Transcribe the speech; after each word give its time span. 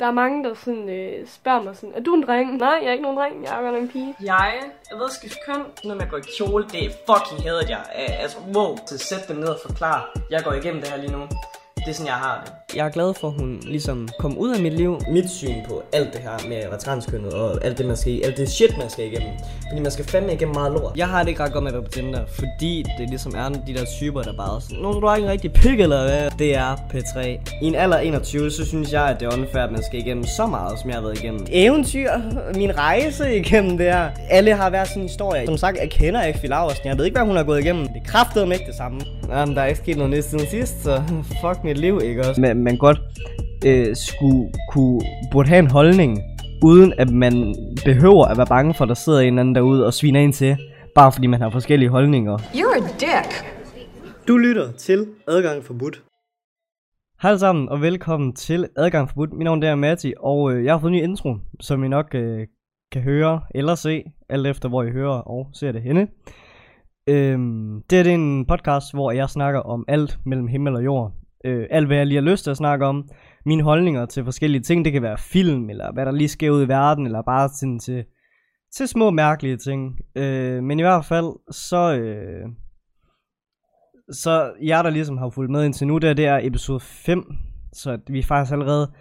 Der 0.00 0.06
er 0.06 0.10
mange, 0.10 0.44
der 0.44 0.54
sådan, 0.54 0.88
øh, 0.88 1.26
spørger 1.28 1.62
mig 1.62 1.76
sådan, 1.76 1.94
er 1.94 2.00
du 2.00 2.14
en 2.14 2.22
dreng? 2.22 2.56
Nej, 2.56 2.78
jeg 2.82 2.88
er 2.88 2.92
ikke 2.92 3.02
nogen 3.02 3.18
dreng, 3.18 3.44
jeg 3.44 3.58
er 3.58 3.70
godt 3.70 3.82
en 3.82 3.88
pige. 3.88 4.14
Jeg 4.24 4.54
jeg 4.90 4.98
ved 4.98 5.06
at 5.06 5.12
skifte 5.12 5.38
køn. 5.46 5.62
når 5.84 5.94
man 5.94 6.08
går 6.08 6.16
i 6.16 6.20
kjole, 6.38 6.64
det 6.72 6.84
er 6.86 6.90
fucking 7.08 7.42
hadet 7.42 7.70
jeg. 7.70 7.82
Altså, 7.94 8.38
wow. 8.54 8.76
Så 8.86 8.98
sæt 8.98 9.28
dem 9.28 9.36
ned 9.36 9.48
og 9.48 9.58
forklare, 9.66 10.02
Jeg 10.30 10.44
går 10.44 10.52
igennem 10.52 10.80
det 10.80 10.90
her 10.90 10.96
lige 10.96 11.12
nu. 11.12 11.22
Det 11.88 11.94
er 11.94 11.96
sådan, 11.96 12.06
jeg 12.06 12.14
har 12.14 12.42
det. 12.44 12.76
Jeg 12.76 12.86
er 12.86 12.90
glad 12.90 13.14
for, 13.14 13.28
at 13.28 13.34
hun 13.38 13.60
ligesom 13.62 14.08
kom 14.18 14.38
ud 14.38 14.54
af 14.54 14.62
mit 14.62 14.72
liv. 14.72 15.00
Mit 15.10 15.30
syn 15.30 15.54
på 15.68 15.82
alt 15.92 16.12
det 16.12 16.20
her 16.20 16.48
med 16.48 16.56
at 16.56 16.70
være 16.70 16.78
transkønnet 16.78 17.32
og 17.32 17.64
alt 17.64 17.78
det, 17.78 17.86
man 17.86 17.96
skal, 17.96 18.20
alt 18.24 18.36
det 18.36 18.48
shit, 18.48 18.78
man 18.78 18.90
skal 18.90 19.04
igennem. 19.04 19.28
Fordi 19.68 19.82
man 19.82 19.90
skal 19.90 20.04
fandme 20.04 20.32
igennem 20.32 20.54
meget 20.54 20.72
lort. 20.72 20.92
Jeg 20.96 21.08
har 21.08 21.22
det 21.22 21.28
ikke 21.28 21.42
ret 21.42 21.52
godt 21.52 21.64
med 21.64 21.72
at 21.72 21.74
være 21.74 21.84
på 21.84 21.90
Tinder, 21.90 22.20
fordi 22.26 22.84
det 22.98 23.08
ligesom 23.08 23.34
er 23.36 23.48
de 23.48 23.74
der 23.74 23.84
typer, 23.84 24.22
der 24.22 24.32
bare 24.36 24.56
er 24.56 24.60
sådan, 24.60 24.76
Nå, 24.76 24.92
så 24.92 25.00
du 25.00 25.06
har 25.06 25.16
ikke 25.16 25.26
en 25.26 25.32
rigtig 25.32 25.52
pik, 25.52 25.80
eller 25.80 26.02
hvad? 26.02 26.30
Det 26.38 26.56
er 26.56 26.76
P3. 26.76 27.20
I 27.62 27.66
en 27.66 27.74
alder 27.74 27.96
af 27.96 28.04
21, 28.04 28.50
så 28.50 28.66
synes 28.66 28.92
jeg, 28.92 29.08
at 29.08 29.20
det 29.20 29.26
er 29.26 29.32
unfair, 29.38 29.62
at 29.62 29.72
man 29.72 29.82
skal 29.82 29.98
igennem 29.98 30.24
så 30.36 30.46
meget, 30.46 30.78
som 30.78 30.90
jeg 30.90 30.96
har 30.96 31.02
været 31.02 31.18
igennem. 31.18 31.46
Eventyr, 31.50 32.10
min 32.54 32.78
rejse 32.78 33.36
igennem 33.36 33.78
det 33.78 33.86
her. 33.86 34.10
Alle 34.30 34.54
har 34.54 34.70
hver 34.70 34.84
sin 34.84 35.02
historie. 35.02 35.46
Som 35.46 35.56
sagt, 35.56 35.78
jeg 35.78 35.90
kender 35.90 36.24
ikke 36.24 36.48
Laversen. 36.48 36.86
Jeg 36.86 36.98
ved 36.98 37.04
ikke, 37.04 37.18
hvad 37.18 37.26
hun 37.26 37.36
har 37.36 37.44
gået 37.44 37.60
igennem. 37.60 37.88
Det 37.88 38.06
kræftede 38.06 38.46
mig 38.46 38.54
ikke 38.54 38.66
det 38.66 38.74
samme. 38.74 39.00
Jamen, 39.28 39.56
der 39.56 39.62
er 39.62 39.66
ikke 39.66 39.80
sket 39.80 39.96
noget 39.96 40.10
nyt 40.10 40.24
siden 40.24 40.46
sidst, 40.50 40.82
så 40.82 41.02
fuck 41.42 41.64
mit 41.64 41.77
liv, 41.80 42.00
ikke 42.04 42.28
også? 42.28 42.40
Men 42.40 42.64
man 42.64 42.76
godt 42.76 42.98
øh, 43.66 43.96
skulle 43.96 44.52
kunne, 44.70 45.00
burde 45.32 45.48
have 45.48 45.58
en 45.58 45.70
holdning, 45.70 46.18
uden 46.64 46.92
at 46.98 47.10
man 47.10 47.54
behøver 47.84 48.24
at 48.24 48.36
være 48.36 48.46
bange 48.46 48.74
for, 48.74 48.84
at 48.84 48.88
der 48.88 48.94
sidder 48.94 49.20
en 49.20 49.38
anden 49.38 49.54
derude 49.54 49.86
og 49.86 49.94
sviner 49.94 50.20
ind 50.20 50.32
til, 50.32 50.56
bare 50.94 51.12
fordi 51.12 51.26
man 51.26 51.40
har 51.40 51.50
forskellige 51.50 51.88
holdninger. 51.88 52.38
You're 52.38 52.76
a 52.76 52.88
dick. 53.00 53.58
Du 54.28 54.36
lytter 54.36 54.72
til 54.72 55.06
Adgang 55.28 55.64
Forbudt. 55.64 56.02
Hej 57.22 57.28
alle 57.28 57.38
sammen, 57.38 57.68
og 57.68 57.82
velkommen 57.82 58.32
til 58.32 58.68
Adgang 58.76 59.08
Forbudt. 59.08 59.32
Mit 59.32 59.44
navn 59.44 59.62
er 59.62 59.74
Matti, 59.74 60.14
og 60.20 60.52
øh, 60.52 60.64
jeg 60.64 60.74
har 60.74 60.80
fået 60.80 60.90
en 60.90 60.96
ny 60.96 61.02
intro, 61.02 61.36
som 61.60 61.84
I 61.84 61.88
nok 61.88 62.14
øh, 62.14 62.46
kan 62.92 63.02
høre 63.02 63.40
eller 63.54 63.74
se, 63.74 64.04
alt 64.28 64.46
efter 64.46 64.68
hvor 64.68 64.82
I 64.82 64.90
hører 64.90 65.18
og 65.18 65.50
ser 65.52 65.72
det 65.72 65.82
henne. 65.82 66.08
Øhm, 67.08 67.82
det, 67.90 67.98
her, 67.98 68.02
det 68.02 68.10
er 68.10 68.14
en 68.14 68.46
podcast, 68.46 68.94
hvor 68.94 69.12
jeg 69.12 69.30
snakker 69.30 69.60
om 69.60 69.84
alt 69.88 70.18
mellem 70.24 70.46
himmel 70.46 70.74
og 70.74 70.84
jord. 70.84 71.12
Øh, 71.44 71.66
alt 71.70 71.86
hvad 71.86 71.96
jeg 71.96 72.06
lige 72.06 72.22
har 72.22 72.30
lyst 72.30 72.44
til 72.44 72.50
at 72.50 72.56
snakke 72.56 72.86
om. 72.86 73.08
Mine 73.46 73.62
holdninger 73.62 74.06
til 74.06 74.24
forskellige 74.24 74.62
ting. 74.62 74.84
Det 74.84 74.92
kan 74.92 75.02
være 75.02 75.18
film, 75.18 75.70
eller 75.70 75.92
hvad 75.92 76.06
der 76.06 76.12
lige 76.12 76.28
sker 76.28 76.50
ud 76.50 76.64
i 76.64 76.68
verden, 76.68 77.06
eller 77.06 77.22
bare 77.22 77.48
sådan 77.48 77.78
til, 77.78 78.04
til 78.74 78.88
små 78.88 79.10
mærkelige 79.10 79.56
ting. 79.56 79.98
Øh, 80.16 80.62
men 80.62 80.78
i 80.78 80.82
hvert 80.82 81.04
fald, 81.04 81.26
så... 81.50 81.94
Øh, 81.94 82.48
så 84.10 84.52
jer, 84.62 84.82
der 84.82 84.90
ligesom 84.90 85.18
har 85.18 85.30
fulgt 85.30 85.50
med 85.50 85.64
indtil 85.64 85.86
nu, 85.86 85.98
det, 85.98 86.10
er, 86.10 86.14
det 86.14 86.26
er 86.26 86.40
episode 86.42 86.80
5. 86.80 87.24
Så 87.72 87.90
at 87.90 88.00
vi 88.08 88.22
faktisk 88.22 88.52
allerede 88.52 88.92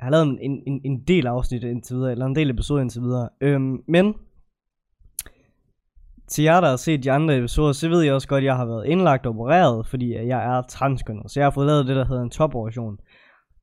har 0.00 0.10
lavet 0.10 0.26
en, 0.26 0.62
en, 0.66 0.80
en 0.84 1.04
del 1.08 1.26
afsnit 1.26 1.64
indtil 1.64 1.96
videre, 1.96 2.12
eller 2.12 2.26
en 2.26 2.34
del 2.34 2.50
episode 2.50 2.82
indtil 2.82 3.02
videre. 3.02 3.28
Øhm, 3.40 3.82
men 3.88 4.14
til 6.30 6.44
jer, 6.44 6.60
der 6.60 6.68
har 6.68 6.76
set 6.76 7.04
de 7.04 7.12
andre 7.12 7.36
episoder, 7.38 7.72
så 7.72 7.88
ved 7.88 8.02
jeg 8.02 8.14
også 8.14 8.28
godt, 8.28 8.38
at 8.38 8.44
jeg 8.44 8.56
har 8.56 8.66
været 8.66 8.86
indlagt 8.86 9.26
og 9.26 9.34
opereret, 9.34 9.86
fordi 9.86 10.14
jeg 10.14 10.56
er 10.56 10.62
transkønnet. 10.62 11.30
Så 11.30 11.40
jeg 11.40 11.46
har 11.46 11.50
fået 11.50 11.66
lavet 11.66 11.86
det, 11.86 11.96
der 11.96 12.04
hedder 12.04 12.22
en 12.22 12.30
topoperation. 12.30 12.98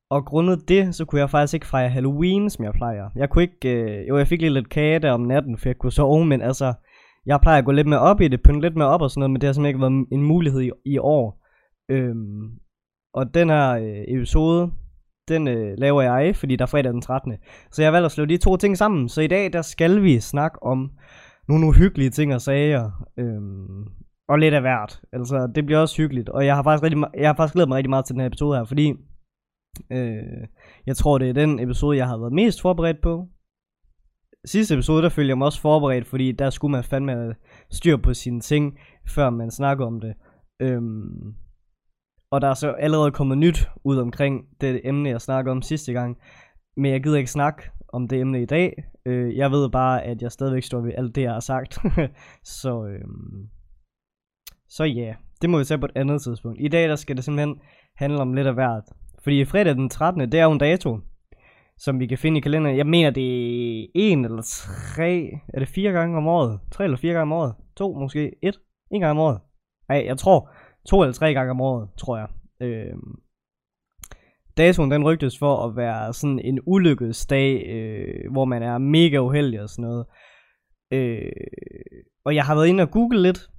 Og 0.09 0.26
grundet 0.26 0.70
det, 0.70 0.96
så 0.96 1.06
kunne 1.06 1.22
jeg 1.22 1.30
faktisk 1.30 1.54
ikke 1.54 1.66
fejre 1.66 1.90
Halloween, 1.90 2.50
som 2.50 2.66
jeg 2.66 2.74
plejer. 2.74 3.09
Jeg 3.16 3.30
kunne 3.30 3.44
ikke, 3.44 3.74
øh, 3.74 4.08
jo 4.08 4.18
jeg 4.18 4.28
fik 4.28 4.42
lige 4.42 4.54
lidt 4.54 4.70
kage 4.70 5.00
der 5.00 5.12
om 5.12 5.22
natten, 5.22 5.58
for 5.58 5.70
jeg 5.70 5.78
kunne 5.78 5.92
sove, 5.92 6.26
men 6.26 6.42
altså, 6.42 6.74
jeg 7.26 7.40
plejer 7.42 7.58
at 7.58 7.66
gå 7.66 7.72
lidt 7.72 7.88
mere 7.88 8.00
op 8.00 8.22
i 8.22 8.28
det, 8.28 8.44
pynte 8.44 8.62
lidt 8.62 8.76
mere 8.76 8.88
op 8.88 9.02
og 9.02 9.09
sådan 9.12 9.20
noget, 9.20 9.31
men 9.31 9.42
det 9.42 9.48
har 9.48 9.54
simpelthen 9.54 9.70
ikke 9.70 9.81
været 9.81 10.08
en 10.12 10.28
mulighed 10.28 10.62
i, 10.62 10.72
i 10.86 10.98
år. 10.98 11.44
Øhm, 11.92 12.50
og 13.14 13.34
den 13.34 13.50
her 13.50 13.72
øh, 13.72 14.04
episode, 14.08 14.72
den 15.28 15.48
øh, 15.48 15.74
laver 15.78 16.02
jeg, 16.02 16.36
fordi 16.36 16.56
der 16.56 16.66
er 16.66 16.68
fredag 16.68 16.94
den 16.94 17.02
13. 17.02 17.34
Så 17.72 17.81
jeg 17.81 17.88
har 17.88 17.92
valgt 17.92 18.06
at 18.06 18.12
slå 18.12 18.26
de 18.26 18.38
to 18.38 18.58
ting 18.58 18.78
sammen. 18.78 19.09
Så 19.09 19.22
i 19.22 19.28
dag, 19.28 19.54
der 19.54 19.62
skal 19.62 20.04
vi 20.04 20.20
snakke 20.20 20.64
om 20.64 20.92
nogle 21.48 21.67
uhyggelige 21.67 22.09
ting 22.09 22.34
og 22.34 22.42
sager. 22.42 23.08
Øhm, 23.17 23.86
og 24.30 24.40
lidt 24.40 24.53
af 24.53 24.62
hvert. 24.62 25.02
Altså, 25.13 25.52
det 25.56 25.66
bliver 25.66 25.80
også 25.80 25.97
hyggeligt. 25.97 26.30
Og 26.30 26.46
jeg 26.46 26.56
har 26.56 26.63
faktisk, 26.63 26.84
rigtig, 26.84 27.03
jeg 27.13 27.30
har 27.30 27.35
faktisk 27.35 27.53
glædet 27.53 27.69
mig 27.69 27.75
rigtig 27.75 27.90
meget 27.90 28.06
til 28.06 28.13
den 28.13 28.19
her 28.19 28.28
episode 28.28 28.58
her, 28.58 28.66
fordi 28.66 28.94
øh, 29.91 30.47
jeg 30.85 30.97
tror, 30.97 31.18
det 31.18 31.30
er 31.30 31.34
den 31.34 31.59
episode, 31.59 31.97
jeg 31.97 32.08
har 32.08 32.18
været 32.18 32.34
mest 32.34 32.62
forberedt 32.62 33.02
på. 33.02 33.28
Sidste 34.46 34.74
episode, 34.74 35.03
der 35.03 35.09
følte 35.09 35.30
jeg 35.30 35.38
mig 35.38 35.46
også 35.46 35.62
forberedt, 35.62 36.08
fordi 36.08 36.31
der 36.31 36.50
skulle 36.50 36.72
man 36.72 36.84
fandme 36.84 37.35
styr 37.72 37.97
på 37.97 38.14
sine 38.14 38.41
ting, 38.41 38.79
før 39.08 39.29
man 39.29 39.52
snakker 39.52 39.85
om 39.85 40.02
det. 40.02 40.14
Øhm, 40.62 41.34
og 42.31 42.41
der 42.41 42.47
er 42.47 42.53
så 42.53 42.72
allerede 42.72 43.12
kommet 43.12 43.38
nyt 43.38 43.69
ud 43.84 43.97
omkring 43.97 44.46
det 44.62 44.81
emne, 44.84 45.09
jeg 45.09 45.22
snakkede 45.22 45.52
om 45.52 45.62
sidste 45.62 45.94
gang. 45.94 46.18
Men 46.78 46.92
jeg 46.92 47.04
gider 47.04 47.18
ikke 47.18 47.32
snakke 47.32 47.64
om 47.88 48.08
det 48.08 48.20
emne 48.20 48.42
i 48.42 48.46
dag. 48.46 48.84
Øh, 49.06 49.38
jeg 49.38 49.52
ved 49.52 49.70
bare, 49.70 50.04
at 50.04 50.22
jeg 50.22 50.32
stadigvæk 50.32 50.64
står 50.64 50.82
ved 50.82 50.94
alt 50.98 51.16
det, 51.16 51.22
jeg 51.22 51.34
har 51.34 51.40
sagt. 51.40 51.78
så 52.62 52.86
øhm, 52.86 53.50
så 54.70 54.84
ja, 54.84 55.02
yeah, 55.02 55.16
det 55.42 55.50
må 55.50 55.58
vi 55.58 55.64
tage 55.64 55.80
på 55.80 55.86
et 55.86 55.92
andet 55.96 56.22
tidspunkt. 56.22 56.58
I 56.62 56.68
dag 56.68 56.90
der 56.90 56.96
skal 56.96 57.16
det 57.16 57.24
simpelthen 57.24 57.60
handle 57.96 58.20
om 58.20 58.34
lidt 58.34 58.48
af 58.48 58.54
hvert. 58.54 58.84
Fordi 59.24 59.46
fredag 59.46 59.76
den 59.76 59.90
13. 59.90 60.32
det 60.32 60.40
er 60.40 60.44
jo 60.44 60.52
en 60.52 60.58
dato, 60.58 61.00
som 61.78 62.00
vi 62.00 62.08
kan 62.08 62.18
finde 62.18 62.38
i 62.38 62.42
kalenderen. 62.42 62.78
Jeg 62.78 62.88
mener, 62.88 63.09
det 63.09 63.82
er 63.84 63.88
en 63.94 64.26
eller 64.26 64.42
tre, 64.42 65.30
er 65.54 65.59
det 65.59 65.68
fire 65.68 65.92
gange 65.92 66.18
om 66.18 66.28
året? 66.28 66.59
Tre 66.72 66.84
eller 66.84 66.98
fire 66.98 67.14
gange 67.14 67.34
om 67.34 67.40
året? 67.42 67.56
To, 67.78 67.94
måske 67.94 68.32
et? 68.44 68.59
En 68.92 69.02
gang 69.02 69.12
om 69.12 69.20
året? 69.20 69.40
Nej, 69.90 70.04
jeg 70.06 70.18
tror 70.18 70.50
to 70.88 71.02
eller 71.02 71.14
tre 71.14 71.34
gange 71.34 71.52
om 71.52 71.62
året, 71.62 71.90
tror 71.98 72.18
jeg. 72.18 72.28
Øh, 72.62 72.94
datoen 74.57 74.91
den 74.91 75.03
rygtes 75.03 75.40
for 75.40 75.68
at 75.68 75.75
være 75.75 76.13
sådan 76.13 76.40
en 76.40 76.59
ulykkesdag, 76.66 77.68
øh, 77.69 78.31
hvor 78.31 78.45
man 78.45 78.63
er 78.63 78.78
mega 78.78 79.18
uheldig 79.18 79.62
og 79.62 79.69
sådan 79.69 79.84
noget. 79.84 80.06
Øh, 80.94 81.31
og 82.25 82.35
jeg 82.35 82.45
har 82.45 82.56
været 82.56 82.67
inde 82.67 82.84
og 82.84 82.91
google 82.91 83.22
lidt, 83.22 83.50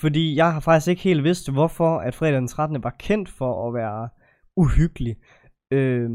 fordi 0.00 0.36
jeg 0.36 0.52
har 0.52 0.60
faktisk 0.60 0.88
ikke 0.88 1.02
helt 1.02 1.24
vidst, 1.24 1.52
hvorfor 1.52 1.98
at 1.98 2.14
fredag 2.14 2.36
den 2.36 2.48
13. 2.48 2.82
var 2.82 2.96
kendt 2.98 3.28
for 3.28 3.68
at 3.68 3.74
være 3.74 4.08
uhyggelig. 4.56 5.16
Øh, 5.72 6.10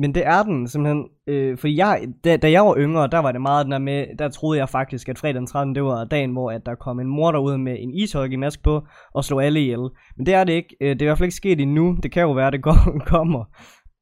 men 0.00 0.14
det 0.14 0.26
er 0.26 0.42
den 0.42 0.68
simpelthen, 0.68 1.08
øh, 1.26 1.58
fordi 1.58 1.76
jeg, 1.76 2.08
da, 2.24 2.36
da 2.36 2.50
jeg 2.50 2.64
var 2.66 2.76
yngre, 2.78 3.08
der 3.08 3.18
var 3.18 3.32
det 3.32 3.40
meget 3.40 3.64
den 3.64 3.72
der 3.72 3.78
med, 3.78 4.06
der 4.18 4.28
troede 4.28 4.58
jeg 4.58 4.68
faktisk, 4.68 5.08
at 5.08 5.18
fredag 5.18 5.34
den 5.34 5.46
13. 5.46 5.74
det 5.74 5.84
var 5.84 6.04
dagen, 6.04 6.32
hvor 6.32 6.50
at 6.50 6.66
der 6.66 6.74
kom 6.74 7.00
en 7.00 7.06
mor 7.06 7.32
derude 7.32 7.58
med 7.58 7.76
en 7.78 7.94
ishockeymask 7.94 8.62
på, 8.62 8.86
og 9.14 9.24
slog 9.24 9.44
alle 9.44 9.60
ihjel. 9.60 9.88
Men 10.16 10.26
det 10.26 10.34
er 10.34 10.44
det 10.44 10.52
ikke, 10.52 10.76
øh, 10.80 10.88
det 10.88 11.02
er 11.02 11.06
i 11.06 11.08
hvert 11.08 11.18
fald 11.18 11.26
ikke 11.26 11.36
sket 11.36 11.60
endnu, 11.60 11.96
det 12.02 12.12
kan 12.12 12.22
jo 12.22 12.32
være, 12.32 12.46
at 12.46 12.52
det 12.52 12.62
går, 12.62 12.98
kommer. 13.14 13.44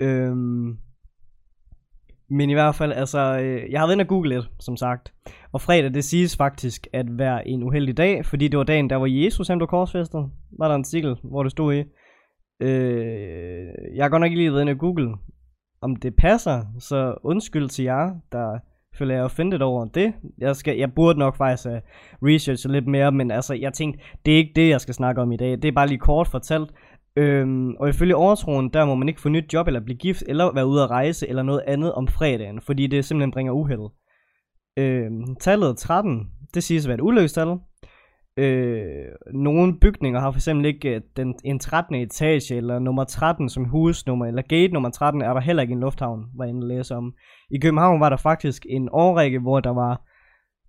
Øhm, 0.01 0.77
men 2.31 2.51
i 2.51 2.53
hvert 2.53 2.75
fald, 2.75 2.93
altså, 2.93 3.39
øh, 3.39 3.71
jeg 3.71 3.81
har 3.81 3.87
været 3.87 3.95
inde 3.95 4.03
og 4.03 4.09
google 4.09 4.35
lidt, 4.35 4.51
som 4.61 4.77
sagt. 4.77 5.13
Og 5.53 5.61
fredag, 5.61 5.95
det 5.95 6.05
siges 6.05 6.37
faktisk 6.37 6.87
at 6.93 7.07
være 7.19 7.49
en 7.49 7.63
uheldig 7.63 7.97
dag, 7.97 8.27
fordi 8.27 8.49
det 8.49 8.59
var 8.59 8.65
dagen, 8.65 8.91
der 8.91 8.97
var 8.97 9.07
Jesus, 9.07 9.49
han 9.49 9.59
blev 9.59 9.69
korsfæstet. 9.69 10.31
Var 10.59 10.69
der 10.69 10.75
en 10.75 10.81
artikel, 10.81 11.17
hvor 11.25 11.43
det 11.43 11.53
stod 11.53 11.75
i. 11.75 11.85
Øh, 12.61 13.67
jeg 13.97 14.05
har 14.05 14.09
godt 14.09 14.21
nok 14.21 14.27
ikke 14.27 14.37
lige 14.37 14.53
været 14.53 14.61
inde 14.61 14.73
og 14.73 14.79
google, 14.79 15.17
om 15.83 15.97
det 15.97 16.17
passer, 16.17 16.63
så 16.79 17.15
undskyld 17.23 17.69
til 17.69 17.85
jer, 17.85 18.11
der 18.33 18.59
føler 18.99 19.15
jeg 19.15 19.25
offended 19.25 19.61
over 19.61 19.85
det. 19.85 20.13
Jeg, 20.39 20.57
skal, 20.57 20.79
jeg 20.79 20.95
burde 20.95 21.19
nok 21.19 21.37
faktisk 21.37 21.69
uh, 21.69 21.73
researche 22.29 22.73
lidt 22.73 22.87
mere, 22.87 23.13
men 23.13 23.31
altså, 23.31 23.55
jeg 23.55 23.73
tænkte, 23.73 24.01
det 24.27 24.35
er 24.35 24.39
ikke 24.39 24.53
det, 24.57 24.69
jeg 24.69 24.81
skal 24.81 24.95
snakke 24.95 25.21
om 25.21 25.33
i 25.33 25.37
dag. 25.37 25.51
Det 25.51 25.65
er 25.65 25.73
bare 25.73 25.89
lige 25.89 25.99
kort 25.99 26.29
fortalt. 26.29 26.71
Øhm, 27.17 27.75
og 27.75 27.89
ifølge 27.89 28.17
overtroen, 28.17 28.69
der 28.69 28.85
må 28.85 28.95
man 28.95 29.09
ikke 29.09 29.21
få 29.21 29.29
nyt 29.29 29.53
job, 29.53 29.67
eller 29.67 29.81
blive 29.81 29.99
gift, 29.99 30.23
eller 30.27 30.55
være 30.55 30.67
ude 30.67 30.83
at 30.83 30.91
rejse, 30.91 31.29
eller 31.29 31.43
noget 31.43 31.63
andet 31.67 31.93
om 31.93 32.09
fredagen, 32.09 32.61
fordi 32.61 32.87
det 32.87 33.05
simpelthen 33.05 33.31
bringer 33.31 33.53
uheld. 33.53 33.91
Øhm, 34.77 35.37
tallet 35.41 35.77
13, 35.77 36.31
det 36.55 36.63
siges 36.63 36.87
at 36.87 36.89
være 36.89 36.95
et 36.95 37.01
ulykkestal. 37.01 37.57
Øh, 38.37 38.85
nogle 39.35 39.79
bygninger 39.81 40.21
har 40.21 40.31
for 40.31 40.39
eksempel 40.39 40.67
ikke 40.67 40.95
øh, 40.95 41.01
den, 41.17 41.35
en 41.45 41.59
13. 41.59 41.95
etage, 41.95 42.57
eller 42.57 42.79
nummer 42.79 43.05
13 43.05 43.49
som 43.49 43.65
husnummer, 43.65 44.27
eller 44.27 44.43
gate 44.43 44.73
nummer 44.73 44.91
13 44.91 45.23
er 45.23 45.33
der 45.33 45.41
heller 45.41 45.63
ikke 45.63 45.73
en 45.73 45.81
lufthavn, 45.81 46.25
var 46.37 46.45
jeg 46.45 46.55
inde 46.55 46.69
læse 46.69 46.95
om. 46.95 47.15
I 47.51 47.59
København 47.59 48.01
var 48.01 48.09
der 48.09 48.17
faktisk 48.17 48.67
en 48.69 48.89
årrække, 48.93 49.39
hvor 49.39 49.61
der 49.61 49.71
var 49.71 50.03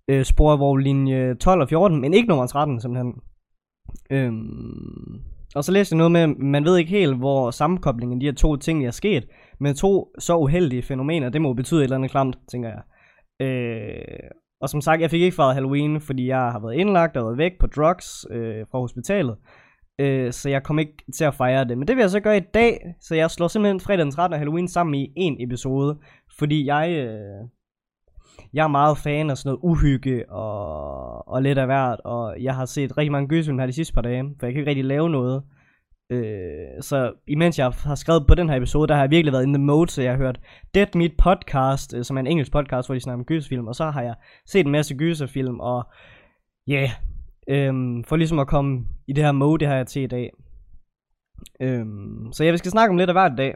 øh, 0.08 0.24
sporvoglinje 0.24 1.34
12 1.34 1.62
og 1.62 1.68
14, 1.68 2.00
men 2.00 2.14
ikke 2.14 2.28
nummer 2.28 2.46
13 2.46 2.80
simpelthen. 2.80 3.14
Øhm, 4.10 5.22
og 5.54 5.64
så 5.64 5.72
læste 5.72 5.92
jeg 5.92 5.98
noget 5.98 6.12
med, 6.12 6.26
man 6.26 6.64
ved 6.64 6.76
ikke 6.76 6.90
helt, 6.90 7.16
hvor 7.16 7.50
sammenkoblingen 7.50 8.16
af 8.16 8.20
de 8.20 8.26
her 8.26 8.34
to 8.34 8.56
ting 8.56 8.86
er 8.86 8.90
sket, 8.90 9.26
men 9.60 9.74
to 9.74 10.12
så 10.18 10.36
uheldige 10.36 10.82
fænomener, 10.82 11.28
det 11.28 11.42
må 11.42 11.52
betyde 11.52 11.80
et 11.80 11.84
eller 11.84 11.96
andet 11.96 12.10
klamt, 12.10 12.38
tænker 12.48 12.68
jeg. 12.68 12.82
Øh, 13.46 14.30
og 14.64 14.70
som 14.70 14.80
sagt, 14.80 15.00
jeg 15.00 15.10
fik 15.10 15.22
ikke 15.22 15.36
fejret 15.36 15.54
Halloween, 15.54 16.00
fordi 16.00 16.26
jeg 16.26 16.38
har 16.52 16.60
været 16.60 16.74
indlagt 16.74 17.16
og 17.16 17.24
været 17.24 17.38
væk 17.38 17.52
på 17.60 17.66
drugs 17.66 18.26
øh, 18.30 18.66
fra 18.70 18.78
hospitalet. 18.78 19.36
Øh, 19.98 20.32
så 20.32 20.48
jeg 20.48 20.62
kom 20.62 20.78
ikke 20.78 20.96
til 21.14 21.24
at 21.24 21.34
fejre 21.34 21.64
det. 21.64 21.78
Men 21.78 21.88
det 21.88 21.96
vil 21.96 22.02
jeg 22.02 22.10
så 22.10 22.20
gøre 22.20 22.36
i 22.36 22.46
dag, 22.54 22.94
så 23.00 23.14
jeg 23.14 23.30
slår 23.30 23.48
simpelthen 23.48 23.80
fredag 23.80 24.04
den 24.04 24.10
13. 24.10 24.32
og 24.32 24.38
Halloween 24.38 24.68
sammen 24.68 24.94
i 24.94 25.12
en 25.16 25.36
episode. 25.40 25.98
Fordi 26.38 26.66
jeg, 26.66 26.90
øh, 26.90 27.48
jeg 28.52 28.64
er 28.64 28.68
meget 28.68 28.98
fan 28.98 29.30
af 29.30 29.38
sådan 29.38 29.48
noget 29.48 29.60
uhygge 29.62 30.30
og, 30.30 31.28
og 31.28 31.42
lidt 31.42 31.58
af 31.58 31.66
hvert. 31.66 32.00
Og 32.04 32.36
jeg 32.42 32.54
har 32.54 32.64
set 32.64 32.98
rigtig 32.98 33.12
mange 33.12 33.28
gyserfilm 33.28 33.58
her 33.58 33.66
de 33.66 33.72
sidste 33.72 33.94
par 33.94 34.02
dage, 34.02 34.24
for 34.38 34.46
jeg 34.46 34.52
kan 34.52 34.60
ikke 34.60 34.70
rigtig 34.70 34.84
lave 34.84 35.10
noget. 35.10 35.42
Øh, 36.10 36.82
så 36.82 37.12
imens 37.28 37.58
jeg 37.58 37.70
har 37.70 37.94
skrevet 37.94 38.26
på 38.26 38.34
den 38.34 38.48
her 38.48 38.56
episode, 38.56 38.88
der 38.88 38.94
har 38.94 39.02
jeg 39.02 39.10
virkelig 39.10 39.32
været 39.32 39.42
in 39.42 39.52
the 39.52 39.62
mode, 39.62 39.90
så 39.90 40.02
jeg 40.02 40.12
har 40.12 40.18
hørt 40.18 40.40
Dead 40.74 40.86
Meat 40.94 41.12
Podcast, 41.18 41.94
øh, 41.94 42.04
som 42.04 42.16
er 42.16 42.20
en 42.20 42.26
engelsk 42.26 42.52
podcast, 42.52 42.88
hvor 42.88 42.94
de 42.94 43.00
snakker 43.00 43.18
om 43.18 43.24
gyserfilm, 43.24 43.66
og 43.66 43.74
så 43.74 43.90
har 43.90 44.02
jeg 44.02 44.14
set 44.46 44.66
en 44.66 44.72
masse 44.72 44.94
gyserfilm, 44.94 45.60
og 45.60 45.84
ja, 46.68 46.90
yeah, 47.48 47.68
øh, 47.68 48.04
for 48.06 48.16
ligesom 48.16 48.38
at 48.38 48.46
komme 48.46 48.86
i 49.08 49.12
det 49.12 49.24
her 49.24 49.32
mode, 49.32 49.58
det 49.58 49.68
har 49.68 49.76
jeg 49.76 49.86
til 49.86 50.02
i 50.02 50.06
dag. 50.06 50.30
Øh, 51.60 51.86
så 52.32 52.44
ja, 52.44 52.50
vi 52.50 52.56
skal 52.56 52.70
snakke 52.70 52.90
om 52.90 52.96
lidt 52.96 53.10
af 53.10 53.14
hvert 53.14 53.32
i 53.32 53.36
dag. 53.36 53.54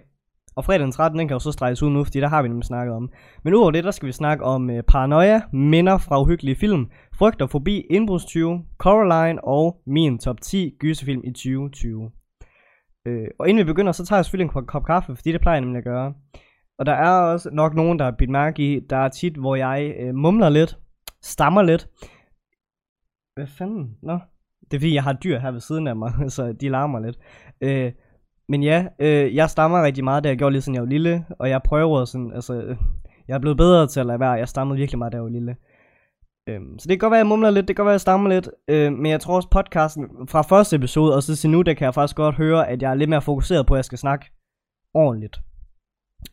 Og 0.56 0.64
fredag 0.64 0.80
den 0.80 0.92
13, 0.92 1.18
den 1.18 1.28
kan 1.28 1.34
jo 1.34 1.38
så 1.38 1.52
streges 1.52 1.82
ud 1.82 1.90
nu, 1.90 2.04
fordi 2.04 2.20
der 2.20 2.28
har 2.28 2.42
vi 2.42 2.48
nemlig 2.48 2.64
snakket 2.64 2.94
om. 2.94 3.10
Men 3.44 3.54
udover 3.54 3.70
det, 3.70 3.84
der 3.84 3.90
skal 3.90 4.06
vi 4.06 4.12
snakke 4.12 4.44
om 4.44 4.70
øh, 4.70 4.82
paranoia, 4.82 5.40
minder 5.52 5.98
fra 5.98 6.20
uhyggelige 6.20 6.56
film, 6.56 6.90
frygt 7.18 7.42
og 7.42 7.50
fobi, 7.50 7.80
indbrudstyve, 7.90 8.64
Coraline 8.78 9.44
og 9.44 9.82
min 9.86 10.18
top 10.18 10.40
10 10.40 10.74
gyserfilm 10.80 11.20
i 11.24 11.30
2020. 11.30 12.10
Øh, 13.06 13.28
og 13.38 13.48
inden 13.48 13.66
vi 13.66 13.72
begynder, 13.72 13.92
så 13.92 14.06
tager 14.06 14.18
jeg 14.18 14.24
selvfølgelig 14.24 14.50
en 14.56 14.66
kop 14.66 14.84
kaffe, 14.84 15.16
fordi 15.16 15.32
det 15.32 15.40
plejer 15.40 15.56
jeg 15.56 15.60
nemlig 15.60 15.78
at 15.78 15.84
gøre. 15.84 16.14
Og 16.78 16.86
der 16.86 16.92
er 16.92 17.10
også 17.10 17.50
nok 17.52 17.74
nogen, 17.74 17.98
der 17.98 18.04
har 18.04 18.12
bidt 18.18 18.30
mærke 18.30 18.62
i, 18.62 18.80
der 18.90 18.96
er 18.96 19.08
tit, 19.08 19.36
hvor 19.36 19.56
jeg 19.56 19.94
øh, 19.98 20.14
mumler 20.14 20.48
lidt, 20.48 20.78
stammer 21.22 21.62
lidt. 21.62 21.88
Hvad 23.34 23.46
fanden? 23.46 23.96
Nå. 24.02 24.18
Det 24.70 24.76
er 24.76 24.80
fordi, 24.80 24.94
jeg 24.94 25.02
har 25.02 25.12
dyr 25.12 25.38
her 25.38 25.50
ved 25.50 25.60
siden 25.60 25.86
af 25.86 25.96
mig, 25.96 26.12
så 26.36 26.52
de 26.52 26.68
larmer 26.68 27.00
lidt. 27.00 27.18
Øh, 27.60 27.92
men 28.48 28.62
ja, 28.62 28.86
øh, 28.98 29.34
jeg 29.34 29.50
stammer 29.50 29.82
rigtig 29.82 30.04
meget, 30.04 30.24
da 30.24 30.28
jeg 30.28 30.38
gjorde 30.38 30.52
lige 30.52 30.62
sådan, 30.62 30.74
jeg 30.74 30.82
var 30.82 30.88
lille. 30.88 31.24
Og 31.38 31.50
jeg 31.50 31.62
prøver 31.62 32.04
sådan, 32.04 32.32
altså, 32.32 32.62
øh, 32.62 32.76
jeg 33.28 33.34
er 33.34 33.38
blevet 33.38 33.56
bedre 33.56 33.86
til 33.86 34.00
at 34.00 34.06
lade 34.06 34.20
være. 34.20 34.30
Jeg 34.30 34.48
stammede 34.48 34.78
virkelig 34.78 34.98
meget, 34.98 35.12
da 35.12 35.16
jeg 35.16 35.24
var 35.24 35.30
lille. 35.30 35.56
Øhm, 36.48 36.78
så 36.78 36.88
det 36.88 36.94
kan 36.94 36.98
godt 36.98 37.10
være, 37.10 37.20
at 37.20 37.24
jeg 37.24 37.28
mumler 37.28 37.50
lidt, 37.50 37.68
det 37.68 37.76
kan 37.76 37.82
godt 37.82 37.86
være, 37.86 37.94
at 37.94 38.00
jeg 38.00 38.00
stammer 38.00 38.30
lidt, 38.30 38.48
øh, 38.68 38.92
men 38.92 39.06
jeg 39.06 39.20
tror 39.20 39.36
også 39.36 39.50
podcasten 39.50 40.04
fra 40.28 40.42
første 40.42 40.76
episode 40.76 41.14
og 41.16 41.22
så 41.22 41.36
til 41.36 41.50
nu, 41.50 41.62
der 41.62 41.74
kan 41.74 41.84
jeg 41.84 41.94
faktisk 41.94 42.16
godt 42.16 42.34
høre, 42.34 42.68
at 42.68 42.82
jeg 42.82 42.90
er 42.90 42.94
lidt 42.94 43.10
mere 43.10 43.22
fokuseret 43.22 43.66
på, 43.66 43.74
at 43.74 43.78
jeg 43.78 43.84
skal 43.84 43.98
snakke 43.98 44.26
ordentligt. 44.94 45.36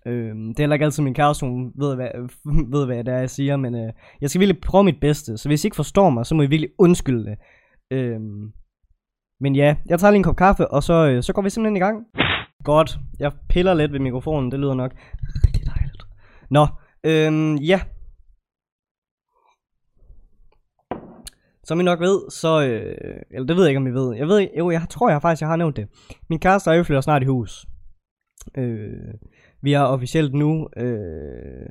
Øhm, 0.07 0.47
det 0.47 0.59
er 0.59 0.63
heller 0.63 0.73
ikke 0.73 0.85
altid 0.85 1.03
min 1.03 1.13
kæreste, 1.13 1.45
hun 1.45 1.71
ved 1.75 1.95
hvad, 1.95 2.09
ved, 2.73 2.85
hvad 2.85 3.03
det 3.03 3.13
er, 3.13 3.19
jeg 3.19 3.29
siger, 3.29 3.57
men 3.57 3.75
øh, 3.75 3.93
jeg 4.21 4.29
skal 4.29 4.39
virkelig 4.39 4.61
prøve 4.61 4.83
mit 4.83 4.99
bedste, 5.01 5.37
så 5.37 5.49
hvis 5.49 5.63
I 5.63 5.67
ikke 5.67 5.75
forstår 5.75 6.09
mig, 6.09 6.25
så 6.25 6.35
må 6.35 6.41
I 6.41 6.47
virkelig 6.47 6.69
undskylde 6.79 7.25
det. 7.25 7.37
Øhm, 7.91 8.51
men 9.41 9.55
ja, 9.55 9.75
jeg 9.85 9.99
tager 9.99 10.11
lige 10.11 10.17
en 10.17 10.23
kop 10.23 10.35
kaffe, 10.35 10.67
og 10.67 10.83
så, 10.83 11.07
øh, 11.07 11.23
så 11.23 11.33
går 11.33 11.41
vi 11.41 11.49
simpelthen 11.49 11.77
i 11.77 11.79
gang. 11.79 12.05
Godt, 12.63 12.99
jeg 13.19 13.31
piller 13.49 13.73
lidt 13.73 13.91
ved 13.93 13.99
mikrofonen, 13.99 14.51
det 14.51 14.59
lyder 14.59 14.73
nok 14.73 14.91
rigtig 15.45 15.65
dejligt. 15.65 16.03
Nå, 16.49 16.67
øhm, 17.03 17.55
ja, 17.55 17.79
Som 21.65 21.79
I 21.79 21.83
nok 21.83 21.99
ved, 21.99 22.21
så... 22.29 22.61
Øh, 22.61 23.21
eller 23.31 23.47
det 23.47 23.55
ved 23.55 23.63
jeg 23.63 23.69
ikke, 23.69 23.77
om 23.77 23.87
I 23.87 23.91
ved. 23.91 24.15
Jeg 24.15 24.27
ved 24.27 24.47
jo, 24.57 24.69
jeg 24.69 24.85
tror 24.89 25.09
jeg 25.09 25.21
faktisk, 25.21 25.41
jeg 25.41 25.49
har 25.49 25.55
nævnt 25.55 25.75
det. 25.75 25.87
Min 26.29 26.39
kæreste 26.39 26.67
og 26.67 26.75
jeg 26.75 26.85
flytter 26.85 27.01
snart 27.01 27.23
i 27.23 27.25
hus. 27.25 27.65
Øh, 28.57 29.13
vi 29.61 29.71
har 29.71 29.85
officielt 29.85 30.33
nu 30.33 30.69
øh, 30.77 31.69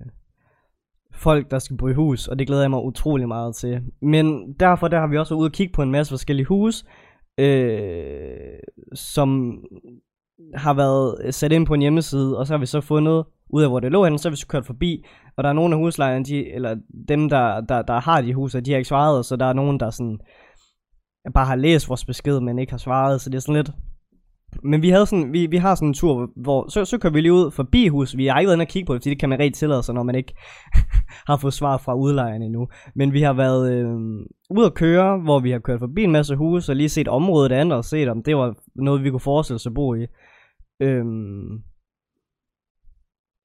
folk, 1.13 1.51
der 1.51 1.59
skal 1.59 1.77
bo 1.77 1.89
i 1.89 1.93
hus, 1.93 2.29
og 2.29 2.39
det 2.39 2.47
glæder 2.47 2.63
jeg 2.63 2.71
mig 2.71 2.85
utrolig 2.85 3.29
meget 3.29 3.57
til. 3.57 3.83
Men 4.03 4.53
derfor 4.61 4.89
der 4.89 5.01
har 5.01 5.07
vi 5.07 5.19
også 5.19 5.35
været 5.35 5.41
ude 5.41 5.49
og 5.49 5.53
kigge 5.53 5.73
på 5.73 5.83
en 5.83 5.91
masse 5.91 6.11
forskellige 6.11 6.47
hus, 6.47 6.85
øh, 7.39 8.59
som 8.95 9.59
har 10.55 10.75
været 10.75 11.35
sat 11.35 11.53
ind 11.53 11.67
på 11.67 11.75
en 11.75 11.81
hjemmeside, 11.81 12.39
og 12.39 12.47
så 12.47 12.53
har 12.53 12.59
vi 12.59 12.67
så 12.67 12.81
fundet 12.81 13.25
ud 13.51 13.63
af, 13.63 13.69
hvor 13.69 13.81
det 13.81 13.93
lå 13.93 14.05
henne, 14.05 14.19
så 14.19 14.29
hvis 14.29 14.41
du 14.41 14.47
kørt 14.47 14.67
forbi, 14.67 15.05
og 15.37 15.45
der 15.45 15.51
er 15.51 15.55
nogen 15.55 15.73
af 15.73 15.79
huslejerne, 15.79 16.25
de, 16.25 16.53
eller 16.53 16.77
dem, 17.09 17.29
der, 17.29 17.61
der, 17.61 17.83
der 17.83 18.01
har 18.01 18.21
de 18.21 18.35
huse, 18.35 18.61
de 18.61 18.71
har 18.71 18.79
ikke 18.79 18.89
svaret, 18.89 19.27
så 19.27 19.37
der 19.37 19.47
er 19.47 19.53
nogen, 19.53 19.81
der 19.81 19.91
sådan, 19.91 20.19
bare 21.35 21.47
har 21.47 21.57
læst 21.57 21.89
vores 21.89 22.05
besked, 22.05 22.41
men 22.41 22.59
ikke 22.59 22.73
har 22.73 22.79
svaret, 22.79 23.21
så 23.21 23.31
det 23.31 23.37
er 23.37 23.41
sådan 23.41 23.55
lidt, 23.55 23.71
men 24.63 24.83
vi 24.83 24.91
havde 24.91 25.07
sådan, 25.07 25.33
vi, 25.33 25.47
vi 25.47 25.57
har 25.57 25.75
sådan 25.75 25.89
en 25.89 25.95
tur, 25.95 26.31
hvor 26.37 26.69
så, 26.69 26.85
så 26.85 26.99
kører 26.99 27.13
vi 27.13 27.21
lige 27.21 27.33
ud 27.33 27.51
forbi 27.51 27.89
hus. 27.89 28.17
Vi 28.17 28.27
har 28.27 28.39
ikke 28.39 28.49
været 28.49 28.57
inde 28.57 28.63
og 28.63 28.69
kigge 28.69 28.87
på 28.87 28.95
det, 28.95 29.03
fordi 29.03 29.11
det 29.11 29.19
kan 29.19 29.29
man 29.29 29.39
rigtig 29.39 29.55
tillade 29.55 29.83
sig, 29.83 29.95
når 29.95 30.03
man 30.03 30.15
ikke 30.15 30.35
har 31.29 31.37
fået 31.37 31.55
svar 31.55 31.77
fra 31.77 31.95
udlejeren 31.95 32.43
endnu. 32.43 32.69
Men 32.95 33.13
vi 33.13 33.23
har 33.23 33.33
været 33.33 33.73
øh, 33.73 33.97
ude 34.51 34.67
at 34.67 34.75
køre, 34.75 35.19
hvor 35.19 35.41
vi 35.41 35.51
har 35.51 35.59
kørt 35.59 35.79
forbi 35.79 36.03
en 36.03 36.13
masse 36.13 36.37
huse, 36.37 36.73
og 36.73 36.77
lige 36.77 36.89
set 36.89 37.09
området 37.09 37.53
andet, 37.53 37.79
og 37.79 37.85
set 37.85 38.09
om 38.09 38.23
det 38.23 38.37
var 38.37 38.55
noget, 38.75 39.05
vi 39.05 39.11
kunne 39.11 39.21
forestille 39.21 39.57
os 39.57 39.67
at 39.67 39.75
bo 39.75 39.95
i. 39.95 40.07
Øhm, 40.81 41.63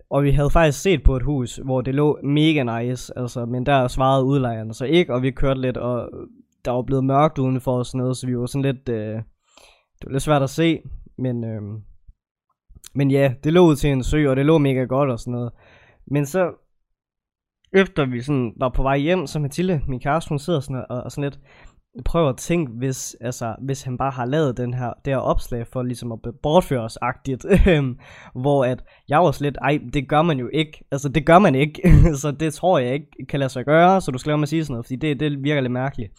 og 0.10 0.24
vi 0.24 0.32
havde 0.32 0.50
faktisk 0.50 0.82
set 0.82 1.04
på 1.04 1.16
et 1.16 1.24
hus, 1.24 1.56
hvor 1.56 1.82
det 1.82 1.96
lå 1.96 2.20
mega 2.24 2.82
nice, 2.82 3.18
altså, 3.18 3.46
men 3.46 3.66
der 3.66 3.88
svarede 3.88 4.26
udlejeren 4.26 4.74
så 4.74 4.86
ikke, 4.86 5.14
og 5.14 5.22
vi 5.22 5.32
kørte 5.32 5.62
lidt, 5.62 5.78
og 5.78 6.10
der 6.66 6.72
var 6.72 6.82
blevet 6.82 7.04
mørkt 7.04 7.38
udenfor 7.38 7.78
og 7.78 7.86
sådan 7.86 7.98
noget, 7.98 8.18
så 8.18 8.28
vi 8.28 8.38
var 8.38 8.46
sådan 8.46 8.62
lidt, 8.62 8.90
øh, 8.90 9.16
det 10.00 10.06
var 10.06 10.12
lidt 10.12 10.24
svært 10.24 10.44
at 10.44 10.50
se, 10.50 10.82
men, 11.18 11.44
øh, 11.44 11.62
men 12.96 13.12
ja, 13.12 13.34
det 13.44 13.54
lå 13.54 13.66
ud 13.66 13.76
til 13.76 13.90
en 13.90 14.04
sø, 14.04 14.30
og 14.30 14.36
det 14.36 14.46
lå 14.46 14.58
mega 14.58 14.84
godt 14.84 15.10
og 15.10 15.20
sådan 15.20 15.32
noget. 15.32 15.52
Men 16.08 16.26
så, 16.26 16.52
efter 17.74 18.06
vi 18.06 18.22
sådan 18.22 18.54
var 18.58 18.70
på 18.70 18.84
vej 18.84 18.98
hjem, 18.98 19.28
så 19.28 19.40
Mathilde, 19.40 19.82
min 19.88 20.00
kæreste, 20.00 20.30
hun 20.30 20.40
sidder 20.40 20.60
sådan 20.60 20.86
og, 20.90 21.04
og 21.04 21.12
sådan 21.12 21.24
lidt, 21.24 21.40
prøver 22.06 22.30
at 22.30 22.38
tænke, 22.38 22.72
hvis, 22.72 23.16
altså, 23.22 23.56
hvis 23.62 23.84
han 23.84 23.98
bare 23.98 24.12
har 24.12 24.26
lavet 24.26 24.58
den 24.58 24.74
her, 24.74 24.94
det 25.06 25.14
her 25.14 25.20
opslag 25.20 25.68
for 25.68 25.84
ligesom 25.84 26.12
at 26.12 26.20
bortføre 26.44 26.82
os 26.82 26.98
agtigt, 27.02 27.46
øhm, 27.68 28.00
hvor 28.36 28.66
at 28.66 28.84
jeg 29.10 29.20
var 29.20 29.32
slet, 29.32 29.58
ej, 29.62 29.80
det 29.94 30.10
gør 30.10 30.22
man 30.22 30.40
jo 30.40 30.50
ikke, 30.54 30.86
altså 30.92 31.10
det 31.10 31.26
gør 31.26 31.40
man 31.40 31.56
ikke, 31.56 31.82
så 32.22 32.32
det 32.32 32.54
tror 32.54 32.80
jeg 32.80 32.94
ikke 32.94 33.08
kan 33.30 33.40
lade 33.40 33.50
sig 33.50 33.66
gøre, 33.66 34.02
så 34.02 34.12
du 34.12 34.18
skal 34.18 34.30
lade 34.30 34.38
mig 34.38 34.48
sige 34.48 34.66
sådan 34.66 34.74
noget, 34.74 34.86
fordi 34.86 34.96
det, 34.96 35.20
det 35.20 35.44
virker 35.44 35.62
lidt 35.62 35.74
mærkeligt. 35.74 36.12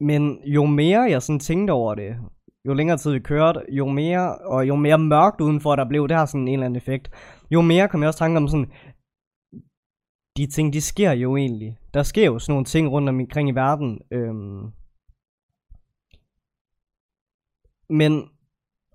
Men 0.00 0.38
jo 0.44 0.64
mere 0.66 1.00
jeg 1.00 1.22
sådan 1.22 1.40
tænkte 1.40 1.72
over 1.72 1.94
det, 1.94 2.16
jo 2.68 2.74
længere 2.74 2.98
tid 2.98 3.12
vi 3.12 3.18
kørte, 3.18 3.60
jo 3.68 3.86
mere, 3.86 4.34
og 4.38 4.68
jo 4.68 4.76
mere 4.76 4.98
mørkt 4.98 5.40
udenfor 5.40 5.76
der 5.76 5.88
blev, 5.88 6.08
det 6.08 6.16
har 6.16 6.26
sådan 6.26 6.48
en 6.48 6.54
eller 6.54 6.66
anden 6.66 6.76
effekt, 6.76 7.10
jo 7.50 7.60
mere 7.60 7.88
kom 7.88 8.00
jeg 8.00 8.08
også 8.08 8.18
tanke 8.18 8.36
om 8.36 8.48
sådan, 8.48 8.70
de 10.38 10.46
ting, 10.46 10.72
de 10.72 10.80
sker 10.80 11.12
jo 11.12 11.36
egentlig. 11.36 11.76
Der 11.94 12.02
sker 12.02 12.26
jo 12.26 12.38
sådan 12.38 12.52
nogle 12.52 12.64
ting 12.64 12.90
rundt 12.90 13.08
omkring 13.08 13.48
i 13.48 13.52
verden. 13.52 13.98
Øhm. 14.10 14.66
Men, 17.90 18.28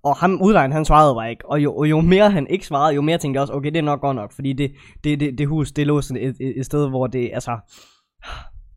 og 0.02 0.16
ham 0.16 0.42
udlejen, 0.42 0.72
han 0.72 0.84
svarede 0.84 1.14
bare 1.14 1.30
ikke. 1.30 1.50
Og 1.50 1.62
jo, 1.62 1.76
og 1.76 1.90
jo 1.90 2.00
mere 2.00 2.30
han 2.30 2.46
ikke 2.46 2.66
svarede, 2.66 2.94
jo 2.94 3.02
mere 3.02 3.18
tænkte 3.18 3.38
jeg 3.38 3.42
også, 3.42 3.54
okay, 3.54 3.70
det 3.70 3.76
er 3.76 3.82
nok 3.82 4.00
godt 4.00 4.16
nok. 4.16 4.32
Fordi 4.32 4.52
det, 4.52 4.72
det, 5.04 5.20
det, 5.20 5.38
det 5.38 5.48
hus, 5.48 5.72
det 5.72 5.86
lå 5.86 6.00
sådan 6.00 6.22
et, 6.22 6.36
et, 6.40 6.58
et 6.58 6.66
sted, 6.66 6.88
hvor 6.88 7.06
det, 7.06 7.30
altså, 7.32 7.58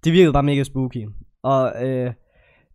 det 0.03 0.13
virkede 0.13 0.33
bare 0.33 0.43
mega 0.43 0.63
spooky. 0.63 1.07
Og 1.43 1.85
øh, 1.85 2.13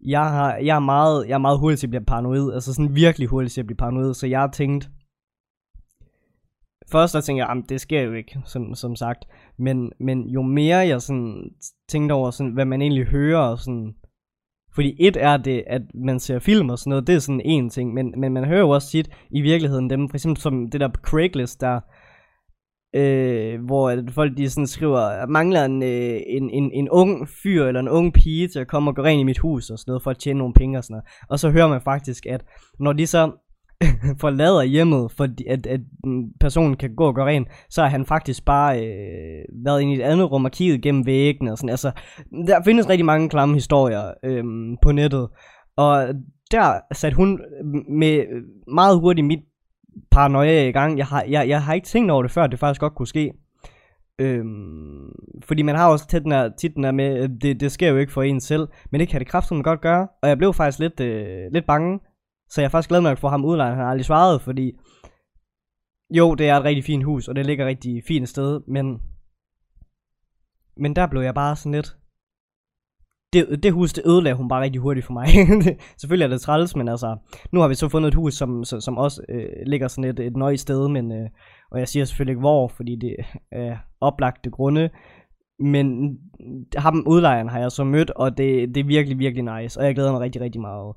jeg, 0.01 0.31
har, 0.31 0.57
jeg, 0.57 0.77
er 0.77 0.81
meget, 0.81 1.29
jeg 1.29 1.35
er 1.35 1.39
meget 1.39 1.59
hurtig 1.59 1.79
til 1.79 1.87
at 1.87 1.91
blive 1.91 2.05
paranoid. 2.05 2.53
Altså 2.53 2.75
sådan 2.75 2.95
virkelig 2.95 3.29
hurtig 3.29 3.51
til 3.53 3.61
at 3.61 3.67
blive 3.67 3.77
paranoid. 3.77 4.15
Så 4.15 4.27
jeg 4.27 4.41
har 4.41 4.51
tænkt, 4.51 4.91
først 6.93 7.15
der 7.15 7.21
tænkte 7.21 7.45
jeg, 7.45 7.63
det 7.69 7.81
sker 7.81 8.01
jo 8.01 8.13
ikke, 8.13 8.39
som, 8.45 8.75
som 8.75 8.97
sagt. 8.97 9.25
Men, 9.59 9.93
men 10.01 10.29
jo 10.29 10.43
mere 10.43 10.77
jeg 10.77 11.03
sådan 11.03 11.51
tænkte 11.89 12.13
over, 12.13 12.31
sådan, 12.31 12.53
hvad 12.53 12.65
man 12.65 12.83
egentlig 12.83 13.07
hører, 13.07 13.39
og 13.39 13.59
sådan, 13.59 13.95
fordi 14.75 14.97
et 14.99 15.17
er 15.21 15.37
det, 15.37 15.65
at 15.67 15.83
man 15.95 16.21
ser 16.21 16.39
film 16.39 16.71
og 16.71 16.79
sådan 16.79 16.91
noget, 16.91 17.07
det 17.07 17.15
er 17.15 17.19
sådan 17.19 17.41
en 17.45 17.71
ting, 17.71 17.95
men, 17.95 18.15
men 18.19 18.33
man 18.33 18.45
hører 18.45 18.61
jo 18.61 18.71
også 18.71 18.91
tit 18.91 19.11
i 19.31 19.41
virkeligheden 19.41 19.91
dem, 19.91 20.09
for 20.09 20.17
eksempel 20.17 20.43
som 20.43 20.71
det 20.71 20.81
der 20.81 20.89
på 20.89 21.01
Craigslist, 21.01 21.61
der, 21.61 21.81
øh, 22.95 23.65
hvor 23.65 24.03
folk 24.11 24.37
de 24.37 24.51
sådan 24.51 24.67
skriver, 24.67 24.99
at 24.99 25.29
mangler 25.29 25.65
en, 25.65 25.83
øh, 25.83 26.21
en, 26.27 26.51
en, 26.51 26.73
en 26.73 26.89
ung 26.91 27.29
fyr 27.43 27.65
eller 27.65 27.81
en 27.81 27.89
ung 27.89 28.13
pige 28.13 28.49
til 28.49 28.59
at 28.61 28.69
komme 28.69 28.91
og 28.91 28.97
gå 28.97 29.03
rent 29.03 29.21
i 29.21 29.25
mit 29.25 29.39
hus 29.39 29.71
og 29.71 29.79
sådan 29.79 29.91
noget, 29.91 30.03
for 30.03 30.11
at 30.11 30.19
tjene 30.19 30.39
nogle 30.39 30.55
penge 30.55 30.79
og 30.79 30.85
sådan 30.85 30.95
noget. 30.95 31.05
Og 31.29 31.39
så 31.39 31.51
hører 31.51 31.69
man 31.69 31.81
faktisk, 31.81 32.27
at 32.27 32.45
når 32.79 32.93
de 32.93 33.07
så 33.07 33.33
forlader 34.21 34.63
hjemmet, 34.63 35.13
for 35.17 35.29
at, 35.49 35.67
at 35.67 35.81
personen 36.41 36.77
kan 36.77 36.95
gå 36.95 37.07
og 37.07 37.15
gøre 37.15 37.27
rent, 37.27 37.49
så 37.71 37.83
har 37.83 37.89
han 37.89 38.07
faktisk 38.07 38.45
bare 38.45 38.87
øh, 38.87 39.65
været 39.65 39.81
ind 39.81 39.91
i 39.93 39.95
et 39.95 40.03
andet 40.03 40.33
rum 40.33 40.45
og 40.45 40.51
kigget 40.51 40.83
gennem 40.83 41.07
væggene 41.07 41.53
og 41.53 41.59
sådan. 41.59 41.71
Altså, 41.71 41.91
der 42.47 42.63
findes 42.65 42.89
rigtig 42.89 43.05
mange 43.05 43.29
klamme 43.29 43.55
historier 43.55 44.15
øh, 44.25 44.45
på 44.83 44.93
nettet, 44.93 45.29
og 45.77 46.07
der 46.51 46.81
satte 46.93 47.17
hun 47.17 47.33
øh, 47.33 47.93
med 47.99 48.19
øh, 48.19 48.43
meget 48.75 49.01
hurtigt 49.01 49.27
mit 49.27 49.41
paranoia 50.11 50.69
i 50.69 50.73
gang. 50.73 50.99
Jeg 50.99 51.07
har, 51.07 51.25
jeg, 51.29 51.49
jeg 51.49 51.63
har 51.63 51.75
ikke 51.75 51.87
tænkt 51.87 52.11
over 52.11 52.23
det 52.23 52.31
før, 52.31 52.47
det 52.47 52.59
faktisk 52.59 52.81
godt 52.81 52.95
kunne 52.95 53.07
ske. 53.07 53.33
Øhm, 54.19 55.13
fordi 55.45 55.63
man 55.63 55.77
har 55.77 55.89
også 55.89 56.07
tit 56.09 56.23
den, 56.23 56.33
her, 56.33 56.51
tit 56.59 56.75
den 56.75 56.85
her 56.85 56.93
med, 56.93 57.29
det, 57.41 57.61
det 57.61 57.73
sker 57.73 57.89
jo 57.89 57.97
ikke 57.97 58.13
for 58.13 58.23
en 58.23 58.41
selv, 58.41 58.69
men 58.91 59.01
det 59.01 59.09
kan 59.09 59.21
det 59.21 59.29
kraftigt 59.29 59.65
godt 59.65 59.81
gøre. 59.81 60.09
Og 60.23 60.29
jeg 60.29 60.39
blev 60.39 60.53
faktisk 60.53 60.79
lidt, 60.79 61.01
øh, 61.01 61.53
lidt 61.53 61.67
bange, 61.67 62.01
så 62.53 62.61
jeg 62.61 62.65
er 62.67 62.71
faktisk 62.71 62.89
glad 62.89 63.01
nok 63.01 63.19
for 63.19 63.29
ham 63.29 63.45
udlejet. 63.45 63.75
Han 63.75 63.85
har 63.85 63.91
aldrig 63.91 64.05
svaret, 64.05 64.41
fordi... 64.43 64.73
Jo, 66.11 66.35
det 66.35 66.49
er 66.49 66.57
et 66.57 66.65
rigtig 66.65 66.85
fint 66.85 67.05
hus, 67.05 67.29
og 67.29 67.37
det 67.37 67.47
ligger 67.47 67.67
rigtig 67.67 68.03
fint 68.09 68.29
sted, 68.29 68.61
men... 68.69 69.01
Men 70.77 70.97
der 70.97 71.07
blev 71.07 71.23
jeg 71.23 71.35
bare 71.35 71.57
sådan 71.57 71.73
lidt... 71.73 71.97
Det, 73.33 73.63
det 73.63 73.73
hus, 73.73 73.93
det 73.93 74.07
ødelagde 74.07 74.37
hun 74.37 74.49
bare 74.49 74.63
rigtig 74.63 74.81
hurtigt 74.81 75.07
for 75.07 75.13
mig. 75.13 75.27
Selvfølgelig 76.01 76.25
er 76.25 76.29
det 76.29 76.41
træls, 76.41 76.77
men 76.77 76.89
altså... 76.89 77.17
Nu 77.53 77.61
har 77.61 77.69
vi 77.69 77.75
så 77.75 77.89
fundet 77.89 78.09
et 78.09 78.15
hus, 78.15 78.35
som, 78.35 78.65
som, 78.65 78.81
som 78.81 78.99
også 78.99 79.23
øh, 79.29 79.67
ligger 79.67 79.89
sådan 79.89 80.11
et, 80.11 80.21
et 80.21 80.37
nøje 80.37 80.57
sted, 80.57 80.89
men... 80.89 81.13
Øh, 81.13 81.29
og 81.71 81.79
jeg 81.79 81.89
siger 81.89 82.05
selvfølgelig 82.05 82.33
ikke 82.33 82.41
hvor, 82.41 82.69
fordi 82.69 82.97
det 82.97 83.17
er 83.53 83.77
oplagte 84.01 84.51
grunde. 84.51 84.91
Men 85.59 86.17
ham 86.77 87.05
udlejeren 87.07 87.49
har 87.49 87.59
jeg 87.59 87.73
så 87.73 87.85
mødt, 87.85 88.11
og 88.11 88.39
det, 88.39 88.75
det 88.75 88.81
er 88.81 88.85
virkelig, 88.85 89.19
virkelig 89.19 89.45
nice, 89.45 89.81
og 89.81 89.87
jeg 89.87 89.95
glæder 89.95 90.13
mig 90.13 90.21
rigtig, 90.21 90.43
rigtig 90.43 90.61
meget. 90.61 90.95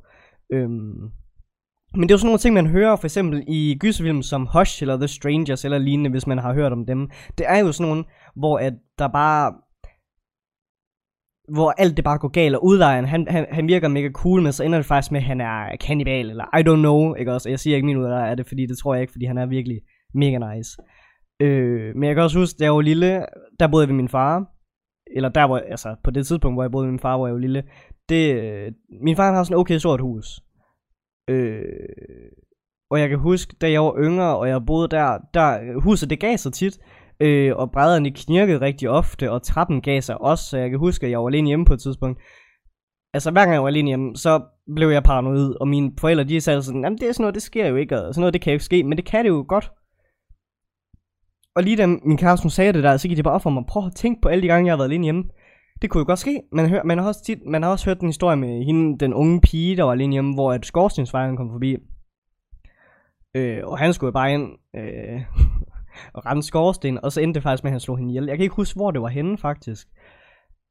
Øhm, 0.54 1.12
men 1.96 2.02
det 2.02 2.12
er 2.12 2.14
jo 2.14 2.18
sådan 2.18 2.28
nogle 2.28 2.40
ting, 2.40 2.54
man 2.54 2.68
hører 2.68 2.96
for 2.96 3.06
eksempel 3.06 3.44
i 3.48 3.78
gyserfilm 3.80 4.22
som 4.22 4.48
Hush 4.58 4.84
eller 4.84 4.98
The 4.98 5.08
Strangers 5.08 5.66
eller 5.66 5.78
lignende, 5.78 6.10
hvis 6.10 6.28
man 6.28 6.38
har 6.38 6.54
hørt 6.54 6.72
om 6.72 6.86
dem. 6.86 7.10
Det 7.38 7.46
er 7.50 7.60
jo 7.60 7.72
sådan 7.72 7.88
nogle, 7.88 8.04
hvor 8.36 8.58
at 8.58 8.74
der 9.00 9.08
bare 9.08 9.54
hvor 11.54 11.74
alt 11.78 11.98
det 11.98 12.06
bare 12.06 12.18
går 12.18 12.28
galt, 12.28 12.56
og 12.56 12.66
udlejeren, 12.66 13.06
han, 13.06 13.28
han, 13.28 13.46
han 13.52 13.68
virker 13.68 13.88
mega 13.88 14.10
cool, 14.10 14.42
men 14.42 14.52
så 14.52 14.64
ender 14.64 14.78
det 14.78 14.86
faktisk 14.86 15.12
med, 15.12 15.20
at 15.20 15.26
han 15.26 15.42
er 15.42 15.76
kannibal, 15.82 16.30
eller 16.30 16.58
I 16.58 16.62
don't 16.70 16.82
know, 16.82 17.14
ikke 17.14 17.34
også? 17.34 17.50
Jeg 17.50 17.60
siger 17.60 17.76
ikke 17.76 17.86
min 17.86 17.98
udlejer 17.98 18.32
er 18.32 18.36
det, 18.36 18.48
fordi 18.48 18.66
det 18.66 18.78
tror 18.78 18.94
jeg 18.94 19.02
ikke, 19.02 19.12
fordi 19.12 19.26
han 19.26 19.38
er 19.38 19.46
virkelig 19.46 19.82
mega 20.14 20.56
nice. 20.56 20.78
Øh, 21.40 21.96
men 21.96 22.04
jeg 22.04 22.16
kan 22.16 22.24
også 22.24 22.40
huske, 22.40 22.58
da 22.60 22.64
jeg 22.64 22.74
var 22.74 22.82
lille, 22.82 23.26
der 23.60 23.68
boede 23.68 23.84
jeg 23.84 23.90
ved 23.90 23.96
min 23.96 24.10
far, 24.10 24.46
eller 25.16 25.30
der 25.30 25.48
hvor, 25.48 25.58
altså 25.58 25.96
på 26.04 26.12
det 26.12 26.28
tidspunkt, 26.28 26.56
hvor 26.56 26.64
jeg 26.64 26.72
boede 26.72 26.86
med 26.86 26.92
min 26.92 27.00
far, 27.00 27.18
hvor 27.18 27.28
jeg 27.28 27.34
var 27.34 27.40
lille, 27.40 27.64
det, 28.10 28.36
øh, 28.36 28.72
min 29.02 29.16
far 29.16 29.34
har 29.34 29.44
sådan 29.44 29.56
et 29.56 29.60
okay 29.60 29.78
stort 29.78 30.02
hus. 30.02 30.26
Øh, 31.28 31.64
og 32.90 33.00
jeg 33.00 33.10
kan 33.10 33.20
huske, 33.20 33.56
da 33.62 33.72
jeg 33.72 33.82
var 33.82 33.96
yngre, 33.98 34.38
og 34.38 34.50
jeg 34.50 34.66
boede 34.68 34.88
der, 34.88 35.18
der 35.34 35.80
huset 35.80 36.10
det 36.10 36.20
gav 36.20 36.38
sig 36.38 36.54
tit, 36.54 36.80
øh, 37.20 37.56
og 37.56 37.72
brædderne 37.72 38.12
knirkede 38.12 38.62
rigtig 38.62 38.90
ofte, 38.90 39.32
og 39.32 39.44
trappen 39.44 39.82
gav 39.82 40.02
sig 40.02 40.22
også, 40.22 40.44
så 40.50 40.58
jeg 40.58 40.70
kan 40.70 40.80
huske, 40.80 41.06
at 41.06 41.12
jeg 41.12 41.20
var 41.20 41.28
alene 41.28 41.48
hjemme 41.48 41.66
på 41.66 41.74
et 41.74 41.82
tidspunkt. 41.82 42.22
Altså 43.14 43.32
hver 43.32 43.42
gang 43.42 43.54
jeg 43.54 43.62
var 43.62 43.68
alene 43.68 43.88
hjemme, 43.88 44.16
så 44.16 44.42
blev 44.76 44.90
jeg 44.90 45.04
paranoid, 45.04 45.56
og 45.62 45.68
mine 45.68 45.92
forældre 46.00 46.24
de 46.24 46.42
sagde 46.42 46.64
sådan, 46.64 46.84
jamen 46.84 46.98
det 46.98 47.08
er 47.08 47.12
sådan 47.12 47.24
noget, 47.24 47.36
det 47.36 47.44
sker 47.44 47.68
jo 47.68 47.76
ikke, 47.76 48.02
og 48.02 48.14
sådan 48.14 48.22
noget, 48.22 48.34
det 48.34 48.42
kan 48.42 48.52
jo 48.52 48.56
ikke 48.56 48.66
ske, 48.66 48.84
men 48.84 48.98
det 48.98 49.06
kan 49.06 49.26
det 49.26 49.30
jo 49.30 49.46
godt. 49.48 49.72
Og 51.56 51.64
lige 51.64 51.78
da 51.78 51.88
min 51.88 52.18
kæreste 52.18 52.44
hun 52.44 52.50
sagde 52.50 52.74
det 52.74 52.84
der, 52.84 52.98
så 52.98 53.08
gik 53.08 53.18
det 53.18 53.24
bare 53.24 53.34
op 53.34 53.42
for 53.42 53.50
mig, 53.50 53.64
prøv 53.68 53.86
at 53.86 53.96
tænke 53.96 54.22
på 54.22 54.30
alle 54.30 54.42
de 54.42 54.48
gange, 54.48 54.68
jeg 54.68 54.72
har 54.72 54.78
været 54.78 54.90
alene 54.90 55.04
hjemme. 55.04 55.24
Det 55.82 55.90
kunne 55.90 56.00
jo 56.00 56.06
godt 56.06 56.20
ske. 56.20 56.42
Man, 56.52 56.70
hører, 56.70 56.84
man, 56.84 56.98
har 56.98 57.08
også 57.08 57.24
tit, 57.24 57.46
man 57.46 57.64
har 57.64 57.72
også 57.72 57.86
hørt 57.86 58.00
den 58.00 58.08
historie 58.08 58.38
med 58.38 58.64
hende, 58.66 58.98
den 58.98 59.14
unge 59.14 59.42
pige, 59.42 59.78
der 59.78 59.84
var 59.84 59.92
alene 59.92 60.14
hjemme, 60.14 60.34
hvor 60.34 60.54
at 60.54 60.66
skorstensfejren 60.66 61.38
kom 61.38 61.52
forbi. 61.52 61.78
Øh, 63.36 63.62
og 63.64 63.78
han 63.78 63.94
skulle 63.94 64.14
bare 64.14 64.34
ind 64.34 64.52
øh, 64.76 65.22
og 66.16 66.26
ramme 66.26 66.44
skorsten, 66.44 67.04
og 67.04 67.12
så 67.12 67.22
endte 67.22 67.36
det 67.36 67.44
faktisk 67.44 67.64
med, 67.64 67.72
at 67.72 67.74
han 67.74 67.80
slog 67.80 67.98
hende 67.98 68.12
ihjel. 68.12 68.26
Jeg 68.26 68.38
kan 68.38 68.44
ikke 68.44 68.56
huske, 68.56 68.78
hvor 68.78 68.92
det 68.92 69.02
var 69.02 69.08
henne, 69.08 69.38
faktisk. 69.38 69.88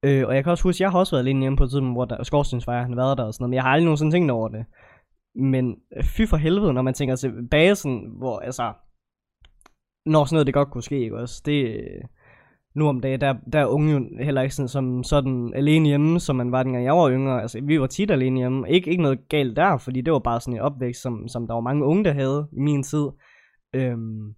Øh, 0.05 0.27
og 0.27 0.35
jeg 0.35 0.45
kan 0.45 0.51
også 0.51 0.63
huske, 0.63 0.77
at 0.77 0.81
jeg 0.81 0.91
har 0.91 0.99
også 0.99 1.17
været 1.17 1.23
alene 1.23 1.41
hjemme 1.41 1.57
på 1.57 1.65
et 1.65 1.71
tidspunkt, 1.71 1.97
hvor 1.97 2.05
der, 2.05 2.23
skorstensfejren 2.23 2.89
har 2.93 2.97
været 2.97 3.19
der 3.19 3.25
og 3.25 3.35
sådan 3.35 3.43
noget, 3.43 3.51
men 3.51 3.55
jeg 3.55 3.63
har 3.63 3.71
aldrig 3.71 3.85
nogensinde 3.85 4.13
tænkt 4.13 4.31
over 4.31 4.49
det. 4.49 4.65
Men 5.35 5.77
øh, 5.97 6.05
fy 6.05 6.23
for 6.27 6.37
helvede, 6.37 6.73
når 6.73 6.83
man 6.83 6.95
tænker 6.95 7.17
tilbage 7.17 7.75
sådan, 7.75 8.15
hvor 8.19 8.39
altså, 8.39 8.73
når 10.07 10.25
sådan 10.25 10.35
noget 10.35 10.47
det 10.47 10.55
godt 10.55 10.71
kunne 10.71 10.83
ske, 10.83 11.01
ikke 11.01 11.19
også? 11.19 11.43
Det, 11.45 11.67
øh, 11.67 12.05
nu 12.75 12.89
om 12.89 13.01
dagen, 13.01 13.21
der, 13.21 13.35
der 13.53 13.59
er 13.59 13.67
unge 13.67 13.93
jo 13.93 14.09
heller 14.21 14.43
ikke 14.43 14.55
sådan, 14.55 14.69
som 14.69 15.05
sådan 15.05 15.53
alene 15.55 15.89
hjemme, 15.89 16.21
som 16.21 16.37
man 16.37 16.53
var 16.53 16.63
dengang 16.63 16.85
jeg 16.85 16.97
var 16.97 17.11
yngre. 17.11 17.43
Altså, 17.43 17.61
vi 17.63 17.81
var 17.81 17.87
tit 17.87 18.11
alene 18.11 18.39
hjemme. 18.39 18.71
Ikke, 18.71 18.91
ikke 18.91 19.03
noget 19.03 19.29
galt 19.29 19.57
der, 19.57 19.79
fordi 19.79 20.01
det 20.01 20.13
var 20.13 20.19
bare 20.19 20.41
sådan 20.41 20.55
en 20.55 20.61
opvækst, 20.61 21.03
som, 21.03 21.29
som 21.29 21.47
der 21.47 21.55
var 21.55 21.61
mange 21.61 21.85
unge, 21.85 22.05
der 22.05 22.13
havde 22.13 22.49
i 22.53 22.61
min 22.61 22.83
tid. 22.83 23.07
Øhm, 23.75 24.35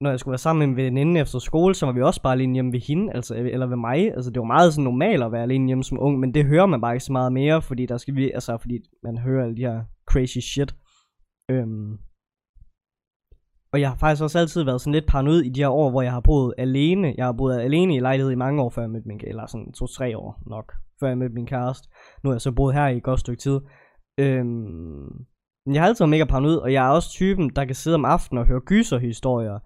når 0.00 0.10
jeg 0.10 0.20
skulle 0.20 0.32
være 0.32 0.38
sammen 0.38 0.60
med 0.60 0.68
en 0.68 0.76
veninde 0.76 1.20
efter 1.20 1.38
skole, 1.38 1.74
så 1.74 1.86
var 1.86 1.92
vi 1.92 2.02
også 2.02 2.22
bare 2.22 2.32
alene 2.32 2.54
hjemme 2.54 2.72
ved 2.72 2.80
hende, 2.80 3.12
altså, 3.12 3.34
eller 3.34 3.66
ved 3.66 3.76
mig. 3.76 4.12
Altså, 4.14 4.30
det 4.30 4.40
var 4.40 4.46
meget 4.46 4.74
sådan 4.74 4.84
normalt 4.84 5.22
at 5.22 5.32
være 5.32 5.42
alene 5.42 5.66
hjemme 5.66 5.84
som 5.84 6.00
ung, 6.00 6.20
men 6.20 6.34
det 6.34 6.44
hører 6.44 6.66
man 6.66 6.80
bare 6.80 6.94
ikke 6.94 7.04
så 7.04 7.12
meget 7.12 7.32
mere, 7.32 7.62
fordi 7.62 7.86
der 7.86 7.96
skal 7.96 8.14
vi, 8.14 8.30
altså, 8.30 8.58
fordi 8.58 8.78
man 9.02 9.18
hører 9.18 9.44
alle 9.44 9.56
de 9.56 9.62
her 9.62 9.84
crazy 10.10 10.38
shit. 10.38 10.74
Øhm, 11.50 11.98
og 13.74 13.80
jeg 13.80 13.88
har 13.88 13.96
faktisk 13.96 14.22
også 14.22 14.38
altid 14.38 14.62
været 14.62 14.80
sådan 14.80 14.92
lidt 14.92 15.06
paranoid 15.06 15.40
i 15.40 15.48
de 15.48 15.60
her 15.60 15.68
år, 15.68 15.90
hvor 15.90 16.02
jeg 16.02 16.12
har 16.12 16.20
boet 16.20 16.54
alene. 16.58 17.14
Jeg 17.16 17.24
har 17.24 17.32
boet 17.32 17.60
alene 17.60 17.96
i 17.96 18.00
lejlighed 18.00 18.32
i 18.32 18.34
mange 18.34 18.62
år, 18.62 18.70
før 18.70 18.82
jeg 18.82 18.90
mødte 18.90 19.08
min 19.08 19.20
eller 19.24 19.46
sådan 19.46 19.72
to-tre 19.72 20.18
år 20.18 20.42
nok, 20.46 20.72
før 21.00 21.08
jeg 21.08 21.18
mødte 21.18 21.34
min 21.34 21.46
kæreste. 21.46 21.88
Nu 22.24 22.30
er 22.30 22.34
jeg 22.34 22.40
så 22.40 22.52
boet 22.52 22.74
her 22.74 22.86
i 22.86 22.96
et 22.96 23.02
godt 23.02 23.20
stykke 23.20 23.40
tid. 23.40 23.60
Øhm, 24.18 25.06
jeg 25.72 25.82
har 25.82 25.86
altid 25.88 26.02
været 26.02 26.10
mega 26.10 26.24
paranoid, 26.24 26.56
og 26.56 26.72
jeg 26.72 26.86
er 26.86 26.90
også 26.90 27.10
typen, 27.10 27.50
der 27.56 27.64
kan 27.64 27.74
sidde 27.74 27.94
om 27.94 28.04
aftenen 28.04 28.38
og 28.38 28.46
høre 28.46 28.60
gyserhistorier. 28.60 29.58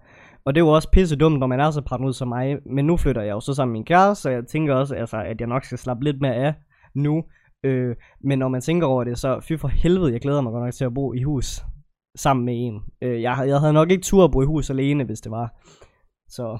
Og 0.45 0.55
det 0.55 0.61
er 0.61 0.65
jo 0.65 0.71
også 0.71 0.91
pisse 0.91 1.15
dumt, 1.15 1.39
når 1.39 1.47
man 1.47 1.59
er 1.59 1.71
så 1.71 1.81
paranoid 1.81 2.13
som 2.13 2.27
mig. 2.27 2.57
Men 2.65 2.85
nu 2.85 2.97
flytter 2.97 3.21
jeg 3.21 3.31
jo 3.31 3.39
så 3.39 3.53
sammen 3.53 3.71
med 3.71 3.79
min 3.79 3.85
kæreste, 3.85 4.21
så 4.21 4.29
jeg 4.29 4.47
tænker 4.47 4.75
også, 4.75 4.95
altså, 4.95 5.17
at 5.17 5.39
jeg 5.39 5.47
nok 5.47 5.63
skal 5.63 5.77
slappe 5.77 6.03
lidt 6.03 6.21
mere 6.21 6.35
af 6.35 6.53
nu. 6.95 7.23
Øh, 7.63 7.95
men 8.23 8.39
når 8.39 8.47
man 8.47 8.61
tænker 8.61 8.87
over 8.87 9.03
det, 9.03 9.17
så 9.17 9.39
fy 9.47 9.53
for 9.57 9.67
helvede, 9.67 10.11
jeg 10.11 10.21
glæder 10.21 10.41
mig 10.41 10.51
godt 10.51 10.63
nok 10.63 10.73
til 10.73 10.85
at 10.85 10.93
bo 10.93 11.13
i 11.13 11.23
hus 11.23 11.63
sammen 12.19 12.45
med 12.45 12.53
en. 12.57 12.81
Øh, 13.01 13.21
jeg, 13.21 13.43
jeg 13.47 13.59
havde 13.59 13.73
nok 13.73 13.91
ikke 13.91 14.03
tur 14.03 14.23
at 14.23 14.31
bo 14.31 14.41
i 14.41 14.45
hus 14.45 14.69
alene, 14.69 15.03
hvis 15.03 15.21
det 15.21 15.31
var. 15.31 15.47
Så 16.27 16.59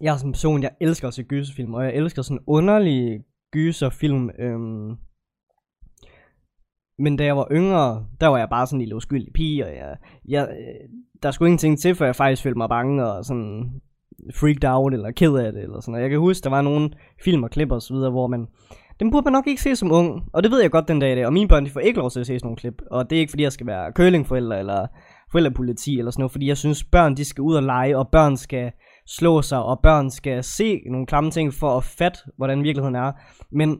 jeg 0.00 0.12
er 0.12 0.16
sådan 0.16 0.28
en 0.28 0.32
person, 0.32 0.62
jeg 0.62 0.70
elsker 0.80 1.08
at 1.08 1.14
se 1.14 1.22
gyserfilm, 1.22 1.74
og 1.74 1.84
jeg 1.84 1.94
elsker 1.94 2.22
sådan 2.22 2.44
underlige 2.46 3.24
gyserfilm. 3.52 4.30
Øhm. 4.38 4.96
Men 6.98 7.16
da 7.16 7.24
jeg 7.24 7.36
var 7.36 7.48
yngre, 7.50 8.06
der 8.20 8.26
var 8.26 8.38
jeg 8.38 8.48
bare 8.48 8.66
sådan 8.66 8.76
en 8.76 8.80
lille 8.80 8.96
uskyldig 8.96 9.32
pige, 9.32 9.66
og 9.66 9.76
jeg, 9.76 9.96
jeg, 10.28 10.48
øh, 10.50 10.88
der 11.22 11.30
skulle 11.30 11.48
ingenting 11.48 11.78
til, 11.78 11.94
for 11.94 12.04
jeg 12.04 12.16
faktisk 12.16 12.42
følte 12.42 12.58
mig 12.58 12.68
bange 12.68 13.06
og 13.06 13.24
sådan 13.24 13.82
freaked 14.34 14.64
out 14.64 14.94
eller 14.94 15.10
ked 15.10 15.34
af 15.34 15.52
det. 15.52 15.62
Eller 15.62 15.80
sådan. 15.80 15.94
Og 15.94 16.00
jeg 16.02 16.10
kan 16.10 16.18
huske, 16.18 16.44
der 16.44 16.50
var 16.50 16.62
nogle 16.62 16.90
film 17.24 17.42
og 17.42 17.50
klip 17.50 17.72
og 17.72 17.82
så 17.82 17.94
videre, 17.94 18.10
hvor 18.10 18.26
man 18.26 18.46
den 19.00 19.10
burde 19.10 19.24
man 19.24 19.32
nok 19.32 19.46
ikke 19.46 19.62
se 19.62 19.76
som 19.76 19.92
ung, 19.92 20.22
og 20.32 20.42
det 20.42 20.50
ved 20.50 20.60
jeg 20.60 20.70
godt 20.70 20.88
den 20.88 21.00
dag 21.00 21.12
i 21.12 21.14
dag. 21.14 21.26
Og 21.26 21.32
mine 21.32 21.48
børn, 21.48 21.64
de 21.64 21.70
får 21.70 21.80
ikke 21.80 21.98
lov 21.98 22.10
til 22.10 22.20
at 22.20 22.26
se 22.26 22.38
sådan 22.38 22.46
nogle 22.46 22.56
klip. 22.56 22.82
Og 22.90 23.10
det 23.10 23.16
er 23.16 23.20
ikke 23.20 23.30
fordi, 23.30 23.42
jeg 23.42 23.52
skal 23.52 23.66
være 23.66 23.92
curlingforælder 23.92 24.56
eller 24.56 24.86
forældrepoliti 25.32 25.98
eller 25.98 26.10
sådan 26.10 26.20
noget, 26.20 26.32
fordi 26.32 26.48
jeg 26.48 26.56
synes, 26.56 26.84
børn 26.84 27.16
de 27.16 27.24
skal 27.24 27.42
ud 27.42 27.54
og 27.54 27.62
lege, 27.62 27.98
og 27.98 28.08
børn 28.08 28.36
skal 28.36 28.72
slå 29.06 29.42
sig, 29.42 29.62
og 29.62 29.80
børn 29.82 30.10
skal 30.10 30.44
se 30.44 30.80
nogle 30.90 31.06
klamme 31.06 31.30
ting 31.30 31.54
for 31.54 31.76
at 31.76 31.84
fatte, 31.84 32.18
hvordan 32.36 32.62
virkeligheden 32.62 32.94
er. 32.94 33.12
Men 33.52 33.78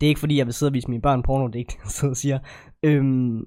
det 0.00 0.06
er 0.06 0.08
ikke 0.08 0.20
fordi, 0.20 0.38
jeg 0.38 0.46
vil 0.46 0.54
sidde 0.54 0.70
og 0.70 0.74
vise 0.74 0.90
mine 0.90 1.02
børn 1.02 1.22
porno, 1.22 1.46
det 1.46 1.54
er 1.54 1.58
ikke 1.58 1.72
det, 1.72 1.84
jeg 1.84 1.90
sidder 1.90 2.12
og 2.12 2.16
siger. 2.16 2.38
Øhm, 2.82 3.38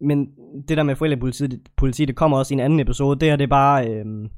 men 0.00 0.26
det 0.68 0.76
der 0.76 0.82
med 0.82 0.96
forældrepoliti, 0.96 1.46
det, 1.46 1.60
politi, 1.76 2.04
det 2.04 2.16
kommer 2.16 2.38
også 2.38 2.54
i 2.54 2.56
en 2.56 2.60
anden 2.60 2.80
episode. 2.80 3.20
Det 3.20 3.28
her, 3.28 3.36
det 3.36 3.44
er 3.44 3.48
bare... 3.48 3.90
Øhm, 3.90 4.28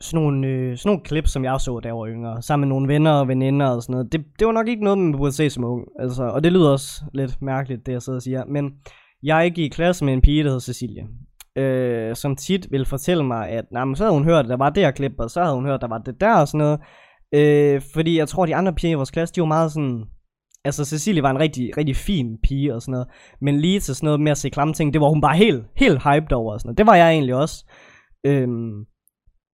sådan 0.00 0.22
nogle, 0.22 0.46
øh, 0.46 0.76
sådan 0.76 0.88
nogle 0.88 1.04
klip, 1.04 1.26
som 1.26 1.44
jeg 1.44 1.60
så, 1.60 1.80
da 1.80 1.88
jeg 1.88 1.96
var 1.96 2.06
yngre, 2.06 2.42
sammen 2.42 2.68
med 2.68 2.74
nogle 2.74 2.88
venner 2.88 3.12
og 3.12 3.28
veninder 3.28 3.66
og 3.66 3.82
sådan 3.82 3.92
noget. 3.92 4.12
Det, 4.12 4.24
det 4.38 4.46
var 4.46 4.52
nok 4.52 4.68
ikke 4.68 4.84
noget, 4.84 4.98
man 4.98 5.12
burde 5.12 5.32
se 5.32 5.50
som 5.50 5.64
ung. 5.64 5.84
Altså, 6.00 6.24
og 6.24 6.44
det 6.44 6.52
lyder 6.52 6.70
også 6.70 7.04
lidt 7.14 7.42
mærkeligt, 7.42 7.86
det 7.86 7.92
jeg 7.92 8.02
sidder 8.02 8.18
og 8.18 8.22
siger. 8.22 8.44
Men 8.44 8.72
jeg 9.22 9.52
gik 9.54 9.64
i 9.64 9.68
klasse 9.68 10.04
med 10.04 10.12
en 10.12 10.20
pige, 10.20 10.44
der 10.44 10.50
hed 10.50 10.60
Cecilie. 10.60 11.06
Øh, 11.56 12.16
som 12.16 12.36
tit 12.36 12.66
ville 12.70 12.86
fortælle 12.86 13.24
mig, 13.24 13.48
at 13.48 13.64
nah, 13.72 13.86
men 13.86 13.96
så 13.96 14.04
havde 14.04 14.14
hun 14.14 14.24
hørt, 14.24 14.44
at 14.44 14.48
der 14.48 14.56
var 14.56 14.70
det 14.70 14.82
her 14.82 14.90
klip, 14.90 15.12
og 15.18 15.30
så 15.30 15.42
havde 15.42 15.54
hun 15.54 15.66
hørt, 15.66 15.74
at 15.74 15.80
der 15.80 15.88
var 15.88 15.98
det 15.98 16.20
der 16.20 16.34
og 16.34 16.48
sådan 16.48 16.58
noget. 16.58 16.80
Øh, 17.34 17.82
fordi 17.94 18.18
jeg 18.18 18.28
tror, 18.28 18.42
at 18.42 18.48
de 18.48 18.56
andre 18.56 18.72
piger 18.72 18.92
i 18.92 18.94
vores 18.94 19.10
klasse, 19.10 19.34
de 19.34 19.40
var 19.40 19.46
meget 19.46 19.72
sådan... 19.72 20.04
Altså, 20.64 20.84
Cecilie 20.84 21.22
var 21.22 21.30
en 21.30 21.38
rigtig, 21.38 21.70
rigtig 21.76 21.96
fin 21.96 22.38
pige 22.42 22.74
og 22.74 22.82
sådan 22.82 22.92
noget. 22.92 23.08
Men 23.40 23.60
lige 23.60 23.80
til 23.80 23.94
sådan 23.94 24.06
noget 24.06 24.20
med 24.20 24.30
at 24.30 24.38
se 24.38 24.50
klamme 24.50 24.74
ting, 24.74 24.92
det 24.92 25.00
var 25.00 25.08
hun 25.08 25.20
bare 25.20 25.36
helt, 25.36 25.64
helt 25.76 26.02
hyped 26.02 26.32
over 26.32 26.52
og 26.52 26.60
sådan 26.60 26.68
noget. 26.68 26.78
Det 26.78 26.86
var 26.86 26.94
jeg 26.94 27.10
egentlig 27.10 27.34
også. 27.34 27.64
Øh, 28.26 28.48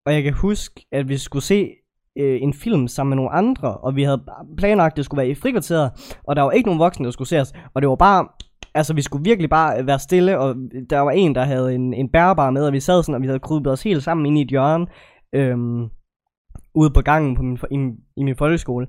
og 0.07 0.15
jeg 0.15 0.23
kan 0.23 0.33
huske, 0.33 0.87
at 0.93 1.09
vi 1.09 1.17
skulle 1.17 1.45
se 1.45 1.71
øh, 2.19 2.43
en 2.43 2.55
film 2.55 2.89
sammen 2.89 3.11
med 3.11 3.17
nogle 3.17 3.33
andre, 3.33 3.77
og 3.77 3.97
vi 3.97 4.03
havde 4.03 4.25
planlagt, 4.57 4.93
at 4.93 4.97
det 4.97 5.05
skulle 5.05 5.19
være 5.19 5.29
i 5.29 5.35
frikvarteret, 5.35 5.91
og 6.25 6.37
der 6.37 6.43
var 6.43 6.51
ikke 6.51 6.67
nogen 6.67 6.81
voksne, 6.81 7.05
der 7.05 7.11
skulle 7.11 7.29
se 7.29 7.41
os, 7.41 7.53
og 7.75 7.83
det 7.83 7.89
var 7.89 7.97
bare, 7.97 8.29
altså 8.75 8.95
vi 8.95 9.03
skulle 9.03 9.25
virkelig 9.25 9.51
bare 9.51 9.81
øh, 9.81 9.87
være 9.87 9.99
stille, 9.99 10.39
og 10.39 10.57
der 10.91 11.01
var 11.01 11.11
en, 11.11 11.35
der 11.35 11.43
havde 11.43 11.75
en, 11.75 11.95
en 11.95 12.09
bærbar 12.09 12.51
med, 12.51 12.67
og 12.67 12.73
vi 12.73 12.81
sad 12.81 13.03
sådan, 13.03 13.15
og 13.15 13.23
vi 13.23 13.27
havde 13.27 13.41
krybet 13.41 13.73
os 13.73 13.83
helt 13.83 14.03
sammen 14.03 14.27
ind 14.27 14.39
i 14.39 14.43
et 14.43 14.49
hjørne, 14.49 14.87
øhm, 15.35 15.89
ude 16.75 16.91
på 16.95 17.01
gangen 17.01 17.37
på 17.37 17.43
min, 17.43 17.59
i, 17.71 17.77
i 18.17 18.23
min 18.25 18.37
folkeskole, 18.37 18.87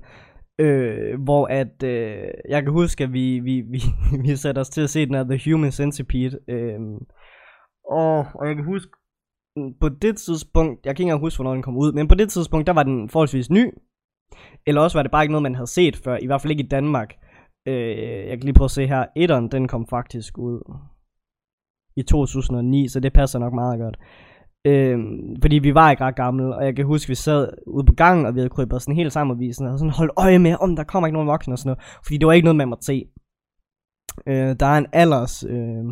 øh, 0.58 1.22
hvor 1.22 1.46
at, 1.46 1.82
øh, 1.84 2.28
jeg 2.48 2.62
kan 2.62 2.72
huske, 2.72 3.04
at 3.04 3.12
vi, 3.12 3.40
vi, 3.40 3.60
vi, 3.60 3.80
vi 4.24 4.36
satte 4.36 4.58
os 4.58 4.68
til 4.68 4.82
at 4.82 4.90
se 4.90 5.06
den 5.06 5.14
her 5.14 5.24
The 5.24 5.52
Human 5.52 5.72
Centipede, 5.72 6.38
øh, 6.48 6.80
og, 7.90 8.26
og 8.34 8.46
jeg 8.46 8.56
kan 8.56 8.64
huske, 8.64 8.92
på 9.80 9.88
det 9.88 10.16
tidspunkt, 10.16 10.86
jeg 10.86 10.96
kan 10.96 11.02
ikke 11.02 11.08
engang 11.08 11.20
huske, 11.20 11.36
hvornår 11.36 11.54
den 11.54 11.62
kom 11.62 11.76
ud, 11.76 11.92
men 11.92 12.08
på 12.08 12.14
det 12.14 12.30
tidspunkt, 12.30 12.66
der 12.66 12.72
var 12.72 12.82
den 12.82 13.08
forholdsvis 13.08 13.50
ny. 13.50 13.74
Eller 14.66 14.80
også 14.80 14.98
var 14.98 15.02
det 15.02 15.12
bare 15.12 15.24
ikke 15.24 15.32
noget, 15.32 15.42
man 15.42 15.54
havde 15.54 15.66
set 15.66 15.96
før, 15.96 16.16
i 16.16 16.26
hvert 16.26 16.40
fald 16.40 16.50
ikke 16.50 16.62
i 16.62 16.68
Danmark. 16.68 17.14
Øh, 17.68 18.28
jeg 18.28 18.38
kan 18.38 18.44
lige 18.44 18.54
prøve 18.54 18.64
at 18.64 18.70
se 18.70 18.86
her, 18.86 19.06
etteren, 19.16 19.48
den 19.48 19.68
kom 19.68 19.86
faktisk 19.86 20.38
ud 20.38 20.80
i 21.96 22.02
2009, 22.02 22.88
så 22.88 23.00
det 23.00 23.12
passer 23.12 23.38
nok 23.38 23.52
meget 23.52 23.80
godt. 23.80 23.96
Øh, 24.66 24.98
fordi 25.42 25.58
vi 25.58 25.74
var 25.74 25.90
ikke 25.90 26.04
ret 26.04 26.16
gamle, 26.16 26.56
og 26.56 26.64
jeg 26.64 26.76
kan 26.76 26.86
huske, 26.86 27.08
vi 27.08 27.14
sad 27.14 27.48
ude 27.66 27.86
på 27.86 27.92
gangen, 27.92 28.26
og 28.26 28.34
vi 28.34 28.40
havde 28.40 28.50
krybet 28.50 28.82
sådan 28.82 28.96
helt 28.96 29.12
sammen, 29.12 29.34
og 29.34 29.40
vi 29.40 29.52
sådan, 29.52 29.78
sådan 29.78 29.92
holdt 29.92 30.12
øje 30.16 30.38
med, 30.38 30.56
om 30.60 30.76
der 30.76 30.84
kommer 30.84 31.06
ikke 31.06 31.14
nogen 31.14 31.28
voksne 31.28 31.54
og 31.54 31.58
sådan 31.58 31.68
noget, 31.68 32.00
fordi 32.04 32.16
det 32.18 32.26
var 32.26 32.32
ikke 32.32 32.44
noget, 32.44 32.56
man 32.56 32.68
måtte 32.68 32.84
se. 32.84 33.04
Øh, 34.26 34.56
der 34.60 34.66
er 34.66 34.78
en 34.78 34.86
alders 34.92 35.44
øh, 35.44 35.84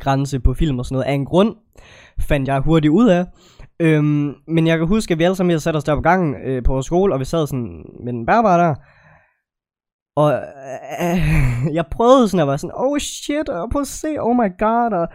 grænse 0.00 0.40
på 0.40 0.54
film 0.54 0.78
og 0.78 0.84
sådan 0.84 0.94
noget 0.94 1.06
af 1.06 1.12
en 1.12 1.24
grund, 1.24 1.56
fandt 2.20 2.48
jeg 2.48 2.60
hurtigt 2.60 2.92
ud 2.92 3.08
af. 3.08 3.24
Øhm, 3.80 4.34
men 4.48 4.66
jeg 4.66 4.78
kan 4.78 4.86
huske, 4.86 5.12
at 5.12 5.18
vi 5.18 5.24
alle 5.24 5.36
sammen 5.36 5.50
havde 5.50 5.60
sat 5.60 5.76
os 5.76 5.84
der 5.84 5.94
på 5.94 6.00
gangen 6.00 6.34
øh, 6.46 6.62
på 6.62 6.72
vores 6.72 6.86
skole, 6.86 7.14
og 7.14 7.20
vi 7.20 7.24
sad 7.24 7.46
sådan 7.46 7.84
med 8.04 8.12
den 8.12 8.26
bærbar 8.26 8.56
der. 8.56 8.74
Og 10.16 10.32
øh, 10.32 11.74
jeg 11.78 11.84
prøvede 11.90 12.28
sådan 12.28 12.42
at 12.42 12.48
være 12.48 12.58
sådan, 12.58 12.74
oh 12.76 12.98
shit, 12.98 13.48
og 13.48 13.70
prøv 13.70 13.80
at 13.80 13.86
se, 13.86 14.16
oh 14.18 14.36
my 14.36 14.58
god, 14.58 14.92
og 14.92 15.08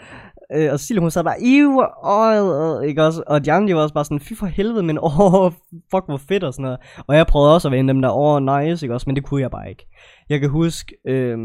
Øh, 0.56 0.70
og 0.72 0.80
Cecilie, 0.80 1.02
hun 1.02 1.12
sad 1.12 1.24
bare, 1.24 1.42
ew, 1.42 1.82
og, 2.04 2.88
ikke 2.88 3.04
også? 3.04 3.24
Og 3.28 3.46
de 3.46 3.52
andre, 3.52 3.68
de 3.68 3.76
var 3.76 3.82
også 3.82 3.94
bare 3.94 4.06
sådan, 4.06 4.20
fy 4.20 4.34
for 4.34 4.46
helvede, 4.46 4.84
men 4.84 5.00
åh, 5.02 5.52
fuck, 5.92 6.06
hvor 6.06 6.18
fedt 6.18 6.44
og 6.44 6.54
sådan 6.54 6.64
noget. 6.64 6.80
Og 7.08 7.16
jeg 7.16 7.28
prøvede 7.28 7.54
også 7.56 7.68
at 7.68 7.72
være 7.72 7.80
en 7.80 7.90
af 7.90 7.94
dem 7.94 8.02
der, 8.02 8.12
åh, 8.12 8.42
nice, 8.42 8.86
ikke 8.86 8.96
også? 8.96 9.10
Men 9.10 9.16
det 9.16 9.26
kunne 9.26 9.42
jeg 9.42 9.52
bare 9.52 9.70
ikke. 9.70 9.88
Jeg 10.30 10.40
kan 10.40 10.50
huske, 10.50 10.96
øh, 11.08 11.38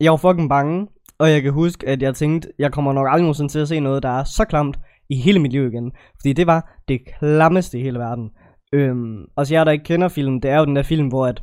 jeg 0.00 0.10
var 0.10 0.16
fucking 0.16 0.48
bange, 0.48 0.86
og 1.18 1.30
jeg 1.30 1.42
kan 1.42 1.52
huske, 1.52 1.88
at 1.88 2.02
jeg 2.02 2.14
tænkte, 2.14 2.48
jeg 2.58 2.72
kommer 2.72 2.92
nok 2.92 3.06
aldrig 3.06 3.22
nogensinde 3.22 3.52
til 3.52 3.58
at 3.58 3.68
se 3.68 3.80
noget, 3.80 4.02
der 4.02 4.08
er 4.08 4.24
så 4.24 4.44
klamt 4.44 4.78
i 5.08 5.16
hele 5.16 5.38
mit 5.38 5.52
liv 5.52 5.66
igen. 5.66 5.92
Fordi 6.20 6.32
det 6.32 6.46
var 6.46 6.80
det 6.88 7.00
klammeste 7.18 7.78
i 7.78 7.82
hele 7.82 7.98
verden. 7.98 8.30
Øhm, 8.72 9.24
og 9.36 9.46
så 9.46 9.54
jeg 9.54 9.66
der 9.66 9.72
ikke 9.72 9.84
kender 9.84 10.08
filmen, 10.08 10.42
det 10.42 10.50
er 10.50 10.58
jo 10.58 10.64
den 10.64 10.76
der 10.76 10.82
film, 10.82 11.08
hvor 11.08 11.26
at 11.26 11.42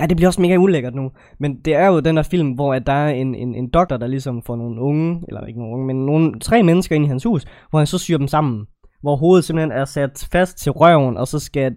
Ja, 0.00 0.06
det 0.06 0.16
bliver 0.16 0.28
også 0.28 0.40
mega 0.40 0.56
ulækkert 0.56 0.94
nu. 0.94 1.10
Men 1.40 1.60
det 1.64 1.74
er 1.74 1.86
jo 1.86 2.00
den 2.00 2.16
der 2.16 2.22
film, 2.22 2.50
hvor 2.50 2.74
at 2.74 2.86
der 2.86 2.92
er 2.92 3.08
en, 3.08 3.34
en, 3.34 3.54
en 3.54 3.70
doktor, 3.70 3.96
der 3.96 4.06
ligesom 4.06 4.42
får 4.42 4.56
nogle 4.56 4.80
unge, 4.80 5.22
eller 5.28 5.46
ikke 5.46 5.58
nogle 5.58 5.74
unge, 5.74 5.86
men 5.86 6.06
nogle 6.06 6.40
tre 6.40 6.62
mennesker 6.62 6.96
ind 6.96 7.04
i 7.04 7.08
hans 7.08 7.24
hus, 7.24 7.44
hvor 7.70 7.78
han 7.78 7.86
så 7.86 7.98
syr 7.98 8.18
dem 8.18 8.28
sammen. 8.28 8.66
Hvor 9.02 9.16
hovedet 9.16 9.44
simpelthen 9.44 9.72
er 9.72 9.84
sat 9.84 10.28
fast 10.32 10.58
til 10.58 10.72
røven, 10.72 11.16
og 11.16 11.28
så 11.28 11.38
skal 11.38 11.76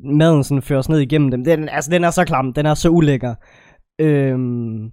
maden 0.00 0.44
sådan 0.44 0.62
føres 0.62 0.88
ned 0.88 0.98
igennem 0.98 1.30
dem. 1.30 1.44
Den, 1.44 1.68
altså, 1.68 1.90
den 1.90 2.04
er 2.04 2.10
så 2.10 2.24
klam, 2.24 2.52
den 2.52 2.66
er 2.66 2.74
så 2.74 2.88
ulækker. 2.88 3.34
Øhm, 4.00 4.90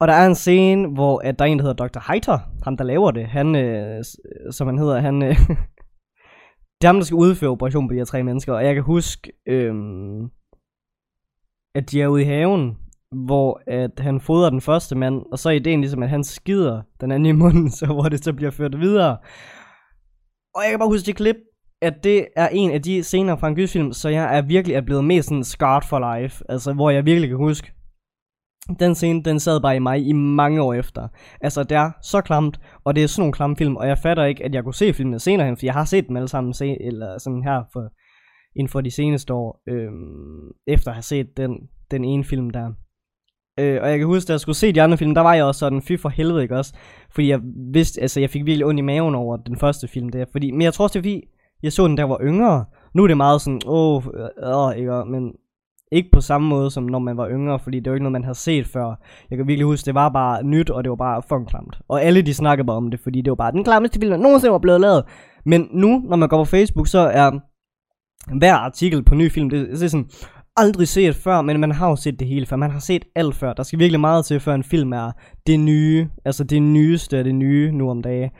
og 0.00 0.08
der 0.08 0.14
er 0.14 0.26
en 0.26 0.34
scene, 0.34 0.88
hvor 0.88 1.20
at 1.24 1.38
der 1.38 1.44
er 1.44 1.48
en, 1.48 1.58
der 1.58 1.64
hedder 1.64 1.86
Dr. 1.86 2.12
Heiter, 2.12 2.38
ham 2.64 2.76
der 2.76 2.84
laver 2.84 3.10
det, 3.10 3.26
han, 3.26 3.56
øh, 3.56 4.04
som 4.50 4.66
han 4.66 4.78
hedder, 4.78 5.00
han, 5.00 5.22
øh, 5.22 5.38
det 6.80 6.84
er 6.84 6.86
ham, 6.86 6.96
der 6.96 7.04
skal 7.04 7.14
udføre 7.14 7.50
operationen 7.50 7.88
på 7.88 7.92
de 7.92 7.98
her 7.98 8.04
tre 8.04 8.22
mennesker, 8.22 8.52
og 8.52 8.64
jeg 8.64 8.74
kan 8.74 8.82
huske, 8.82 9.32
øh, 9.48 9.74
at 11.74 11.90
de 11.90 12.02
er 12.02 12.08
ude 12.08 12.22
i 12.22 12.24
haven, 12.24 12.78
hvor 13.24 13.62
at 13.66 14.00
han 14.00 14.20
fodrer 14.20 14.50
den 14.50 14.60
første 14.60 14.94
mand, 14.96 15.22
og 15.32 15.38
så 15.38 15.48
er 15.48 15.52
ideen 15.52 15.80
ligesom, 15.80 16.02
at 16.02 16.08
han 16.08 16.24
skider 16.24 16.82
den 17.00 17.12
anden 17.12 17.26
i 17.26 17.32
munden, 17.32 17.70
så 17.78 17.86
hvor 17.86 18.08
det 18.08 18.24
så 18.24 18.32
bliver 18.32 18.50
ført 18.50 18.80
videre. 18.80 19.16
Og 20.54 20.62
jeg 20.62 20.70
kan 20.70 20.78
bare 20.78 20.88
huske 20.88 21.06
det 21.06 21.16
klip, 21.16 21.36
at 21.82 22.04
det 22.04 22.26
er 22.36 22.48
en 22.48 22.70
af 22.70 22.82
de 22.82 23.02
scener 23.02 23.36
fra 23.36 23.48
en 23.48 23.54
gydsfilm, 23.54 23.92
så 23.92 24.08
jeg 24.08 24.36
er 24.36 24.42
virkelig 24.42 24.74
er 24.74 24.80
blevet 24.80 25.04
mest 25.04 25.28
sådan 25.28 25.44
scarred 25.44 25.82
for 25.82 26.16
life, 26.16 26.44
altså 26.48 26.72
hvor 26.72 26.90
jeg 26.90 27.04
virkelig 27.04 27.28
kan 27.28 27.38
huske, 27.38 27.72
den 28.80 28.94
scene, 28.94 29.22
den 29.22 29.40
sad 29.40 29.60
bare 29.60 29.76
i 29.76 29.78
mig 29.78 30.06
i 30.06 30.12
mange 30.12 30.62
år 30.62 30.74
efter. 30.74 31.08
Altså, 31.40 31.62
det 31.62 31.76
er 31.76 31.90
så 32.02 32.20
klamt, 32.20 32.60
og 32.84 32.96
det 32.96 33.02
er 33.02 33.06
sådan 33.06 33.20
nogle 33.22 33.32
klamme 33.32 33.56
film, 33.56 33.76
og 33.76 33.88
jeg 33.88 33.98
fatter 33.98 34.24
ikke, 34.24 34.44
at 34.44 34.54
jeg 34.54 34.64
kunne 34.64 34.74
se 34.74 34.92
filmene 34.92 35.18
senere 35.18 35.46
hen, 35.46 35.56
for 35.56 35.66
jeg 35.66 35.74
har 35.74 35.84
set 35.84 36.08
dem 36.08 36.16
alle 36.16 36.28
sammen, 36.28 36.54
se, 36.54 36.82
eller 36.82 37.18
sådan 37.18 37.42
her 37.42 37.62
for, 37.72 37.88
inden 38.56 38.70
for 38.70 38.80
de 38.80 38.90
seneste 38.90 39.34
år, 39.34 39.62
øh, 39.68 39.90
efter 40.66 40.88
at 40.88 40.94
have 40.94 41.02
set 41.02 41.36
den, 41.36 41.58
den 41.90 42.04
ene 42.04 42.24
film 42.24 42.50
der. 42.50 42.72
Øh, 43.60 43.82
og 43.82 43.90
jeg 43.90 43.98
kan 43.98 44.06
huske, 44.06 44.28
da 44.28 44.32
jeg 44.32 44.40
skulle 44.40 44.56
se 44.56 44.72
de 44.72 44.82
andre 44.82 44.96
film, 44.96 45.14
der 45.14 45.20
var 45.20 45.34
jeg 45.34 45.44
også 45.44 45.58
sådan, 45.58 45.82
fy 45.82 45.98
for 45.98 46.08
helvede, 46.08 46.42
ikke 46.42 46.56
også? 46.56 46.74
Fordi 47.14 47.28
jeg 47.28 47.40
vidste, 47.72 48.00
altså 48.00 48.20
jeg 48.20 48.30
fik 48.30 48.46
virkelig 48.46 48.66
ondt 48.66 48.78
i 48.78 48.82
maven 48.82 49.14
over 49.14 49.36
den 49.36 49.56
første 49.56 49.88
film 49.88 50.08
der. 50.08 50.24
Fordi, 50.32 50.50
men 50.50 50.62
jeg 50.62 50.74
tror 50.74 50.84
også, 50.84 50.92
det 50.92 50.98
er 50.98 51.10
fordi, 51.10 51.24
jeg 51.62 51.72
så 51.72 51.86
den, 51.86 51.96
der 51.96 52.04
var 52.04 52.18
yngre. 52.22 52.64
Nu 52.94 53.02
er 53.02 53.06
det 53.06 53.16
meget 53.16 53.40
sådan, 53.40 53.60
åh, 53.66 54.02
øh, 54.14 54.72
øh, 54.72 54.78
ikke? 54.78 55.04
Men 55.04 55.32
ikke 55.92 56.08
på 56.12 56.20
samme 56.20 56.48
måde, 56.48 56.70
som 56.70 56.82
når 56.82 56.98
man 56.98 57.16
var 57.16 57.28
yngre, 57.28 57.58
fordi 57.58 57.80
det 57.80 57.90
var 57.90 57.94
ikke 57.94 58.04
noget, 58.04 58.12
man 58.12 58.24
havde 58.24 58.38
set 58.38 58.66
før. 58.66 58.94
Jeg 59.30 59.38
kan 59.38 59.46
virkelig 59.46 59.66
huske, 59.66 59.86
det 59.86 59.94
var 59.94 60.08
bare 60.08 60.42
nyt, 60.42 60.70
og 60.70 60.84
det 60.84 60.90
var 60.90 60.96
bare 60.96 61.22
fucking 61.22 61.48
klamt. 61.48 61.78
Og 61.88 62.02
alle 62.02 62.22
de 62.22 62.34
snakkede 62.34 62.66
bare 62.66 62.76
om 62.76 62.90
det, 62.90 63.00
fordi 63.00 63.20
det 63.20 63.30
var 63.30 63.34
bare 63.34 63.52
den 63.52 63.64
klammeste 63.64 64.00
film, 64.00 64.10
der 64.10 64.18
nogensinde 64.18 64.52
var 64.52 64.58
blevet 64.58 64.80
lavet. 64.80 65.04
Men 65.44 65.68
nu, 65.72 66.02
når 66.08 66.16
man 66.16 66.28
går 66.28 66.44
på 66.44 66.44
Facebook, 66.44 66.86
så 66.86 66.98
er 66.98 67.30
hver 68.38 68.54
artikel 68.54 69.04
på 69.04 69.14
ny 69.14 69.30
film, 69.30 69.50
det, 69.50 69.68
det 69.68 69.82
er 69.82 69.88
sådan, 69.88 70.10
aldrig 70.58 70.88
set 70.88 71.14
før, 71.14 71.42
men 71.42 71.60
man 71.60 71.72
har 71.72 71.88
jo 71.88 71.96
set 71.96 72.20
det 72.20 72.28
hele 72.28 72.46
før. 72.46 72.56
Man 72.56 72.70
har 72.70 72.78
set 72.78 73.04
alt 73.14 73.34
før. 73.34 73.52
Der 73.52 73.62
skal 73.62 73.78
virkelig 73.78 74.00
meget 74.00 74.24
til, 74.24 74.40
før 74.40 74.54
en 74.54 74.64
film 74.64 74.92
er 74.92 75.12
det 75.46 75.60
nye. 75.60 76.08
Altså 76.24 76.44
det 76.44 76.62
nyeste 76.62 77.18
af 77.18 77.24
det 77.24 77.34
nye 77.34 77.72
nu 77.72 77.90
om 77.90 78.02
dagen. 78.02 78.30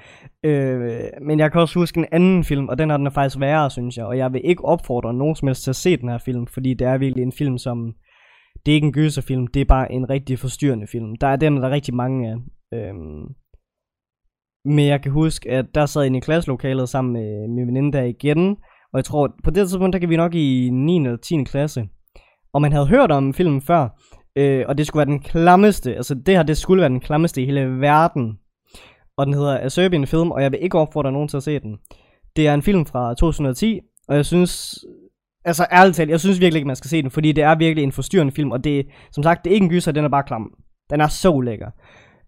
Øh, 0.44 1.00
men 1.22 1.38
jeg 1.38 1.52
kan 1.52 1.60
også 1.60 1.78
huske 1.78 1.98
en 1.98 2.06
anden 2.12 2.44
film, 2.44 2.68
og 2.68 2.78
den 2.78 2.90
er 2.90 2.96
den 2.96 3.06
er 3.06 3.10
faktisk 3.10 3.40
værre, 3.40 3.70
synes 3.70 3.96
jeg. 3.96 4.04
Og 4.04 4.18
jeg 4.18 4.32
vil 4.32 4.40
ikke 4.44 4.64
opfordre 4.64 5.14
nogen 5.14 5.36
som 5.36 5.48
helst 5.48 5.62
til 5.62 5.70
at 5.70 5.76
se 5.76 5.96
den 5.96 6.08
her 6.08 6.18
film, 6.18 6.46
fordi 6.46 6.74
det 6.74 6.86
er 6.86 6.98
virkelig 6.98 7.22
en 7.22 7.32
film, 7.32 7.58
som... 7.58 7.92
Det 8.66 8.72
er 8.72 8.74
ikke 8.74 8.86
en 8.86 8.92
gyserfilm, 8.92 9.46
det 9.46 9.60
er 9.60 9.64
bare 9.64 9.92
en 9.92 10.10
rigtig 10.10 10.38
forstyrrende 10.38 10.86
film. 10.86 11.16
Der 11.16 11.26
er 11.26 11.36
den, 11.36 11.56
der 11.56 11.62
er 11.68 11.70
rigtig 11.70 11.94
mange 11.94 12.30
af. 12.30 12.36
Øh, 12.78 12.94
men 14.64 14.86
jeg 14.86 15.02
kan 15.02 15.12
huske, 15.12 15.50
at 15.50 15.66
der 15.74 15.86
sad 15.86 16.02
jeg 16.02 16.16
i 16.16 16.20
klasselokalet 16.20 16.88
sammen 16.88 17.12
med 17.12 17.48
min 17.48 17.66
veninde 17.66 17.92
der 17.92 18.02
igen, 18.02 18.56
og 18.92 18.96
jeg 18.96 19.04
tror, 19.04 19.34
på 19.44 19.50
det 19.50 19.68
tidspunkt, 19.68 19.92
der 19.92 19.98
kan 19.98 20.10
vi 20.10 20.16
nok 20.16 20.34
i 20.34 20.70
9. 20.72 20.96
eller 20.96 21.16
10. 21.16 21.44
klasse. 21.44 21.88
Og 22.52 22.62
man 22.62 22.72
havde 22.72 22.86
hørt 22.86 23.10
om 23.10 23.34
filmen 23.34 23.60
før, 23.60 23.88
øh, 24.36 24.64
og 24.68 24.78
det 24.78 24.86
skulle 24.86 25.06
være 25.06 25.14
den 25.14 25.22
klammeste, 25.22 25.96
altså 25.96 26.14
det 26.14 26.36
her, 26.36 26.42
det 26.42 26.56
skulle 26.56 26.80
være 26.80 26.90
den 26.90 27.00
klammeste 27.00 27.42
i 27.42 27.46
hele 27.46 27.80
verden. 27.80 28.38
Og 29.16 29.26
den 29.26 29.34
hedder 29.34 29.58
A 29.58 29.68
Serbian 29.68 30.06
Film, 30.06 30.30
og 30.30 30.42
jeg 30.42 30.52
vil 30.52 30.62
ikke 30.62 30.78
opfordre 30.78 31.12
nogen 31.12 31.28
til 31.28 31.36
at 31.36 31.42
se 31.42 31.58
den. 31.58 31.78
Det 32.36 32.48
er 32.48 32.54
en 32.54 32.62
film 32.62 32.86
fra 32.86 33.14
2010, 33.14 33.80
og 34.08 34.16
jeg 34.16 34.26
synes, 34.26 34.78
altså 35.44 35.66
ærligt 35.72 35.96
talt, 35.96 36.10
jeg 36.10 36.20
synes 36.20 36.40
virkelig 36.40 36.58
ikke, 36.58 36.66
man 36.66 36.76
skal 36.76 36.90
se 36.90 37.02
den, 37.02 37.10
fordi 37.10 37.32
det 37.32 37.44
er 37.44 37.54
virkelig 37.54 37.84
en 37.84 37.92
forstyrrende 37.92 38.32
film, 38.32 38.50
og 38.50 38.64
det, 38.64 38.86
som 39.12 39.22
sagt, 39.22 39.44
det 39.44 39.50
er 39.50 39.54
ikke 39.54 39.64
en 39.64 39.70
gyser, 39.70 39.92
den 39.92 40.04
er 40.04 40.08
bare 40.08 40.22
klam. 40.22 40.50
Den 40.90 41.00
er 41.00 41.08
så 41.08 41.40
lækker. 41.40 41.70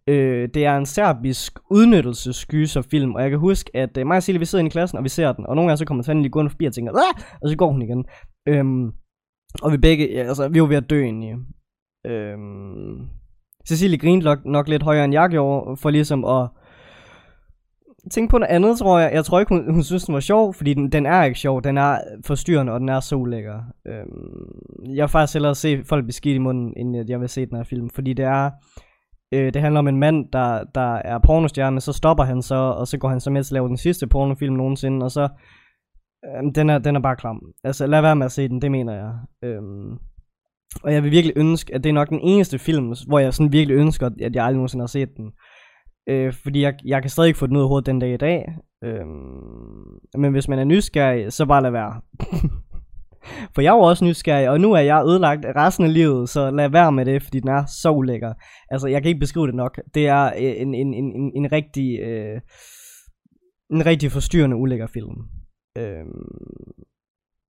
Øh, 0.07 0.49
det 0.55 0.65
er 0.65 0.77
en 0.77 0.87
serbisk 0.87 1.59
udnyttelsesgyserfilm, 1.71 3.15
og 3.15 3.23
jeg 3.23 3.31
kan 3.31 3.39
huske, 3.39 3.71
at 3.75 3.99
øh, 3.99 4.07
mig 4.07 4.17
og 4.17 4.23
Silje, 4.23 4.39
vi 4.39 4.45
sidder 4.45 4.61
inde 4.61 4.69
i 4.69 4.71
klassen, 4.71 4.99
og 4.99 5.05
vi 5.05 5.09
ser 5.09 5.33
den, 5.33 5.47
og 5.47 5.57
nogle 5.57 5.69
gange 5.69 5.79
så 5.79 5.85
kommer 5.85 6.05
Tanja 6.05 6.23
lige 6.23 6.31
gående 6.31 6.51
forbi 6.51 6.65
og 6.65 6.73
tænker, 6.73 6.93
Åh! 6.93 7.23
og 7.43 7.49
så 7.49 7.57
går 7.57 7.73
hun 7.73 7.83
igen. 7.83 8.05
Øhm, 8.49 8.93
og 9.63 9.73
vi 9.73 9.77
begge, 9.77 10.13
ja, 10.13 10.23
altså 10.23 10.49
vi 10.49 10.61
var 10.61 10.67
ved 10.67 10.77
at 10.77 10.91
dø 10.91 11.03
egentlig. 11.03 11.35
Øhm, 12.07 13.09
Cecilie 13.69 13.99
grinede 13.99 14.25
nok, 14.25 14.39
nok 14.45 14.69
lidt 14.69 14.83
højere 14.83 15.05
end 15.05 15.13
jeg 15.13 15.31
gjorde, 15.31 15.77
for 15.77 15.91
ligesom 15.91 16.25
at 16.25 16.49
tænke 18.11 18.31
på 18.31 18.39
noget 18.39 18.51
andet, 18.53 18.79
tror 18.79 18.99
jeg. 18.99 19.11
Jeg 19.15 19.25
tror 19.25 19.41
ikke, 19.41 19.55
hun, 19.55 19.75
hun 19.75 19.83
synes, 19.83 20.05
den 20.05 20.15
var 20.15 20.21
sjov, 20.21 20.55
fordi 20.55 20.75
den, 20.75 20.93
den 20.93 21.07
er 21.07 21.25
ikke 21.25 21.39
sjov. 21.39 21.63
Den 21.63 21.79
er 21.79 21.99
forstyrrende, 22.27 22.73
og 22.73 22.81
den 22.81 22.89
er 22.89 23.01
så 23.01 23.17
ulækker. 23.17 23.61
Øhm, 23.87 24.95
jeg 24.95 25.03
vil 25.03 25.09
faktisk 25.09 25.35
hellere 25.35 25.55
se 25.55 25.85
folk 25.85 26.07
beskidt 26.07 26.35
i 26.35 26.39
munden, 26.39 26.75
end 26.77 27.09
jeg 27.09 27.21
vil 27.21 27.29
se 27.29 27.47
den 27.47 27.57
her 27.57 27.65
film, 27.65 27.91
fordi 27.91 28.13
det 28.13 28.25
er... 28.25 28.51
Øh, 29.35 29.55
det 29.55 29.63
handler 29.63 29.79
om 29.79 29.89
en 29.89 29.99
mand, 29.99 30.27
der, 30.33 30.65
der 30.75 30.95
er 30.95 31.19
pornostjerne, 31.19 31.81
så 31.81 31.93
stopper 31.93 32.25
han 32.25 32.43
så, 32.43 32.55
og 32.55 32.89
så 32.89 32.99
går 32.99 33.09
han 33.09 33.21
så 33.21 33.31
med 33.31 33.45
til 33.45 33.53
at 33.53 33.55
lave 33.55 33.69
den 33.69 33.77
sidste 33.77 34.07
pornofilm 34.07 34.55
nogensinde, 34.55 35.05
og 35.05 35.11
så 35.11 35.29
Øhm, 36.27 36.53
den, 36.53 36.71
er, 36.71 36.79
den 36.79 36.97
er 36.97 37.01
bare 37.01 37.17
klam. 37.17 37.41
Altså, 37.65 37.87
lad 37.87 38.01
være 38.01 38.17
med 38.17 38.27
at 38.27 38.33
se 38.33 38.49
den, 38.49 38.63
det 38.63 38.71
mener 38.71 38.95
jeg. 38.95 39.13
Øhm, 39.45 39.99
og 40.83 40.93
jeg 40.93 41.03
vil 41.03 41.11
virkelig 41.11 41.33
ønske, 41.37 41.75
at 41.75 41.85
det 41.85 41.91
er 41.91 41.95
nok 41.95 42.09
den 42.09 42.21
eneste 42.23 42.59
film, 42.59 42.95
hvor 43.09 43.19
jeg 43.19 43.35
sådan 43.35 43.53
virkelig 43.53 43.77
ønsker, 43.77 44.07
at 44.07 44.35
jeg 44.35 44.45
aldrig 44.45 44.57
nogensinde 44.57 44.83
har 44.83 44.87
set 44.87 45.17
den. 45.17 45.33
Øh, 46.09 46.33
fordi 46.33 46.63
jeg, 46.63 46.75
jeg 46.85 47.03
kan 47.03 47.11
stadig 47.11 47.29
ikke 47.29 47.39
få 47.39 47.47
den 47.47 47.57
ud 47.57 47.63
af 47.63 47.69
hovedet 47.69 47.87
den 47.87 47.99
dag 47.99 48.15
i 48.15 48.17
dag. 48.17 48.45
Øhm, 48.85 49.99
men 50.19 50.33
hvis 50.33 50.49
man 50.49 50.59
er 50.59 50.65
nysgerrig, 50.65 51.33
så 51.33 51.47
bare 51.47 51.63
lad 51.63 51.71
være. 51.71 52.01
For 53.55 53.63
jeg 53.63 53.73
var 53.73 53.81
også 53.81 54.05
nysgerrig, 54.05 54.51
og 54.51 54.61
nu 54.61 54.73
er 54.73 54.81
jeg 54.81 55.05
ødelagt 55.07 55.47
resten 55.57 55.85
af 55.85 55.95
livet, 55.95 56.29
så 56.29 56.51
lad 56.51 56.69
være 56.69 56.93
med 56.93 57.05
det, 57.05 57.23
fordi 57.23 57.41
den 57.41 57.49
er 57.49 57.65
så 57.83 57.91
ulækker. 57.91 58.33
Altså, 58.71 58.89
jeg 58.89 59.03
kan 59.03 59.09
ikke 59.09 59.21
beskrive 59.21 59.47
det 59.47 59.55
nok. 59.55 59.81
Det 59.95 60.09
er 60.09 60.31
en, 60.31 60.75
en, 60.75 60.95
en, 60.95 61.13
en, 61.17 61.33
en 61.37 61.53
rigtig... 61.53 62.01
Øh, 62.01 62.41
en 63.71 63.87
rigtig 63.87 64.13
forstyrrende 64.13 64.57
ulækker 64.57 64.87
film. 64.87 65.17
Øhm, 65.79 66.73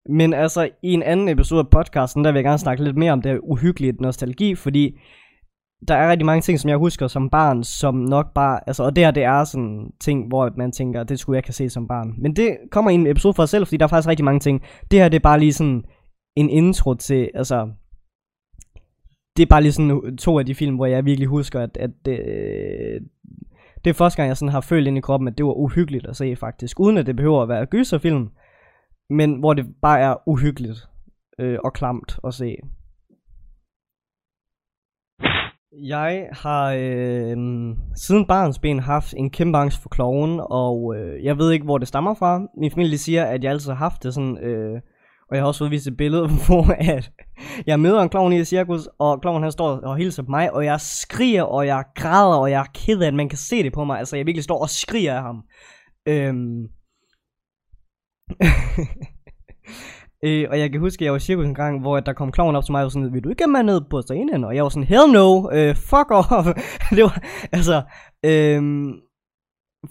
men 0.09 0.33
altså, 0.33 0.69
i 0.83 0.93
en 0.93 1.03
anden 1.03 1.29
episode 1.29 1.59
af 1.59 1.69
podcasten, 1.69 2.23
der 2.23 2.31
vil 2.31 2.37
jeg 2.37 2.43
gerne 2.43 2.57
snakke 2.57 2.83
lidt 2.83 2.97
mere 2.97 3.11
om 3.11 3.21
det 3.21 3.39
uhyggelige 3.43 3.93
nostalgi, 3.99 4.55
fordi 4.55 4.99
der 5.87 5.95
er 5.95 6.11
rigtig 6.11 6.25
mange 6.25 6.41
ting, 6.41 6.59
som 6.59 6.69
jeg 6.69 6.77
husker 6.77 7.07
som 7.07 7.29
barn, 7.29 7.63
som 7.63 7.95
nok 7.95 8.33
bare, 8.33 8.59
altså, 8.67 8.83
og 8.83 8.95
det 8.95 9.03
her, 9.03 9.11
det 9.11 9.23
er 9.23 9.43
sådan 9.43 9.91
ting, 10.01 10.27
hvor 10.27 10.51
man 10.57 10.71
tænker, 10.71 11.03
det 11.03 11.19
skulle 11.19 11.35
jeg 11.35 11.43
kan 11.43 11.53
se 11.53 11.69
som 11.69 11.87
barn. 11.87 12.13
Men 12.17 12.35
det 12.35 12.57
kommer 12.71 12.91
i 12.91 12.93
en 12.93 13.07
episode 13.07 13.33
for 13.33 13.43
sig 13.45 13.49
selv, 13.49 13.65
fordi 13.65 13.77
der 13.77 13.85
er 13.85 13.89
faktisk 13.89 14.09
rigtig 14.09 14.25
mange 14.25 14.39
ting. 14.39 14.61
Det 14.91 14.99
her, 14.99 15.09
det 15.09 15.15
er 15.15 15.23
bare 15.23 15.39
lige 15.39 15.53
sådan 15.53 15.83
en 16.35 16.49
intro 16.49 16.93
til, 16.93 17.29
altså, 17.33 17.69
det 19.37 19.43
er 19.43 19.49
bare 19.49 19.61
lige 19.61 19.71
sådan 19.71 20.17
to 20.17 20.39
af 20.39 20.45
de 20.45 20.55
film, 20.55 20.75
hvor 20.75 20.85
jeg 20.85 21.05
virkelig 21.05 21.27
husker, 21.27 21.59
at, 21.59 21.77
at 21.77 21.91
det, 22.05 22.19
det 23.83 23.89
er 23.89 23.93
første 23.93 24.17
gang, 24.17 24.27
jeg 24.27 24.37
sådan 24.37 24.51
har 24.51 24.61
følt 24.61 24.87
ind 24.87 24.97
i 24.97 25.01
kroppen, 25.01 25.27
at 25.27 25.37
det 25.37 25.45
var 25.45 25.53
uhyggeligt 25.53 26.07
at 26.07 26.15
se 26.15 26.35
faktisk. 26.35 26.79
Uden 26.79 26.97
at 26.97 27.05
det 27.05 27.15
behøver 27.15 27.41
at 27.41 27.49
være 27.49 27.65
gyserfilm, 27.65 28.29
men 29.09 29.39
hvor 29.39 29.53
det 29.53 29.65
bare 29.81 29.99
er 29.99 30.15
uhyggeligt 30.27 30.77
øh, 31.39 31.59
og 31.63 31.73
klamt 31.73 32.19
at 32.27 32.33
se. 32.33 32.55
Jeg 35.83 36.29
har 36.31 36.73
øh, 36.73 37.37
siden 37.95 38.25
barns 38.27 38.59
ben 38.59 38.79
haft 38.79 39.13
en 39.17 39.29
kæmpe 39.29 39.57
angst 39.57 39.81
for 39.81 39.89
kloven, 39.89 40.41
og 40.43 40.95
øh, 40.95 41.23
jeg 41.23 41.37
ved 41.37 41.51
ikke, 41.51 41.65
hvor 41.65 41.77
det 41.77 41.87
stammer 41.87 42.13
fra. 42.13 42.47
Min 42.57 42.71
familie 42.71 42.97
siger, 42.97 43.25
at 43.25 43.43
jeg 43.43 43.51
altid 43.51 43.71
har 43.71 43.77
haft 43.77 44.03
det 44.03 44.13
sådan... 44.13 44.37
Øh, 44.37 44.81
og 45.29 45.35
jeg 45.35 45.41
har 45.41 45.47
også 45.47 45.59
fået 45.59 45.71
vist 45.71 45.87
et 45.87 45.97
billede, 45.97 46.27
hvor 46.45 46.75
at 46.79 47.11
jeg 47.65 47.79
møder 47.79 48.01
en 48.01 48.09
klovn 48.09 48.33
i 48.33 48.39
et 48.39 48.47
cirkus, 48.47 48.89
og 48.99 49.21
klovnen 49.21 49.43
han 49.43 49.51
står 49.51 49.69
og 49.69 49.97
hilser 49.97 50.23
på 50.23 50.31
mig, 50.31 50.53
og 50.53 50.65
jeg 50.65 50.81
skriger, 50.81 51.43
og 51.43 51.67
jeg 51.67 51.83
græder, 51.95 52.37
og 52.37 52.51
jeg 52.51 52.59
er 52.59 52.71
ked 52.73 53.01
af, 53.01 53.07
at 53.07 53.13
man 53.13 53.29
kan 53.29 53.37
se 53.37 53.63
det 53.63 53.73
på 53.73 53.83
mig. 53.83 53.99
Altså, 53.99 54.17
jeg 54.17 54.25
virkelig 54.25 54.43
står 54.43 54.61
og 54.61 54.69
skriger 54.69 55.15
af 55.15 55.21
ham. 55.21 55.43
Øhm... 56.07 56.67
Øh, 60.23 60.47
og 60.49 60.59
jeg 60.59 60.71
kan 60.71 60.79
huske, 60.79 61.01
at 61.01 61.05
jeg 61.05 61.11
var 61.11 61.17
i 61.17 61.19
cirkus 61.19 61.45
en 61.45 61.55
gang, 61.55 61.81
hvor 61.81 61.99
der 61.99 62.13
kom 62.13 62.31
kloven 62.31 62.55
op 62.55 62.63
til 62.63 62.71
mig 62.71 62.79
og 62.79 62.83
var 62.83 62.89
sådan, 62.89 63.13
vil 63.13 63.23
du 63.23 63.29
ikke 63.29 63.43
have 63.43 63.51
mig 63.51 63.63
ned 63.63 63.81
på 63.89 64.01
scenen? 64.01 64.43
Og 64.43 64.55
jeg 64.55 64.63
var 64.63 64.69
sådan, 64.69 64.83
hell 64.83 65.11
no, 65.11 65.51
øh, 65.51 65.75
fuck 65.75 66.11
off. 66.11 66.47
det 66.95 67.03
var, 67.03 67.23
altså, 67.51 67.81
øhm, 68.25 68.93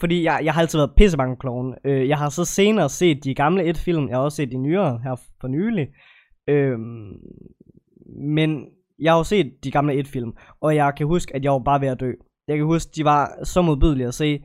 fordi 0.01 0.25
jeg, 0.25 0.41
jeg 0.45 0.55
har 0.55 0.61
altid 0.61 0.79
været 0.79 0.95
pissebange 0.97 1.37
klovn. 1.37 1.75
Øh, 1.85 2.09
jeg 2.09 2.19
har 2.19 2.29
så 2.29 2.45
senere 2.45 2.89
set 2.89 3.25
de 3.25 3.35
gamle 3.35 3.65
et 3.65 3.79
film, 3.79 4.09
jeg 4.09 4.17
har 4.17 4.23
også 4.23 4.37
set 4.37 4.51
de 4.51 4.57
nyere 4.57 5.01
her 5.03 5.21
for 5.41 5.49
nylig. 5.49 5.89
Øh, 6.49 6.79
men 8.21 8.67
jeg 8.99 9.13
har 9.13 9.19
jo 9.19 9.25
set 9.25 9.53
de 9.65 9.71
gamle 9.71 9.95
et 9.95 10.09
film, 10.09 10.33
og 10.61 10.77
jeg 10.77 10.93
kan 10.97 11.07
huske, 11.07 11.37
at 11.37 11.45
jeg 11.45 11.53
var 11.53 11.59
bare 11.59 11.81
ved 11.81 11.89
at 11.89 12.01
dø. 12.01 12.13
Jeg 12.49 12.57
kan 12.57 12.67
huske, 12.67 12.91
de 12.97 13.05
var 13.05 13.45
så 13.45 13.63
modbydelige 13.63 14.09
at 14.09 14.15
se. 14.15 14.41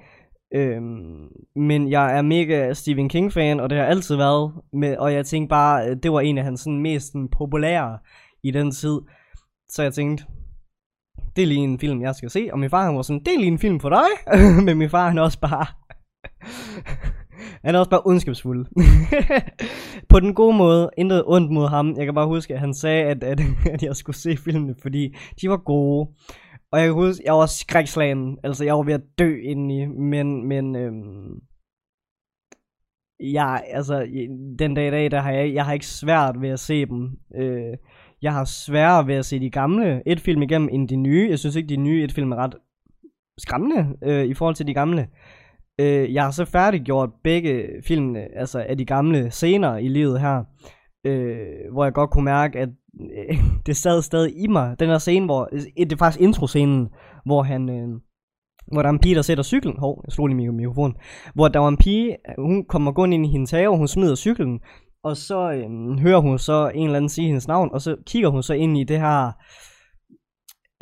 Øhm, 0.56 1.27
men 1.56 1.89
jeg 1.89 2.17
er 2.17 2.21
mega 2.21 2.73
Stephen 2.73 3.10
King 3.10 3.34
fan, 3.34 3.60
og 3.60 3.69
det 3.69 3.77
har 3.77 3.86
altid 3.86 4.15
været. 4.15 4.53
Med, 4.73 4.97
og 4.97 5.13
jeg 5.13 5.25
tænkte 5.25 5.49
bare, 5.49 5.95
det 5.95 6.12
var 6.12 6.21
en 6.21 6.38
af 6.38 6.43
hans 6.43 6.60
sådan, 6.60 6.82
mest 6.82 7.08
sådan, 7.08 7.29
populære 7.38 7.97
i 8.43 8.51
den 8.51 8.71
tid. 8.71 8.99
Så 9.69 9.84
jeg 9.84 9.93
tænkte, 9.93 10.25
det 11.36 11.41
er 11.41 11.48
lige 11.48 11.60
en 11.60 11.80
film, 11.80 12.02
jeg 12.02 12.15
skal 12.15 12.30
se. 12.30 12.50
Og 12.52 12.60
min 12.60 12.69
far 12.69 12.86
han 12.86 12.96
var 12.96 13.02
sådan, 13.02 13.24
det 13.26 13.34
er 13.34 13.39
lige 13.39 13.52
en 13.52 13.60
film 13.60 13.80
for 13.80 13.89
dig. 13.89 14.36
men 14.65 14.78
min 14.78 14.89
far 14.89 15.08
han 15.08 15.17
er 15.17 15.22
også 15.22 15.39
bare... 15.39 15.65
han 17.65 17.76
er 17.76 17.80
også 17.80 17.89
bare 17.89 18.02
ondskabsfuld. 18.06 18.65
på 20.10 20.19
den 20.19 20.34
gode 20.34 20.58
måde, 20.58 20.89
intet 20.98 21.24
ondt 21.26 21.52
mod 21.52 21.67
ham. 21.67 21.96
Jeg 21.98 22.06
kan 22.06 22.15
bare 22.15 22.28
huske, 22.28 22.54
at 22.54 22.60
han 22.60 22.74
sagde, 22.74 23.04
at, 23.04 23.24
at, 23.24 23.41
at 23.72 23.84
jeg 23.84 23.96
skulle 23.96 24.15
se 24.15 24.38
filmene, 24.38 24.76
fordi 24.82 25.15
de 25.41 25.50
var 25.50 25.58
gode. 25.58 26.10
Og 26.72 26.80
jeg 26.80 26.88
kan 26.88 26.93
huske, 26.93 27.24
jeg 27.26 27.34
var 27.34 27.46
skrækslagen. 27.46 28.38
Altså, 28.43 28.65
jeg 28.65 28.76
var 28.76 28.84
ved 28.84 28.93
at 28.93 29.04
dø 29.19 29.36
indeni. 29.43 29.86
Men, 29.86 30.48
men, 30.48 30.76
øhm, 30.76 31.39
ja, 33.19 33.58
altså, 33.58 34.08
den 34.60 34.74
dag 34.74 34.88
i 34.88 34.91
dag, 34.91 35.12
der 35.12 35.22
har 35.22 35.32
jeg, 35.32 35.54
jeg 35.54 35.65
har 35.65 35.74
ikke 35.74 35.86
svært 35.86 36.41
ved 36.41 36.50
at 36.50 36.60
se 36.60 36.86
dem. 36.86 37.10
Øh, 37.36 37.78
jeg 38.23 38.33
har 38.33 38.45
sværere 38.45 39.07
ved 39.07 39.15
at 39.15 39.25
se 39.25 39.39
de 39.39 39.49
gamle 39.49 40.01
et 40.05 40.19
film 40.19 40.41
igennem, 40.41 40.69
end 40.71 40.89
de 40.89 40.95
nye. 40.95 41.27
Jeg 41.29 41.39
synes 41.39 41.55
ikke, 41.55 41.69
de 41.69 41.77
nye 41.77 42.03
et 42.03 42.12
film 42.12 42.31
er 42.31 42.36
ret 42.36 42.55
skræmmende 43.38 43.97
øh, 44.03 44.25
i 44.25 44.33
forhold 44.33 44.55
til 44.55 44.67
de 44.67 44.73
gamle. 44.73 45.07
Øh, 45.79 46.13
jeg 46.13 46.23
har 46.23 46.31
så 46.31 46.45
færdiggjort 46.45 47.09
begge 47.23 47.67
filmene, 47.88 48.38
altså 48.38 48.65
af 48.69 48.77
de 48.77 48.86
gamle 48.86 49.31
senere 49.31 49.83
i 49.83 49.88
livet 49.88 50.21
her, 50.21 50.43
øh, 51.05 51.71
hvor 51.71 51.83
jeg 51.83 51.93
godt 51.93 52.09
kunne 52.09 52.25
mærke, 52.25 52.59
at 52.59 52.69
øh, 53.01 53.38
det 53.65 53.77
sad 53.77 54.01
stadig 54.01 54.43
i 54.43 54.47
mig. 54.47 54.79
Den 54.79 54.89
her 54.89 54.97
scene, 54.97 55.25
hvor, 55.25 55.49
øh, 55.51 55.62
det 55.77 55.91
er 55.91 55.97
faktisk 55.97 56.21
introscenen, 56.21 56.89
hvor 57.25 57.43
han, 57.43 57.69
øh, 57.69 57.88
hvor 58.71 58.81
der 58.81 58.89
er 58.89 58.93
en 58.93 58.99
pige, 58.99 59.15
der 59.15 59.21
sætter 59.21 59.43
cyklen. 59.43 59.77
Hov, 59.77 60.01
jeg 60.05 60.12
slog 60.12 60.27
lige 60.27 60.51
mikrofonen. 60.51 60.95
Hvor 61.36 61.47
der 61.47 61.59
var 61.59 61.67
en 61.67 61.77
pige, 61.77 62.17
hun 62.38 62.65
kommer 62.65 62.91
gå 62.91 63.05
ind 63.05 63.25
i 63.25 63.29
hendes 63.29 63.51
have, 63.51 63.69
og 63.69 63.77
hun 63.77 63.88
smider 63.88 64.15
cyklen. 64.15 64.59
Og 65.04 65.18
så 65.18 65.52
øh, 65.52 66.00
hører 66.00 66.20
hun 66.20 66.39
så 66.39 66.72
en 66.76 66.86
eller 66.86 66.98
anden 66.98 67.10
sige 67.10 67.28
hendes 67.28 67.48
navn, 67.48 67.70
og 67.74 67.82
så 67.82 67.96
kigger 68.06 68.30
hun 68.30 68.44
så 68.44 68.54
ind 68.54 68.78
i 68.78 68.84
det 68.84 69.00
her 69.00 69.32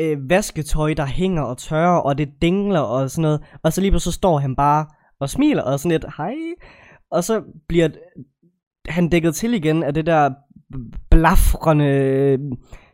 øh, 0.01 0.29
vasketøj, 0.29 0.93
der 0.93 1.05
hænger 1.05 1.41
og 1.43 1.57
tørrer, 1.57 1.99
og 1.99 2.17
det 2.17 2.29
dingler 2.41 2.79
og 2.79 3.11
sådan 3.11 3.21
noget. 3.21 3.41
Og 3.63 3.73
så 3.73 3.81
lige 3.81 3.99
så 3.99 4.11
står 4.11 4.37
han 4.37 4.55
bare 4.55 4.85
og 5.19 5.29
smiler 5.29 5.63
og 5.63 5.79
sådan 5.79 5.91
lidt, 5.91 6.05
hej. 6.17 6.35
Og 7.11 7.23
så 7.23 7.43
bliver 7.67 7.87
øh, 7.87 8.23
han 8.87 9.09
dækket 9.09 9.35
til 9.35 9.53
igen 9.53 9.83
af 9.83 9.93
det 9.93 10.05
der 10.05 10.29
blafrende 11.09 11.85
øh, 11.85 12.39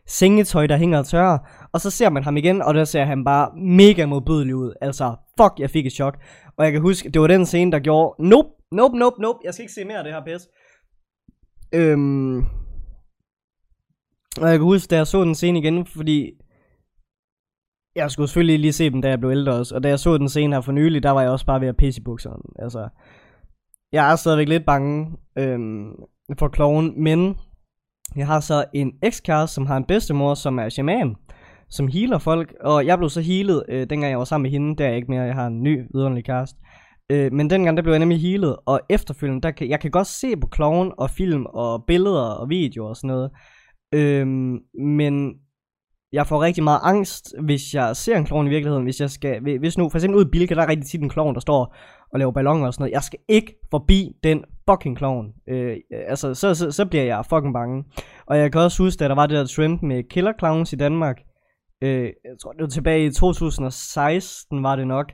sengetøj, 0.06 0.66
der 0.66 0.76
hænger 0.76 0.98
og 0.98 1.06
tørrer. 1.06 1.38
Og 1.72 1.80
så 1.80 1.90
ser 1.90 2.10
man 2.10 2.24
ham 2.24 2.36
igen, 2.36 2.62
og 2.62 2.74
der 2.74 2.84
ser 2.84 3.04
han 3.04 3.24
bare 3.24 3.50
mega 3.56 4.06
modbydelig 4.06 4.56
ud. 4.56 4.72
Altså, 4.80 5.14
fuck, 5.40 5.52
jeg 5.58 5.70
fik 5.70 5.86
et 5.86 5.92
chok. 5.92 6.18
Og 6.58 6.64
jeg 6.64 6.72
kan 6.72 6.80
huske, 6.80 7.10
det 7.10 7.20
var 7.20 7.26
den 7.26 7.46
scene, 7.46 7.72
der 7.72 7.78
gjorde, 7.78 8.28
nope, 8.28 8.48
nope, 8.72 8.98
nope, 8.98 9.22
nope, 9.22 9.38
jeg 9.44 9.54
skal 9.54 9.62
ikke 9.62 9.72
se 9.72 9.84
mere 9.84 9.98
af 9.98 10.04
det 10.04 10.12
her 10.12 10.24
pis. 10.24 10.48
Øhm, 11.74 12.38
og 14.40 14.48
jeg 14.48 14.58
kan 14.58 14.60
huske, 14.60 14.90
da 14.90 14.96
jeg 14.96 15.06
så 15.06 15.24
den 15.24 15.34
scene 15.34 15.58
igen, 15.58 15.86
fordi 15.86 16.32
jeg 17.94 18.10
skulle 18.10 18.28
selvfølgelig 18.28 18.58
lige 18.58 18.72
se 18.72 18.90
dem, 18.90 19.02
da 19.02 19.08
jeg 19.08 19.20
blev 19.20 19.30
ældre 19.30 19.52
også. 19.52 19.74
Og 19.74 19.82
da 19.82 19.88
jeg 19.88 19.98
så 19.98 20.18
den 20.18 20.28
scene 20.28 20.56
her 20.56 20.60
for 20.60 20.72
nylig, 20.72 21.02
der 21.02 21.10
var 21.10 21.20
jeg 21.20 21.30
også 21.30 21.46
bare 21.46 21.60
ved 21.60 21.68
at 21.68 21.76
pisse 21.76 22.00
i 22.00 22.04
bukserne. 22.04 22.42
Altså, 22.58 22.88
jeg 23.92 24.12
er 24.12 24.16
stadigvæk 24.16 24.48
lidt 24.48 24.66
bange 24.66 25.16
øhm, 25.38 25.90
for 26.38 26.48
kloven, 26.48 27.02
men 27.02 27.36
jeg 28.16 28.26
har 28.26 28.40
så 28.40 28.64
en 28.74 28.92
ekskæreste, 29.02 29.54
som 29.54 29.66
har 29.66 29.76
en 29.76 29.84
bedstemor, 29.84 30.34
som 30.34 30.58
er 30.58 30.68
shaman, 30.68 31.16
som 31.68 31.88
healer 31.88 32.18
folk. 32.18 32.54
Og 32.60 32.86
jeg 32.86 32.98
blev 32.98 33.10
så 33.10 33.20
healet, 33.20 33.62
øh, 33.68 33.90
dengang 33.90 34.10
jeg 34.10 34.18
var 34.18 34.24
sammen 34.24 34.42
med 34.42 34.50
hende. 34.50 34.76
Der 34.76 34.84
er 34.84 34.88
jeg 34.88 34.96
ikke 34.96 35.10
mere, 35.10 35.22
jeg 35.22 35.34
har 35.34 35.46
en 35.46 35.62
ny 35.62 35.86
vidunderlig 35.92 36.24
kæreste. 36.24 36.58
Øh, 37.10 37.32
men 37.32 37.50
dengang, 37.50 37.76
der 37.76 37.82
blev 37.82 37.92
jeg 37.92 37.98
nemlig 37.98 38.20
healet, 38.20 38.56
og 38.66 38.80
efterfølgende, 38.88 39.42
der 39.42 39.50
kan, 39.50 39.68
jeg 39.68 39.80
kan 39.80 39.90
godt 39.90 40.06
se 40.06 40.36
på 40.36 40.46
kloven 40.46 40.92
og 40.98 41.10
film 41.10 41.46
og 41.46 41.84
billeder 41.86 42.30
og 42.30 42.48
videoer 42.48 42.88
og 42.88 42.96
sådan 42.96 43.08
noget. 43.08 43.30
Øh, 43.94 44.26
men 44.84 45.34
jeg 46.12 46.26
får 46.26 46.42
rigtig 46.42 46.64
meget 46.64 46.80
angst, 46.82 47.34
hvis 47.44 47.74
jeg 47.74 47.96
ser 47.96 48.16
en 48.16 48.24
klovn 48.24 48.46
i 48.46 48.50
virkeligheden. 48.50 48.84
Hvis 48.84 49.00
jeg 49.00 49.10
skal, 49.10 49.58
hvis 49.58 49.78
nu, 49.78 49.88
for 49.88 49.98
eksempel 49.98 50.18
ud 50.18 50.24
i 50.24 50.30
Bilka, 50.32 50.54
der 50.54 50.62
er 50.62 50.68
rigtig 50.68 50.86
tit 50.86 51.00
en 51.00 51.08
klovn, 51.08 51.34
der 51.34 51.40
står 51.40 51.74
og 52.12 52.18
laver 52.18 52.32
ballonger 52.32 52.66
og 52.66 52.74
sådan 52.74 52.82
noget. 52.82 52.92
Jeg 52.92 53.02
skal 53.02 53.18
ikke 53.28 53.54
forbi 53.70 54.12
den 54.24 54.44
fucking 54.70 54.96
klovn. 54.96 55.26
Øh, 55.48 55.76
altså, 55.90 56.34
så, 56.34 56.54
så, 56.54 56.70
så 56.70 56.86
bliver 56.86 57.04
jeg 57.04 57.24
fucking 57.28 57.54
bange. 57.54 57.84
Og 58.26 58.38
jeg 58.38 58.52
kan 58.52 58.60
også 58.60 58.82
huske, 58.82 59.04
at 59.04 59.08
der 59.08 59.14
var 59.16 59.26
det 59.26 59.36
der 59.36 59.46
trend 59.46 59.78
med 59.82 60.02
killer 60.10 60.32
clowns 60.38 60.72
i 60.72 60.76
Danmark. 60.76 61.16
Øh, 61.82 62.02
jeg 62.02 62.36
tror, 62.42 62.52
det 62.52 62.60
var 62.60 62.68
tilbage 62.68 63.06
i 63.06 63.10
2016, 63.10 64.62
var 64.62 64.76
det 64.76 64.86
nok. 64.86 65.12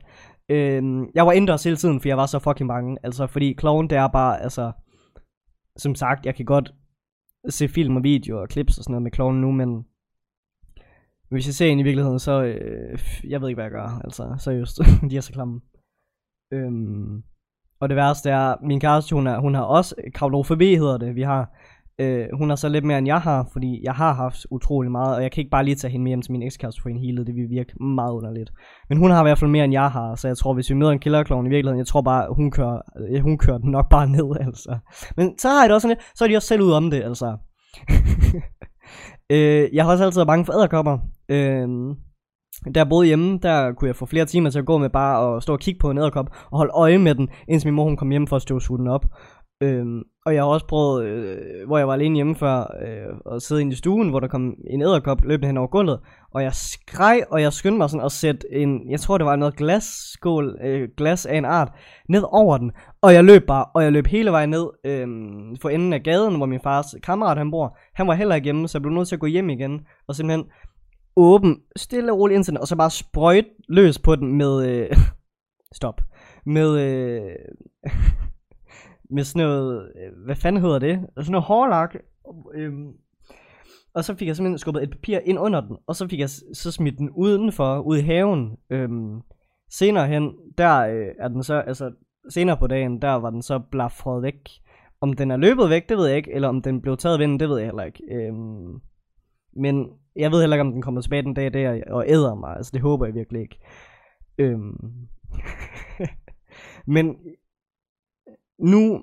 Øh, 0.49 0.83
jeg 1.15 1.25
var 1.25 1.31
indendørs 1.31 1.63
hele 1.63 1.77
tiden, 1.77 2.01
for 2.01 2.07
jeg 2.07 2.17
var 2.17 2.25
så 2.25 2.39
fucking 2.39 2.67
bange. 2.67 2.97
Altså, 3.03 3.27
fordi 3.27 3.55
clown, 3.59 3.87
det 3.89 3.97
er 3.97 4.07
bare, 4.07 4.41
altså... 4.41 4.71
Som 5.77 5.95
sagt, 5.95 6.25
jeg 6.25 6.35
kan 6.35 6.45
godt 6.45 6.73
se 7.49 7.67
film 7.67 7.95
og 7.95 8.03
videoer 8.03 8.41
og 8.41 8.47
clips 8.51 8.77
og 8.77 8.83
sådan 8.83 8.91
noget 8.91 9.03
med 9.03 9.11
clown 9.11 9.41
nu, 9.41 9.51
men 9.51 9.85
hvis 11.29 11.47
jeg 11.47 11.53
ser 11.53 11.67
en 11.67 11.79
i 11.79 11.83
virkeligheden, 11.83 12.19
så, 12.19 12.43
øh, 12.43 12.99
jeg 13.23 13.41
ved 13.41 13.49
ikke, 13.49 13.57
hvad 13.57 13.65
jeg 13.65 13.71
gør, 13.71 14.01
altså, 14.03 14.35
seriøst, 14.39 14.79
de 15.09 15.17
er 15.17 15.21
så 15.21 15.33
klamme. 15.33 15.61
Øhm, 16.53 17.23
og 17.79 17.89
det 17.89 17.95
værste 17.95 18.29
er, 18.29 18.55
min 18.61 18.79
kæreste, 18.79 19.15
hun, 19.15 19.27
er, 19.27 19.39
hun 19.39 19.55
har 19.55 19.63
også 19.63 19.95
kaulrofobi, 20.15 20.75
hedder 20.75 20.97
det, 20.97 21.15
vi 21.15 21.21
har. 21.21 21.57
Øh, 21.99 22.25
hun 22.37 22.49
har 22.49 22.55
så 22.55 22.69
lidt 22.69 22.85
mere, 22.85 22.97
end 22.97 23.07
jeg 23.07 23.21
har, 23.21 23.49
fordi 23.53 23.81
jeg 23.83 23.93
har 23.93 24.13
haft 24.13 24.45
utrolig 24.51 24.91
meget, 24.91 25.15
og 25.15 25.23
jeg 25.23 25.31
kan 25.31 25.41
ikke 25.41 25.51
bare 25.51 25.65
lige 25.65 25.75
tage 25.75 25.91
hende 25.91 26.03
med 26.03 26.09
hjem 26.09 26.21
til 26.21 26.31
min 26.31 26.43
ekskæreste 26.43 26.81
for 26.81 26.89
en 26.89 26.99
hele, 26.99 27.25
det 27.25 27.35
vil 27.35 27.49
virke 27.49 27.83
meget 27.83 28.13
underligt. 28.13 28.51
Men 28.89 28.97
hun 28.97 29.11
har 29.11 29.21
i 29.21 29.23
hvert 29.23 29.39
fald 29.39 29.51
mere, 29.51 29.63
end 29.63 29.73
jeg 29.73 29.91
har, 29.91 30.15
så 30.15 30.27
jeg 30.27 30.37
tror, 30.37 30.53
hvis 30.53 30.69
vi 30.69 30.75
møder 30.75 30.91
en 30.91 30.99
killerklovn 30.99 31.45
i 31.45 31.49
virkeligheden, 31.49 31.79
jeg 31.79 31.87
tror 31.87 32.01
bare, 32.01 32.27
hun 32.35 32.51
kører, 32.51 32.81
øh, 33.09 33.21
hun 33.21 33.37
kører 33.37 33.57
den 33.57 33.71
nok 33.71 33.89
bare 33.89 34.09
ned, 34.17 34.37
altså. 34.39 34.77
Men 35.17 35.39
så 35.39 35.49
har 35.49 35.61
jeg 35.61 35.69
det 35.69 35.73
også 35.75 35.87
sådan 35.87 35.97
lidt, 35.97 36.17
så 36.17 36.23
er 36.23 36.27
de 36.27 36.35
også 36.35 36.47
selv 36.47 36.61
ud 36.61 36.71
om 36.71 36.91
det, 36.91 37.03
altså. 37.03 37.37
øh, 39.35 39.69
jeg 39.73 39.83
har 39.83 39.91
også 39.91 40.03
altid 40.03 40.19
været 40.19 40.27
bange 40.27 40.45
for 40.45 40.53
æderkopper. 40.53 40.97
Øh, 41.29 41.67
da 42.65 42.79
jeg 42.79 42.89
boede 42.89 43.07
hjemme, 43.07 43.39
der 43.41 43.73
kunne 43.73 43.87
jeg 43.87 43.95
få 43.95 44.05
flere 44.05 44.25
timer 44.25 44.49
til 44.49 44.59
at 44.59 44.65
gå 44.65 44.77
med 44.77 44.89
bare 44.89 45.35
at 45.35 45.43
stå 45.43 45.53
og 45.53 45.59
kigge 45.59 45.79
på 45.79 45.89
en 45.89 45.97
æderkop 45.97 46.29
og 46.51 46.57
holde 46.57 46.71
øje 46.73 46.97
med 46.97 47.15
den, 47.15 47.29
indtil 47.47 47.67
min 47.67 47.75
mor 47.75 47.83
hun 47.83 47.97
kom 47.97 48.09
hjem 48.09 48.27
for 48.27 48.35
at 48.35 48.41
støvsuge 48.41 48.79
den 48.79 48.87
op. 48.87 49.05
Øhm, 49.61 50.03
og 50.25 50.33
jeg 50.33 50.43
har 50.43 50.47
også 50.47 50.67
prøvet, 50.67 51.05
øh, 51.05 51.67
hvor 51.67 51.77
jeg 51.77 51.87
var 51.87 51.93
alene 51.93 52.15
hjemme 52.15 52.35
før, 52.35 52.59
øh, 52.59 53.35
at 53.35 53.41
sidde 53.41 53.61
inde 53.61 53.73
i 53.73 53.75
stuen, 53.75 54.09
hvor 54.09 54.19
der 54.19 54.27
kom 54.27 54.55
en 54.69 54.81
æderkop 54.81 55.23
løbende 55.23 55.47
hen 55.47 55.57
over 55.57 55.67
gulvet, 55.67 55.99
og 56.33 56.43
jeg 56.43 56.53
skreg, 56.53 57.23
og 57.31 57.41
jeg 57.41 57.53
skyndte 57.53 57.77
mig 57.77 57.89
sådan 57.89 58.05
at 58.05 58.11
sætte 58.11 58.47
en, 58.51 58.91
jeg 58.91 58.99
tror 58.99 59.17
det 59.17 59.25
var 59.25 59.35
noget 59.35 59.55
glasskål, 59.55 60.57
øh, 60.63 60.89
glas 60.97 61.25
af 61.25 61.37
en 61.37 61.45
art, 61.45 61.71
ned 62.09 62.23
over 62.31 62.57
den, 62.57 62.71
og 63.01 63.13
jeg 63.13 63.23
løb 63.23 63.45
bare, 63.47 63.65
og 63.75 63.83
jeg 63.83 63.91
løb 63.91 64.07
hele 64.07 64.31
vejen 64.31 64.49
ned 64.49 64.69
øh, 64.85 65.07
for 65.61 65.69
enden 65.69 65.93
af 65.93 66.03
gaden, 66.03 66.35
hvor 66.35 66.45
min 66.45 66.59
fars 66.63 66.95
kammerat 67.03 67.37
han 67.37 67.51
bor. 67.51 67.77
Han 67.95 68.07
var 68.07 68.13
heller 68.13 68.35
ikke 68.35 68.45
hjemme, 68.45 68.67
så 68.67 68.77
jeg 68.77 68.81
blev 68.81 68.93
nødt 68.93 69.07
til 69.07 69.15
at 69.15 69.19
gå 69.19 69.27
hjem 69.27 69.49
igen, 69.49 69.81
og 70.07 70.15
simpelthen 70.15 70.45
åben, 71.15 71.57
stille 71.75 72.11
og 72.11 72.19
roligt 72.19 72.37
internet, 72.37 72.61
og 72.61 72.67
så 72.67 72.75
bare 72.75 72.91
sprøjt 72.91 73.45
løs 73.69 73.99
på 73.99 74.15
den 74.15 74.37
med, 74.37 74.67
øh, 74.69 74.97
stop, 75.79 76.01
med, 76.45 76.79
øh, 76.79 77.35
med 79.15 79.23
sådan 79.23 79.47
noget, 79.47 79.91
øh, 79.95 80.25
hvad 80.25 80.35
fanden 80.35 80.61
hedder 80.61 80.79
det, 80.79 81.07
sådan 81.17 81.31
noget 81.31 81.45
hårlak, 81.45 81.95
Øhm, 82.53 82.93
og 83.93 84.03
så 84.03 84.15
fik 84.15 84.27
jeg 84.27 84.35
simpelthen 84.35 84.57
skubbet 84.57 84.83
et 84.83 84.89
papir 84.89 85.19
ind 85.19 85.39
under 85.39 85.61
den, 85.61 85.77
og 85.87 85.95
så 85.95 86.07
fik 86.07 86.19
jeg 86.19 86.29
så 86.29 86.71
smidt 86.71 86.97
den 86.97 87.09
udenfor, 87.09 87.79
ud 87.79 87.97
i 87.97 88.01
haven. 88.01 88.57
Øhm, 88.69 89.21
senere 89.69 90.07
hen, 90.07 90.33
der 90.57 90.79
øh, 90.79 91.07
er 91.19 91.27
den 91.27 91.43
så, 91.43 91.55
altså 91.55 91.91
senere 92.29 92.57
på 92.57 92.67
dagen, 92.67 93.01
der 93.01 93.11
var 93.11 93.29
den 93.29 93.41
så 93.41 93.59
blafret 93.59 94.23
væk. 94.23 94.49
Om 95.01 95.13
den 95.13 95.31
er 95.31 95.37
løbet 95.37 95.69
væk, 95.69 95.89
det 95.89 95.97
ved 95.97 96.07
jeg 96.07 96.17
ikke, 96.17 96.33
eller 96.33 96.47
om 96.47 96.61
den 96.61 96.81
blev 96.81 96.97
taget 96.97 97.19
vinden, 97.19 97.39
det 97.39 97.49
ved 97.49 97.57
jeg 97.57 97.67
heller 97.67 97.83
ikke. 97.83 98.03
Øhm, 98.11 98.81
men 99.53 99.89
jeg 100.15 100.31
ved 100.31 100.39
heller 100.39 100.55
ikke, 100.55 100.61
om 100.61 100.71
den 100.71 100.81
kommer 100.81 101.01
tilbage 101.01 101.21
den 101.21 101.33
dag 101.33 101.53
der 101.53 101.83
og 101.87 102.05
æder 102.07 102.35
mig. 102.35 102.55
Altså, 102.55 102.71
det 102.73 102.81
håber 102.81 103.05
jeg 103.05 103.15
virkelig 103.15 103.41
ikke. 103.41 103.59
Øhm. 104.37 105.07
Men 106.95 107.17
nu 108.59 109.01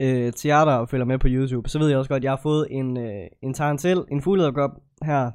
øh, 0.00 0.32
til 0.32 0.48
jer, 0.48 0.64
der 0.64 0.86
følger 0.86 1.06
med 1.06 1.18
på 1.18 1.28
YouTube, 1.30 1.68
så 1.68 1.78
ved 1.78 1.88
jeg 1.88 1.98
også 1.98 2.08
godt, 2.08 2.20
at 2.20 2.24
jeg 2.24 2.32
har 2.32 2.40
fået 2.42 2.66
en, 2.70 2.98
øh, 2.98 3.26
en 3.42 3.54
tarantel, 3.54 4.04
en 4.10 4.22
fuglederkop 4.22 4.70
her 5.02 5.30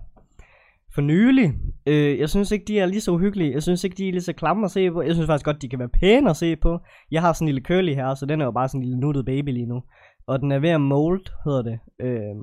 for 0.95 1.01
nylig. 1.01 1.53
Øh, 1.85 2.19
jeg 2.19 2.29
synes 2.29 2.51
ikke, 2.51 2.65
de 2.65 2.79
er 2.79 2.85
lige 2.85 3.01
så 3.01 3.11
uhyggelige. 3.11 3.53
Jeg 3.53 3.63
synes 3.63 3.83
ikke, 3.83 3.97
de 3.97 4.07
er 4.07 4.11
lige 4.11 4.21
så 4.21 4.33
klamme 4.33 4.65
at 4.65 4.71
se 4.71 4.91
på. 4.91 5.01
Jeg 5.01 5.13
synes 5.13 5.27
faktisk 5.27 5.45
godt, 5.45 5.61
de 5.61 5.69
kan 5.69 5.79
være 5.79 5.89
pæne 5.89 6.29
at 6.29 6.37
se 6.37 6.55
på. 6.55 6.79
Jeg 7.11 7.21
har 7.21 7.33
sådan 7.33 7.47
en 7.47 7.53
lille 7.53 7.65
curly 7.65 7.93
her, 7.93 8.13
så 8.15 8.25
den 8.25 8.41
er 8.41 8.45
jo 8.45 8.51
bare 8.51 8.67
sådan 8.67 8.81
en 8.81 8.85
lille 8.85 8.99
nuttet 8.99 9.25
baby 9.25 9.49
lige 9.49 9.65
nu. 9.65 9.83
og 10.27 10.39
den 10.39 10.51
er 10.51 10.59
ved 10.59 10.69
at 10.69 10.81
mold, 10.81 11.25
hedder 11.45 11.61
det. 11.61 11.79
Øh, 11.99 12.35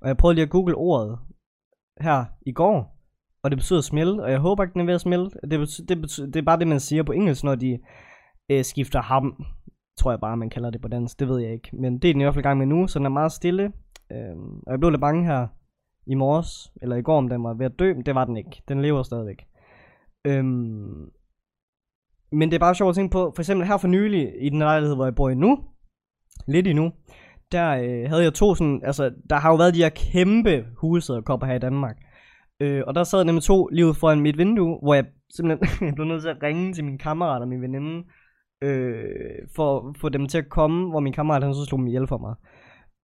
og 0.00 0.08
jeg 0.08 0.16
prøvede 0.16 0.34
lige 0.34 0.42
at 0.42 0.50
google 0.50 0.74
ordet 0.74 1.18
her 2.00 2.24
i 2.46 2.52
går, 2.52 2.96
og 3.42 3.50
det 3.50 3.58
betyder 3.58 3.80
smelte, 3.80 4.20
og 4.22 4.30
jeg 4.30 4.38
håber 4.38 4.62
ikke, 4.62 4.72
den 4.72 4.80
er 4.80 4.84
ved 4.84 4.94
at 4.94 5.00
smelte. 5.00 5.38
Det, 5.50 5.58
betyder, 5.58 5.86
det, 5.86 6.00
betyder, 6.00 6.26
det 6.26 6.36
er 6.36 6.44
bare 6.44 6.58
det, 6.58 6.68
man 6.68 6.80
siger 6.80 7.02
på 7.02 7.12
engelsk, 7.12 7.44
når 7.44 7.54
de 7.54 7.78
øh, 8.50 8.64
skifter 8.64 9.02
ham, 9.02 9.44
tror 9.98 10.10
jeg 10.10 10.20
bare, 10.20 10.36
man 10.36 10.50
kalder 10.50 10.70
det 10.70 10.80
på 10.80 10.88
dansk, 10.88 11.20
det 11.20 11.28
ved 11.28 11.38
jeg 11.38 11.52
ikke. 11.52 11.70
Men 11.72 11.98
det 11.98 12.10
er 12.10 12.14
den 12.14 12.20
i 12.20 12.24
hvert 12.24 12.34
fald 12.34 12.44
i 12.44 12.48
gang 12.48 12.58
med 12.58 12.66
nu, 12.66 12.86
så 12.86 12.98
den 12.98 13.06
er 13.06 13.10
meget 13.10 13.32
stille. 13.32 13.72
Øh, 14.12 14.36
og 14.66 14.70
jeg 14.70 14.78
blev 14.78 14.90
lidt 14.90 15.00
bange 15.00 15.24
her 15.24 15.46
i 16.06 16.14
morges, 16.14 16.72
eller 16.82 16.96
i 16.96 17.02
går, 17.02 17.18
om 17.18 17.28
den 17.28 17.44
var 17.44 17.54
ved 17.54 17.66
at 17.66 17.78
dø, 17.78 17.94
men 17.94 18.06
det 18.06 18.14
var 18.14 18.24
den 18.24 18.36
ikke. 18.36 18.62
Den 18.68 18.82
lever 18.82 19.02
stadigvæk. 19.02 19.46
Øhm, 20.24 21.10
men 22.32 22.50
det 22.50 22.54
er 22.54 22.58
bare 22.58 22.74
sjovt 22.74 22.88
at 22.88 22.94
tænke 22.94 23.12
på, 23.12 23.32
for 23.36 23.42
eksempel 23.42 23.66
her 23.66 23.76
for 23.76 23.88
nylig, 23.88 24.32
i 24.40 24.48
den 24.48 24.58
lejlighed, 24.58 24.96
hvor 24.96 25.04
jeg 25.04 25.14
bor 25.14 25.28
i 25.28 25.34
nu, 25.34 25.58
lidt 26.46 26.66
endnu, 26.66 26.92
der 27.52 27.70
øh, 27.70 28.08
havde 28.08 28.22
jeg 28.22 28.34
to 28.34 28.54
sådan, 28.54 28.80
altså, 28.84 29.14
der 29.30 29.36
har 29.36 29.50
jo 29.50 29.56
været 29.56 29.74
de 29.74 29.82
her 29.82 29.88
kæmpe 29.88 30.66
husæderkopper 30.76 31.46
her 31.46 31.54
i 31.54 31.58
Danmark. 31.58 31.96
Øh, 32.60 32.82
og 32.86 32.94
der 32.94 33.04
sad 33.04 33.24
nemlig 33.24 33.42
to 33.42 33.66
lige 33.66 33.86
ud 33.86 33.94
foran 33.94 34.20
mit 34.20 34.38
vindue, 34.38 34.78
hvor 34.82 34.94
jeg 34.94 35.04
simpelthen 35.36 35.94
blev 35.94 36.06
nødt 36.06 36.22
til 36.22 36.28
at 36.28 36.42
ringe 36.42 36.72
til 36.72 36.84
min 36.84 36.98
kammerat 36.98 37.42
og 37.42 37.48
min 37.48 37.62
veninde, 37.62 38.04
øh, 38.62 39.48
for 39.56 39.88
at 39.88 39.96
få 39.96 40.08
dem 40.08 40.26
til 40.26 40.38
at 40.38 40.48
komme, 40.48 40.90
hvor 40.90 41.00
min 41.00 41.12
kammerat 41.12 41.42
han 41.42 41.54
så 41.54 41.64
slog 41.64 41.78
dem 41.78 41.86
ihjel 41.86 42.06
for 42.06 42.18
mig. 42.18 42.34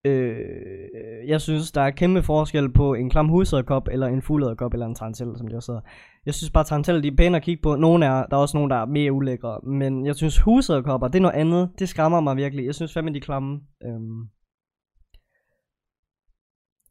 Øh, 0.05 1.29
jeg 1.29 1.41
synes, 1.41 1.73
der 1.73 1.81
er 1.81 1.91
kæmpe 1.91 2.23
forskel 2.23 2.73
på 2.73 2.95
en 2.95 3.11
klam 3.11 3.29
husæderkop, 3.29 3.89
eller 3.91 4.07
en 4.07 4.57
kop 4.57 4.75
eller 4.75 4.87
en 4.87 4.95
tarantel, 4.95 5.37
som 5.37 5.47
det 5.47 5.57
også 5.57 5.73
hedder. 5.73 5.87
Jeg 6.27 6.35
synes 6.35 6.51
bare, 6.51 6.65
taranteller, 6.65 7.03
de 7.03 7.09
er 7.09 7.17
pæne 7.17 7.37
at 7.37 7.43
kigge 7.43 7.63
på. 7.63 7.77
Nogle 7.77 8.07
er, 8.07 8.27
der 8.27 8.37
er 8.37 8.41
også 8.41 8.57
nogle, 8.57 8.71
der 8.75 8.77
er 8.77 8.87
mere 8.87 9.13
ulækre. 9.13 9.61
Men 9.67 10.07
jeg 10.07 10.17
synes, 10.17 10.39
husæderkopper, 10.39 11.09
det 11.09 11.19
er 11.19 11.23
noget 11.23 11.35
andet. 11.35 11.71
Det 11.79 11.89
skræmmer 11.89 12.21
mig 12.21 12.37
virkelig. 12.37 12.67
Jeg 12.67 12.75
synes 12.75 12.93
fandme, 12.93 13.13
de 13.13 13.17
er 13.17 13.21
klamme. 13.21 13.61
Øhm. 13.85 14.29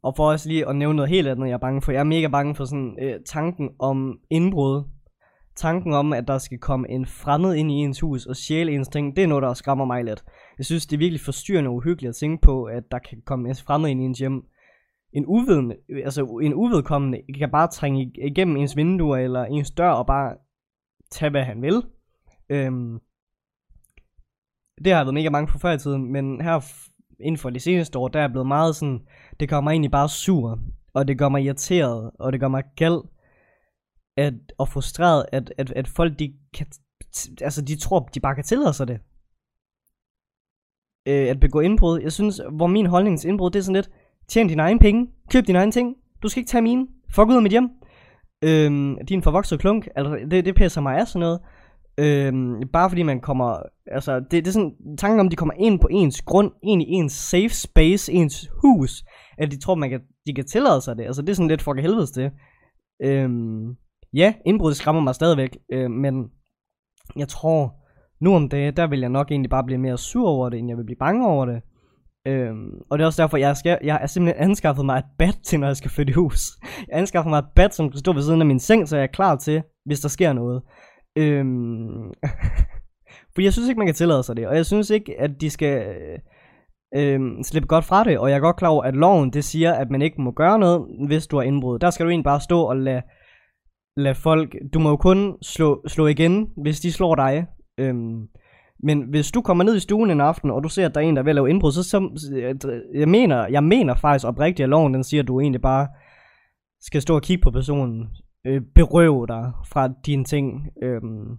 Og 0.04 0.14
for 0.16 0.32
også 0.32 0.50
lige 0.50 0.70
at 0.70 0.76
nævne 0.76 0.96
noget 0.96 1.10
helt 1.10 1.28
andet, 1.28 1.48
jeg 1.48 1.54
er 1.54 1.58
bange 1.58 1.82
for. 1.82 1.92
Jeg 1.92 2.00
er 2.00 2.04
mega 2.04 2.28
bange 2.28 2.56
for 2.56 2.66
sådan 2.66 2.98
øh, 3.02 3.20
tanken 3.26 3.70
om 3.80 4.20
indbrud. 4.30 4.84
Tanken 5.56 5.94
om, 5.94 6.14
at 6.14 6.28
der 6.28 6.38
skal 6.38 6.58
komme 6.58 6.90
en 6.90 7.06
fremmed 7.06 7.56
ind 7.56 7.72
i 7.72 7.74
ens 7.74 8.00
hus 8.00 8.26
og 8.26 8.36
sjæle 8.36 8.72
ens 8.72 8.88
ting, 8.88 9.16
det 9.16 9.24
er 9.24 9.28
noget, 9.28 9.42
der 9.42 9.54
skræmmer 9.54 9.86
mig 9.86 10.04
lidt. 10.04 10.24
Jeg 10.58 10.66
synes, 10.66 10.86
det 10.86 10.96
er 10.96 11.00
virkelig 11.00 11.22
forstyrrende 11.22 11.70
og 11.70 11.76
uhyggeligt 11.76 12.10
at 12.10 12.16
tænke 12.16 12.42
på, 12.42 12.64
at 12.64 12.84
der 12.92 13.00
kan 13.00 13.22
komme 13.26 13.50
en 13.50 13.56
fremmed 13.56 13.90
ind 13.90 14.02
i 14.02 14.06
ens 14.06 14.20
hjem. 14.20 14.44
En, 15.14 15.26
uvidende, 15.28 15.76
altså 16.06 16.40
en 16.44 16.54
uvedkommende 16.54 17.22
kan 17.38 17.52
bare 17.52 17.68
trænge 17.68 18.12
igennem 18.26 18.58
ens 18.58 18.76
vinduer 18.76 19.18
eller 19.18 19.46
ens 19.46 19.72
dør 19.72 19.90
og 19.90 20.08
bare 20.08 20.36
tage, 21.12 21.30
hvad 21.30 21.44
han 21.44 21.62
vil. 21.62 21.84
Øhm, 22.50 23.00
det 24.78 24.92
har 24.92 25.00
jeg 25.00 25.06
været 25.06 25.14
mega 25.14 25.30
mange 25.30 25.48
for 25.48 25.60
før 25.60 25.72
i 25.72 25.78
tiden, 25.78 26.12
men 26.12 26.42
her 26.42 26.60
inden 27.20 27.38
for 27.38 27.50
de 27.50 27.60
seneste 27.60 28.00
år, 28.00 28.08
der 28.08 28.20
er 28.20 28.24
jeg 28.24 28.32
blevet 28.32 28.48
meget 28.48 28.76
sådan, 28.76 29.00
det 29.40 29.50
gør 29.50 29.62
mig 29.62 29.72
egentlig 29.72 29.92
bare 29.92 30.10
sur, 30.10 30.60
og 30.94 31.08
det 31.08 31.18
gør 31.18 31.30
mig 31.30 31.44
irriteret, 31.44 32.12
og 32.20 32.32
det 32.32 32.40
gør 32.40 32.48
mig 32.48 32.64
galt, 32.76 33.06
at, 34.22 34.34
og 34.58 34.68
frustreret, 34.68 35.26
at, 35.32 35.54
at, 35.58 35.72
at 35.72 35.88
folk, 35.88 36.20
de 36.20 36.34
kan, 36.54 36.68
altså 37.42 37.62
de 37.62 37.76
tror, 37.76 38.00
de 38.00 38.20
bare 38.20 38.36
kan 38.36 38.44
tillade 38.44 38.74
sig 38.74 38.88
det. 38.88 39.00
Øh, 41.08 41.30
at 41.30 41.40
begå 41.40 41.60
indbrud. 41.60 42.00
Jeg 42.02 42.12
synes, 42.12 42.42
hvor 42.52 42.68
min 42.68 42.86
holdning 42.86 43.20
til 43.20 43.30
indbrud, 43.30 43.50
det 43.50 43.60
er 43.60 43.64
sådan 43.64 43.76
lidt, 43.76 43.90
tjen 44.28 44.48
dine 44.48 44.62
egne 44.62 44.80
penge, 44.80 45.08
køb 45.32 45.48
dine 45.48 45.60
egne 45.60 45.72
ting, 45.72 45.96
du 46.24 46.28
skal 46.28 46.40
ikke 46.40 46.50
tage 46.50 46.62
mine, 46.62 46.88
fuck 47.16 47.28
ud 47.30 47.36
af 47.36 47.42
mit 47.42 47.52
hjem. 47.52 47.70
Øhm, 48.44 49.06
din 49.06 49.22
forvoksede 49.24 49.60
klunk, 49.60 49.88
altså 49.96 50.18
det, 50.32 50.46
det 50.46 50.56
pisser 50.56 50.82
mig 50.82 50.98
af 50.98 51.08
sådan 51.08 51.20
noget. 51.20 51.40
Øhm, 51.98 52.68
bare 52.74 52.90
fordi 52.90 53.04
man 53.04 53.20
kommer, 53.20 53.60
altså 53.92 54.20
det, 54.20 54.32
det 54.32 54.48
er 54.48 54.52
sådan 54.52 54.76
tanken 54.98 55.20
om, 55.20 55.30
de 55.30 55.36
kommer 55.36 55.54
ind 55.58 55.80
på 55.80 55.88
ens 55.92 56.22
grund, 56.22 56.52
ind 56.64 56.82
i 56.82 56.86
ens 56.86 57.14
safe 57.14 57.50
space, 57.50 58.14
ens 58.14 58.50
hus, 58.62 59.04
at 59.38 59.52
de 59.52 59.60
tror, 59.60 59.76
man 59.76 59.90
kan, 59.90 60.02
de 60.26 60.34
kan 60.34 60.46
tillade 60.46 60.82
sig 60.82 60.98
det. 60.98 61.04
Altså 61.04 61.22
det 61.22 61.30
er 61.30 61.34
sådan 61.34 61.48
lidt 61.48 61.62
fucking 61.62 61.82
helvedes 61.82 62.12
det. 62.12 62.32
Øhm, 63.04 63.76
ja, 64.14 64.34
indbrud 64.46 64.74
skræmmer 64.74 65.02
mig 65.02 65.16
stadigvæk, 65.16 65.58
øh, 65.74 65.92
men 65.92 66.32
jeg 67.16 67.28
tror, 67.28 67.74
nu 68.22 68.36
om 68.36 68.50
dagen, 68.50 68.76
der 68.76 68.88
vil 68.88 69.00
jeg 69.00 69.10
nok 69.10 69.32
egentlig 69.32 69.50
bare 69.50 69.64
blive 69.64 69.78
mere 69.78 69.98
sur 69.98 70.30
over 70.30 70.50
det, 70.50 70.60
end 70.60 70.70
jeg 70.70 70.78
vil 70.78 70.86
blive 70.86 71.00
bange 71.00 71.28
over 71.28 71.46
det. 71.46 71.62
Øhm, 72.28 72.72
og 72.90 72.98
det 72.98 73.04
er 73.04 73.08
også 73.08 73.22
derfor, 73.22 73.38
jeg, 73.38 73.58
skal, 73.58 73.78
jeg 73.84 73.96
har 73.96 74.08
simpelthen 74.08 74.44
anskaffet 74.44 74.86
mig 74.86 74.98
et 74.98 75.06
bad 75.18 75.44
til, 75.44 75.60
når 75.60 75.68
jeg 75.68 75.78
skal 75.78 75.92
flytte 75.92 76.12
i 76.12 76.14
hus. 76.14 76.40
Jeg 76.90 76.98
anskaffet 76.98 77.30
mig 77.30 77.40
et 77.40 77.46
bad, 77.56 77.70
som 77.70 77.90
kan 77.90 78.00
stå 78.00 78.14
ved 78.14 78.22
siden 78.22 78.42
af 78.42 78.48
min 78.48 78.60
seng, 78.60 78.88
så 78.88 78.98
jeg 78.98 79.04
er 79.04 79.08
klar 79.08 79.36
til, 79.36 79.64
hvis 79.86 80.00
der 80.00 80.10
sker 80.10 80.34
noget. 80.34 80.62
Øhm, 81.18 82.14
fordi 83.34 83.44
jeg 83.46 83.54
synes 83.54 83.70
ikke, 83.70 83.80
man 83.80 83.88
kan 83.88 83.96
tillade 83.96 84.24
sig 84.24 84.36
det, 84.36 84.48
og 84.48 84.56
jeg 84.56 84.66
synes 84.66 84.90
ikke, 84.90 85.16
at 85.20 85.32
de 85.42 85.50
skal 85.50 85.96
øh, 86.96 87.20
slippe 87.44 87.68
godt 87.68 87.86
fra 87.86 88.04
det, 88.04 88.20
og 88.20 88.30
jeg 88.30 88.36
er 88.36 88.40
godt 88.40 88.56
klar 88.56 88.70
over, 88.70 88.84
at 88.84 88.96
loven 88.96 89.34
det 89.34 89.44
siger, 89.44 89.74
at 89.74 89.90
man 89.90 90.02
ikke 90.02 90.22
må 90.22 90.32
gøre 90.32 90.60
noget, 90.60 90.88
hvis 91.08 91.28
du 91.28 91.36
har 91.38 91.44
indbrud. 91.44 91.80
Der 91.80 91.90
skal 91.90 92.06
du 92.06 92.10
egentlig 92.10 92.24
bare 92.24 92.42
stå 92.42 92.62
og 92.62 92.78
lade, 92.78 93.02
lade 93.98 94.16
folk, 94.16 94.56
du 94.74 94.80
må 94.80 94.90
jo 94.90 94.96
kun 94.96 95.38
slå, 95.42 95.84
slå 95.88 96.08
igen, 96.08 96.50
hvis 96.58 96.80
de 96.80 96.92
slår 96.92 97.16
dig. 97.16 97.46
Øhm, 97.78 98.28
men 98.84 99.02
hvis 99.02 99.32
du 99.32 99.42
kommer 99.42 99.64
ned 99.64 99.76
i 99.76 99.80
stuen 99.80 100.12
en 100.12 100.22
aften, 100.22 100.52
og 100.52 100.64
du 100.64 100.70
ser, 100.70 100.86
at 100.86 100.96
der 100.96 101.02
er 101.02 101.06
en, 101.06 101.16
der 101.16 101.24
vil 101.24 101.36
lave 101.36 101.50
indbrud, 101.50 101.72
så, 101.72 101.84
så 101.84 102.82
jeg, 102.94 103.10
mener, 103.10 103.48
jeg 103.48 103.64
mener 103.64 103.96
faktisk 103.96 104.26
oprigtigt, 104.26 104.64
at 104.64 104.70
loven 104.70 104.94
den 104.94 105.04
siger, 105.04 105.24
at 105.24 105.28
du 105.28 105.40
egentlig 105.40 105.62
bare 105.62 105.88
skal 106.82 107.02
stå 107.02 107.16
og 107.16 107.22
kigge 107.22 107.42
på 107.44 107.52
personen, 107.52 108.08
øh, 108.46 108.62
berøve 108.76 109.28
dig 109.28 109.52
fra 109.68 109.90
dine 110.06 110.24
ting. 110.24 110.68
Øhm. 110.84 111.38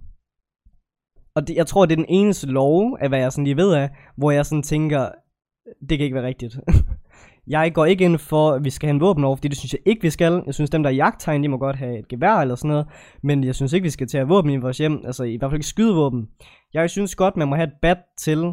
Og 1.35 1.49
det, 1.49 1.57
jeg 1.57 1.67
tror, 1.67 1.87
det 1.87 1.93
er 1.93 1.97
den 2.05 2.07
eneste 2.09 2.47
lov, 2.47 2.99
af 3.01 3.09
hvad 3.09 3.19
jeg 3.19 3.33
sådan 3.33 3.45
lige 3.45 3.57
ved 3.57 3.75
af, 3.75 3.91
hvor 4.17 4.31
jeg 4.31 4.47
sådan 4.47 4.63
tænker, 4.63 5.09
det 5.89 5.99
kan 5.99 6.05
ikke 6.05 6.15
være 6.15 6.27
rigtigt. 6.27 6.57
jeg 7.47 7.75
går 7.75 7.85
ikke 7.85 8.05
ind 8.05 8.19
for, 8.19 8.51
at 8.51 8.65
vi 8.65 8.71
skal 8.71 8.87
have 8.87 8.95
en 8.95 9.01
våben 9.01 9.25
over, 9.25 9.37
fordi 9.37 9.49
det 9.49 9.57
synes 9.57 9.73
jeg 9.73 9.81
ikke, 9.87 10.03
vi 10.03 10.11
skal. 10.11 10.43
Jeg 10.47 10.55
synes, 10.55 10.71
dem 10.71 10.83
der 10.83 10.91
er 10.91 10.95
jagttegn, 10.95 11.43
de 11.43 11.49
må 11.49 11.59
godt 11.59 11.77
have 11.77 11.99
et 11.99 12.09
gevær 12.09 12.35
eller 12.35 12.55
sådan 12.55 12.69
noget. 12.69 12.87
Men 13.23 13.45
jeg 13.45 13.55
synes 13.55 13.73
ikke, 13.73 13.85
vi 13.85 13.91
skal 13.91 14.07
tage 14.07 14.29
våben 14.29 14.51
i 14.51 14.57
vores 14.57 14.79
hjem. 14.79 15.03
Altså 15.05 15.25
i 15.25 15.37
hvert 15.37 15.51
fald 15.51 15.59
ikke 15.59 15.67
skydevåben. 15.67 16.29
Jeg 16.75 16.91
synes 16.91 17.15
godt, 17.15 17.37
man 17.37 17.49
må 17.49 17.57
have 17.57 17.67
et 17.67 17.75
bat 17.83 17.99
til 18.19 18.53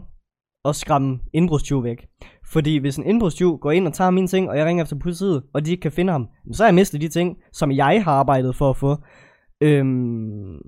at 0.66 0.76
skræmme 0.76 1.20
indbrudstyv 1.34 1.84
væk. 1.84 2.08
Fordi 2.46 2.78
hvis 2.78 2.98
en 2.98 3.06
indbrudstyv 3.06 3.58
går 3.58 3.72
ind 3.72 3.88
og 3.88 3.94
tager 3.94 4.12
mine 4.12 4.28
ting, 4.28 4.50
og 4.50 4.58
jeg 4.58 4.66
ringer 4.66 4.84
efter 4.84 5.00
politiet, 5.00 5.44
og 5.54 5.66
de 5.66 5.72
ikke 5.72 5.82
kan 5.82 5.92
finde 5.92 6.12
ham, 6.12 6.28
så 6.52 6.64
har 6.64 6.68
jeg 6.68 6.76
mistet 6.76 7.02
de 7.02 7.08
ting, 7.08 7.38
som 7.52 7.72
jeg 7.72 8.04
har 8.04 8.12
arbejdet 8.12 8.56
for 8.56 8.70
at 8.70 8.78
få. 8.78 8.98
Øhm, 9.62 10.60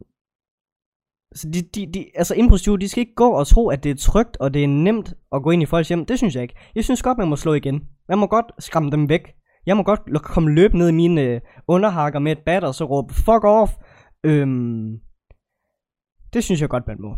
så 1.35 1.49
de, 1.53 1.61
de, 1.61 1.91
de, 1.93 2.05
altså 2.15 2.35
indbrudstyve, 2.35 2.77
de 2.77 2.89
skal 2.89 3.01
ikke 3.01 3.15
gå 3.15 3.29
og 3.29 3.47
tro, 3.47 3.69
at 3.69 3.83
det 3.83 3.89
er 3.91 3.95
trygt, 3.95 4.37
og 4.37 4.53
det 4.53 4.63
er 4.63 4.67
nemt 4.67 5.13
at 5.31 5.43
gå 5.43 5.51
ind 5.51 5.63
i 5.63 5.65
folks 5.65 5.87
hjem. 5.87 6.05
Det 6.05 6.17
synes 6.17 6.35
jeg 6.35 6.43
ikke. 6.43 6.55
Jeg 6.75 6.83
synes 6.83 7.01
godt, 7.01 7.17
man 7.17 7.27
må 7.27 7.35
slå 7.35 7.53
igen. 7.53 7.81
Man 8.09 8.17
må 8.17 8.27
godt 8.27 8.45
skræmme 8.59 8.91
dem 8.91 9.09
væk. 9.09 9.33
Jeg 9.65 9.77
må 9.77 9.83
godt 9.83 10.23
komme 10.23 10.51
løb 10.51 10.73
ned 10.73 10.89
i 10.89 10.93
mine 10.93 11.21
øh, 11.21 11.41
underhakker 11.67 12.19
med 12.19 12.31
et 12.31 12.43
bat, 12.45 12.63
og 12.63 12.75
så 12.75 12.85
råbe, 12.85 13.13
fuck 13.13 13.43
off. 13.43 13.71
Øhm, 14.23 14.99
det 16.33 16.43
synes 16.43 16.61
jeg 16.61 16.69
godt, 16.69 16.87
man 16.87 17.01
må. 17.01 17.15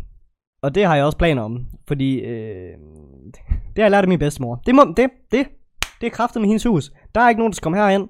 Og 0.64 0.76
det 0.76 0.86
har 0.86 0.96
jeg 0.96 1.06
også 1.06 1.18
planer 1.18 1.42
om, 1.42 1.66
fordi 1.88 2.20
øh, 2.20 2.78
det 3.76 3.78
har 3.78 3.84
jeg 3.84 3.92
lært 3.92 4.04
af 4.04 4.08
min 4.08 4.20
bedstemor. 4.20 4.56
Det, 4.66 4.76
må, 4.76 4.84
det, 4.98 5.10
det, 5.32 5.48
det 6.02 6.08
er 6.08 6.12
kraftet 6.12 6.42
med 6.42 6.50
hendes 6.50 6.64
hus. 6.64 6.92
Der 7.16 7.22
er 7.22 7.30
ikke 7.30 7.40
nogen, 7.40 7.52
der 7.52 7.56
skal 7.56 7.64
komme 7.64 7.78
herind, 7.78 8.10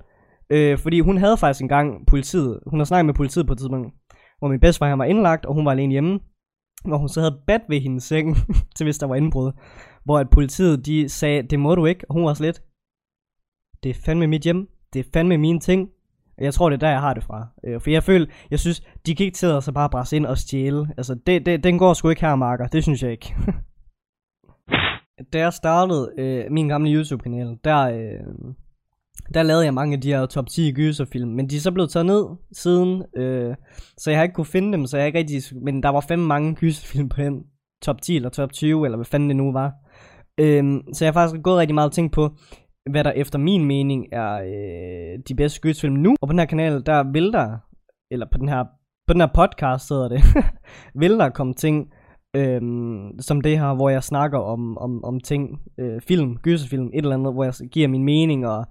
øh, 0.50 0.78
fordi 0.78 1.00
hun 1.00 1.18
havde 1.18 1.38
faktisk 1.38 1.62
engang 1.62 2.08
politiet. 2.08 2.60
Hun 2.68 2.80
har 2.80 2.86
snakket 2.86 3.06
med 3.06 3.14
politiet 3.14 3.48
på 3.48 3.54
et 3.54 3.60
tidspunkt, 3.60 3.94
hvor 4.40 4.48
min 4.48 4.60
bedstefar 4.60 4.96
var 4.96 5.06
indlagt, 5.06 5.46
og 5.46 5.54
hun 5.54 5.66
var 5.66 5.72
alene 5.72 5.92
hjemme. 5.92 6.20
Hvor 6.86 6.98
hun 6.98 7.10
så 7.10 7.20
havde 7.20 7.40
bat 7.48 7.62
ved 7.70 7.80
hendes 7.80 8.04
seng, 8.04 8.38
til 8.76 8.84
hvis 8.84 8.98
der 8.98 9.08
var 9.08 9.16
indbrud. 9.16 9.52
Hvor 10.04 10.20
at 10.20 10.30
politiet, 10.30 10.86
de 10.86 11.10
sagde, 11.10 11.44
det 11.44 11.60
må 11.60 11.76
du 11.76 11.86
ikke. 11.86 12.06
Og 12.10 12.14
hun 12.14 12.26
var 12.26 12.34
slet, 12.34 12.62
det 13.84 13.90
er 13.90 13.94
fandme 14.06 14.28
mit 14.28 14.42
hjem. 14.42 14.70
Det 14.94 15.00
er 15.00 15.10
fandme 15.14 15.38
mine 15.38 15.60
ting. 15.60 15.90
Jeg 16.38 16.54
tror, 16.54 16.70
det 16.70 16.76
er 16.76 16.80
der, 16.80 16.90
jeg 16.90 17.02
har 17.02 17.14
det 17.14 17.24
fra. 17.24 17.48
Øh, 17.64 17.82
for 17.82 17.90
jeg 17.90 18.04
føler, 18.04 18.26
jeg 18.52 18.60
synes, 18.60 18.84
de 19.06 19.16
kan 19.16 19.26
ikke 19.26 19.36
tillade 19.36 19.62
sig 19.62 19.74
bare 19.74 20.00
at 20.00 20.14
ind 20.14 20.26
og 20.26 20.38
stjæle. 20.38 20.88
Altså, 20.98 21.16
det, 21.28 21.46
det, 21.46 21.64
den 21.64 21.78
går 21.78 21.94
sgu 21.94 22.10
ikke 22.10 22.22
her, 22.22 22.36
Marker. 22.36 22.68
Det 22.68 22.84
synes 22.84 23.04
jeg 23.04 23.12
ikke. 23.12 23.36
da 25.34 25.40
jeg 25.40 25.54
startede 25.54 26.12
øh, 26.18 26.52
min 26.52 26.68
gamle 26.68 26.94
YouTube-kanal, 26.94 27.58
der, 27.64 27.80
øh, 27.80 28.54
der 29.34 29.44
lavede 29.44 29.66
jeg 29.66 29.74
mange 29.74 29.96
af 29.96 30.02
de 30.02 30.14
her 30.14 30.26
top 30.26 30.48
10 30.48 30.72
gyserfilm, 30.72 31.30
men 31.30 31.50
de 31.50 31.56
er 31.56 31.60
så 31.60 31.72
blevet 31.72 31.90
taget 31.90 32.06
ned 32.06 32.26
siden, 32.52 33.04
øh, 33.16 33.56
så 33.98 34.10
jeg 34.10 34.20
har 34.20 34.24
ikke 34.24 34.36
kunne 34.36 34.46
finde 34.46 34.72
dem, 34.72 34.86
så 34.86 34.98
jeg 34.98 35.08
ikke 35.08 35.20
rigtig, 35.20 35.42
men 35.62 35.84
der 35.84 35.90
var 35.90 36.02
fem 36.02 36.20
mange 36.20 36.56
gyserfilm 36.56 37.10
på 37.10 37.22
den 37.22 37.44
top 37.82 38.02
10 38.02 38.16
eller 38.16 38.30
top 38.30 38.52
20, 38.52 38.86
eller 38.86 38.98
hvad 38.98 39.06
fanden 39.06 39.30
det 39.30 39.36
nu 39.36 39.52
var. 39.52 39.74
Øh, 40.40 40.64
så 40.94 41.06
jeg 41.06 41.08
har 41.08 41.14
faktisk 41.14 41.44
gået 41.44 41.58
rigtig 41.58 41.76
meget 41.76 41.90
og 41.90 41.94
tænkt 41.94 42.14
på, 42.14 42.30
hvad 42.92 43.04
der 43.04 43.12
efter 43.12 43.40
min 43.40 43.66
mening 43.66 44.06
er 44.12 44.34
øh, 44.34 45.20
de 45.28 45.36
bedste 45.36 45.62
gyserfilm 45.62 45.96
nu. 45.96 46.16
Og 46.22 46.28
på 46.28 46.32
den 46.32 46.40
her 46.40 46.46
kanal, 46.46 46.86
der 46.86 47.12
vil 47.12 47.34
der, 47.34 47.58
eller 48.12 48.26
på 48.32 48.38
den 48.38 48.50
her, 48.50 48.64
på 49.08 49.14
den 49.14 49.22
her 49.22 49.30
podcast 49.36 49.90
hedder 49.90 50.10
det, 50.10 50.22
vil 51.02 51.12
der 51.12 51.30
komme 51.30 51.54
ting, 51.54 51.94
øhm, 52.36 53.20
som 53.20 53.42
det 53.42 53.60
her, 53.60 53.76
hvor 53.76 53.90
jeg 53.90 54.04
snakker 54.04 54.40
om, 54.40 54.78
om, 54.78 55.04
om 55.04 55.20
ting, 55.20 55.50
øh, 55.80 56.02
film, 56.08 56.38
gyserfilm, 56.38 56.86
et 56.86 56.92
eller 56.94 57.16
andet, 57.16 57.34
hvor 57.34 57.44
jeg 57.44 57.54
giver 57.72 57.88
min 57.88 58.04
mening 58.04 58.48
og 58.48 58.66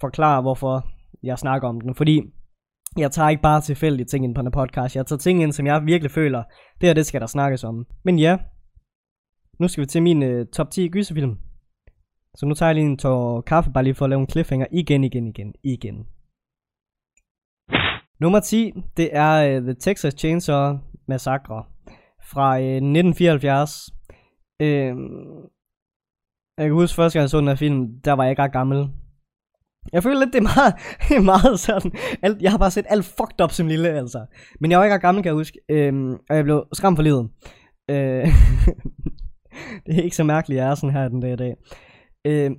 forklarer, 0.00 0.42
hvorfor 0.42 0.86
jeg 1.22 1.38
snakker 1.38 1.68
om 1.68 1.80
den. 1.80 1.94
Fordi 1.94 2.22
jeg 2.98 3.10
tager 3.10 3.28
ikke 3.28 3.42
bare 3.42 3.60
tilfældige 3.60 4.06
ting 4.06 4.24
ind 4.24 4.34
på 4.34 4.40
en 4.40 4.52
podcast, 4.52 4.96
jeg 4.96 5.06
tager 5.06 5.18
ting 5.18 5.42
ind, 5.42 5.52
som 5.52 5.66
jeg 5.66 5.82
virkelig 5.86 6.10
føler, 6.10 6.42
det 6.80 6.88
her, 6.88 6.94
det 6.94 7.06
skal 7.06 7.20
der 7.20 7.26
snakkes 7.26 7.64
om. 7.64 7.84
Men 8.04 8.18
ja, 8.18 8.38
nu 9.62 9.68
skal 9.68 9.80
vi 9.80 9.86
til 9.86 10.02
min 10.02 10.22
øh, 10.22 10.46
top 10.46 10.70
10 10.70 10.88
gyserfilm. 10.88 11.38
Så 12.34 12.46
nu 12.46 12.54
tager 12.54 12.70
jeg 12.70 12.74
lige 12.74 12.86
en 12.86 12.98
tår 12.98 13.40
kaffe, 13.40 13.70
bare 13.70 13.84
lige 13.84 13.94
for 13.94 14.04
at 14.04 14.08
lave 14.10 14.20
en 14.20 14.28
cliffhanger 14.28 14.66
igen, 14.72 15.04
igen, 15.04 15.26
igen, 15.26 15.54
igen. 15.62 16.06
Nummer 18.20 18.40
10, 18.40 18.72
det 18.96 19.16
er 19.16 19.56
uh, 19.56 19.62
The 19.62 19.74
Texas 19.74 20.14
Chainsaw 20.18 20.78
Massacre 21.08 21.64
fra 22.30 22.58
uh, 22.58 22.64
1974. 22.64 23.90
Uh, 24.62 24.66
jeg 26.58 26.66
kan 26.66 26.72
huske 26.72 26.96
første 26.96 27.18
gang 27.18 27.22
jeg 27.22 27.30
så 27.30 27.38
den 27.38 27.48
her 27.48 27.54
film, 27.54 28.00
der 28.04 28.12
var 28.12 28.24
jeg 28.24 28.30
ikke 28.30 28.42
ret 28.42 28.52
gammel. 28.52 28.88
Jeg 29.92 30.02
føler 30.02 30.18
lidt, 30.18 30.32
det 30.32 30.38
er 30.38 30.50
meget, 30.56 30.74
det 31.08 31.16
er 31.16 31.20
meget 31.34 31.60
sådan, 31.60 31.92
alt, 32.22 32.42
jeg 32.42 32.50
har 32.50 32.58
bare 32.58 32.70
set 32.70 32.86
alt 32.88 33.04
fucked 33.04 33.40
up 33.44 33.50
som 33.50 33.66
lille, 33.66 33.88
altså. 33.88 34.26
Men 34.60 34.70
jeg 34.70 34.78
var 34.78 34.84
ikke 34.84 34.94
ret 34.94 35.02
gammel, 35.02 35.22
kan 35.22 35.30
jeg 35.30 35.34
huske, 35.34 35.58
øhm, 35.68 36.12
og 36.30 36.36
jeg 36.36 36.44
blev 36.44 36.64
skræmt 36.72 36.98
for 36.98 37.02
livet. 37.02 37.30
Øh, 37.90 38.28
det 39.86 39.98
er 39.98 40.02
ikke 40.02 40.16
så 40.16 40.24
mærkeligt, 40.24 40.58
jeg 40.58 40.70
er 40.70 40.74
sådan 40.74 40.96
her 40.96 41.08
den 41.08 41.20
dag 41.20 41.32
i 41.32 41.36
dag. 41.36 41.56
Øh, 42.24 42.50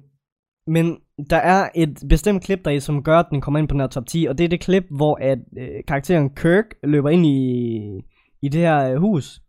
men 0.67 0.97
der 1.29 1.37
er 1.37 1.69
et 1.75 2.03
bestemt 2.09 2.43
klip 2.43 2.65
der 2.65 2.79
som 2.79 3.03
gør, 3.03 3.19
at 3.19 3.25
den 3.29 3.41
kommer 3.41 3.59
ind 3.59 3.67
på 3.67 3.73
den 3.73 3.79
her 3.79 3.87
top 3.87 4.05
10, 4.05 4.25
og 4.29 4.37
det 4.37 4.43
er 4.43 4.47
det 4.47 4.61
klip, 4.61 4.83
hvor 4.91 5.17
at 5.21 5.37
øh, 5.57 5.67
karakteren 5.87 6.29
Kirk 6.35 6.65
løber 6.83 7.09
ind 7.09 7.25
i, 7.25 7.77
i 8.41 8.49
det 8.49 8.61
her 8.61 8.91
øh, 8.91 8.97
hus, 8.97 9.41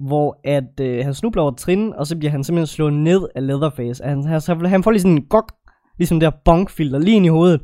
hvor 0.00 0.40
at 0.44 0.80
øh, 0.80 1.04
han 1.04 1.14
snubler 1.14 1.42
over 1.42 1.54
trin, 1.54 1.92
og 1.92 2.06
så 2.06 2.18
bliver 2.18 2.30
han 2.30 2.44
simpelthen 2.44 2.66
slået 2.66 2.92
ned 2.92 3.28
af 3.34 3.46
Leatherface. 3.46 4.04
Han, 4.04 4.24
han, 4.24 4.66
han 4.66 4.82
får 4.82 4.90
lige 4.90 5.00
sådan 5.00 5.16
en 5.16 5.26
gok, 5.26 5.52
ligesom 5.98 6.20
der 6.20 6.30
bonkfilter 6.44 6.98
lige 6.98 7.16
ind 7.16 7.26
i 7.26 7.28
hovedet, 7.28 7.60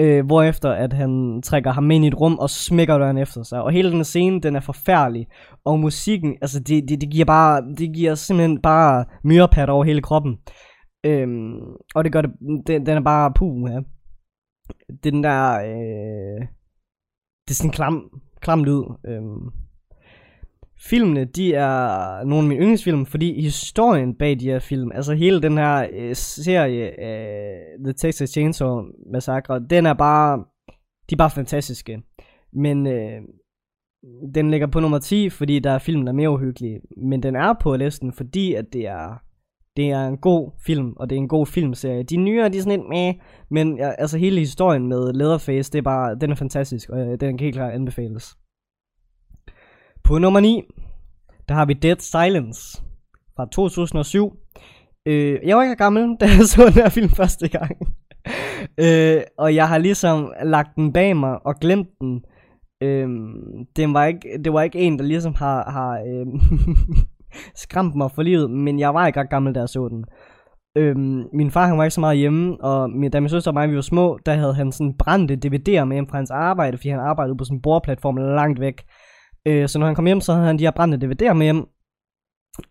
øh, 0.00 0.26
hvorefter 0.26 0.70
at 0.70 0.92
han 0.92 1.42
trækker 1.42 1.72
ham 1.72 1.90
ind 1.90 2.04
i 2.04 2.08
et 2.08 2.20
rum 2.20 2.38
og 2.38 2.50
smækker 2.50 2.98
døren 2.98 3.18
efter 3.18 3.42
sig. 3.42 3.62
Og 3.62 3.72
hele 3.72 3.90
den 3.90 4.04
scene, 4.04 4.40
den 4.40 4.56
er 4.56 4.60
forfærdelig, 4.60 5.26
og 5.64 5.80
musikken, 5.80 6.36
altså 6.42 6.60
det, 6.60 6.88
det, 6.88 7.00
det 7.00 7.10
giver 7.10 7.24
bare, 7.24 7.62
det 7.78 7.94
giver 7.94 8.14
simpelthen 8.14 8.62
bare 8.62 9.04
myrepat 9.24 9.70
over 9.70 9.84
hele 9.84 10.02
kroppen. 10.02 10.38
Øhm, 11.06 11.58
og 11.94 12.04
det 12.04 12.12
gør 12.12 12.20
det, 12.20 12.30
den, 12.66 12.86
den 12.86 12.96
er 12.96 13.02
bare 13.02 13.32
puh, 13.36 13.70
ja. 13.70 13.80
Det 15.02 15.06
er 15.06 15.10
den 15.10 15.24
der, 15.24 15.54
øh, 15.54 16.46
det 17.44 17.50
er 17.50 17.54
sådan 17.54 17.68
en 17.68 17.72
klam, 17.72 18.10
klam 18.40 18.64
lyd. 18.64 18.82
Øhm. 19.06 19.63
Filmene, 20.86 21.24
de 21.24 21.54
er 21.54 22.24
nogle 22.24 22.44
af 22.44 22.48
mine 22.48 22.60
yndlingsfilm, 22.60 23.06
fordi 23.06 23.40
historien 23.40 24.14
bag 24.14 24.40
de 24.40 24.44
her 24.44 24.58
film, 24.58 24.90
altså 24.94 25.14
hele 25.14 25.42
den 25.42 25.58
her 25.58 25.86
øh, 25.92 26.14
serie, 26.14 26.86
øh, 26.86 27.84
The 27.84 27.92
Texas 27.92 28.30
Chainsaw 28.30 28.82
Massacre, 29.12 29.60
den 29.70 29.86
er 29.86 29.94
bare, 29.94 30.44
de 31.10 31.14
er 31.14 31.16
bare 31.16 31.30
fantastiske. 31.30 32.02
Men 32.52 32.86
øh, 32.86 33.20
den 34.34 34.50
ligger 34.50 34.66
på 34.66 34.80
nummer 34.80 34.98
10, 34.98 35.30
fordi 35.30 35.58
der 35.58 35.70
er 35.70 35.78
film, 35.78 36.02
der 36.02 36.12
er 36.12 36.16
mere 36.16 36.30
uhyggelige. 36.30 36.80
Men 36.96 37.22
den 37.22 37.36
er 37.36 37.54
på 37.60 37.76
listen, 37.76 38.12
fordi 38.12 38.54
at 38.54 38.64
det 38.72 38.86
er 38.86 39.24
det 39.76 39.90
er 39.90 40.08
en 40.08 40.18
god 40.18 40.50
film, 40.66 40.92
og 40.96 41.10
det 41.10 41.16
er 41.16 41.20
en 41.20 41.28
god 41.28 41.46
filmserie. 41.46 42.02
De 42.02 42.16
nyere, 42.16 42.48
de 42.48 42.58
er 42.58 42.62
sådan 42.62 42.78
lidt 42.78 42.88
meh, 42.88 43.14
men 43.50 43.76
ja, 43.76 43.90
altså 43.90 44.18
hele 44.18 44.40
historien 44.40 44.88
med 44.88 45.12
Leatherface, 45.12 45.72
det 45.72 45.78
er 45.78 45.82
bare, 45.82 46.14
den 46.20 46.30
er 46.30 46.34
fantastisk, 46.34 46.90
og 46.90 47.00
øh, 47.00 47.20
den 47.20 47.38
kan 47.38 47.44
helt 47.44 47.56
klart 47.56 47.72
anbefales. 47.72 48.36
På 50.04 50.18
nummer 50.18 50.40
9, 50.40 50.62
der 51.48 51.54
har 51.54 51.64
vi 51.64 51.72
Dead 51.72 51.96
Silence 51.98 52.82
fra 53.36 53.46
2007. 53.52 54.32
Øh, 55.06 55.38
jeg 55.44 55.56
var 55.56 55.62
ikke 55.62 55.76
gammel, 55.76 56.02
da 56.20 56.24
jeg 56.24 56.44
så 56.44 56.64
den 56.64 56.72
her 56.72 56.88
film 56.88 57.08
første 57.08 57.48
gang. 57.48 57.76
øh, 58.84 59.22
og 59.38 59.54
jeg 59.54 59.68
har 59.68 59.78
ligesom 59.78 60.32
lagt 60.42 60.76
den 60.76 60.92
bag 60.92 61.16
mig 61.16 61.46
og 61.46 61.54
glemt 61.60 61.88
den. 62.00 62.24
Øh, 62.82 63.08
det, 63.76 63.94
var 63.94 64.04
ikke, 64.04 64.28
det 64.44 64.52
var 64.52 64.62
ikke 64.62 64.78
en, 64.78 64.98
der 64.98 65.04
ligesom 65.04 65.34
har, 65.34 65.70
har 65.70 65.92
øh, 65.92 66.26
skræmt 67.62 67.94
mig 67.94 68.10
for 68.10 68.22
livet, 68.22 68.50
men 68.50 68.78
jeg 68.78 68.94
var 68.94 69.06
ikke 69.06 69.20
ret 69.20 69.30
gammel, 69.30 69.54
da 69.54 69.60
jeg 69.60 69.68
så 69.68 69.88
den. 69.88 70.04
Øhm, 70.76 71.24
min 71.32 71.50
far 71.50 71.66
han 71.66 71.78
var 71.78 71.84
ikke 71.84 71.94
så 71.94 72.00
meget 72.00 72.18
hjemme, 72.18 72.56
og 72.60 72.90
min, 72.90 73.10
da 73.10 73.20
min 73.20 73.28
søster 73.28 73.50
og 73.50 73.54
mig 73.54 73.70
vi 73.70 73.76
var 73.76 73.80
små, 73.80 74.18
der 74.26 74.34
havde 74.34 74.54
han 74.54 74.72
sådan 74.72 74.94
brændte 74.98 75.34
DVD'er 75.34 75.84
med 75.84 75.96
hjem 75.96 76.08
fra 76.08 76.16
hans 76.16 76.30
arbejde, 76.30 76.76
fordi 76.76 76.88
han 76.88 77.00
arbejdede 77.00 77.36
på 77.36 77.44
sådan 77.44 77.56
en 77.56 77.62
bordplatform 77.62 78.16
langt 78.16 78.60
væk. 78.60 78.82
Øh, 79.46 79.68
så 79.68 79.78
når 79.78 79.86
han 79.86 79.94
kom 79.94 80.06
hjem, 80.06 80.20
så 80.20 80.32
havde 80.32 80.46
han 80.46 80.58
de 80.58 80.64
her 80.64 80.70
brændte 80.70 81.06
DVD'er 81.06 81.32
med 81.32 81.46
hjem. 81.46 81.66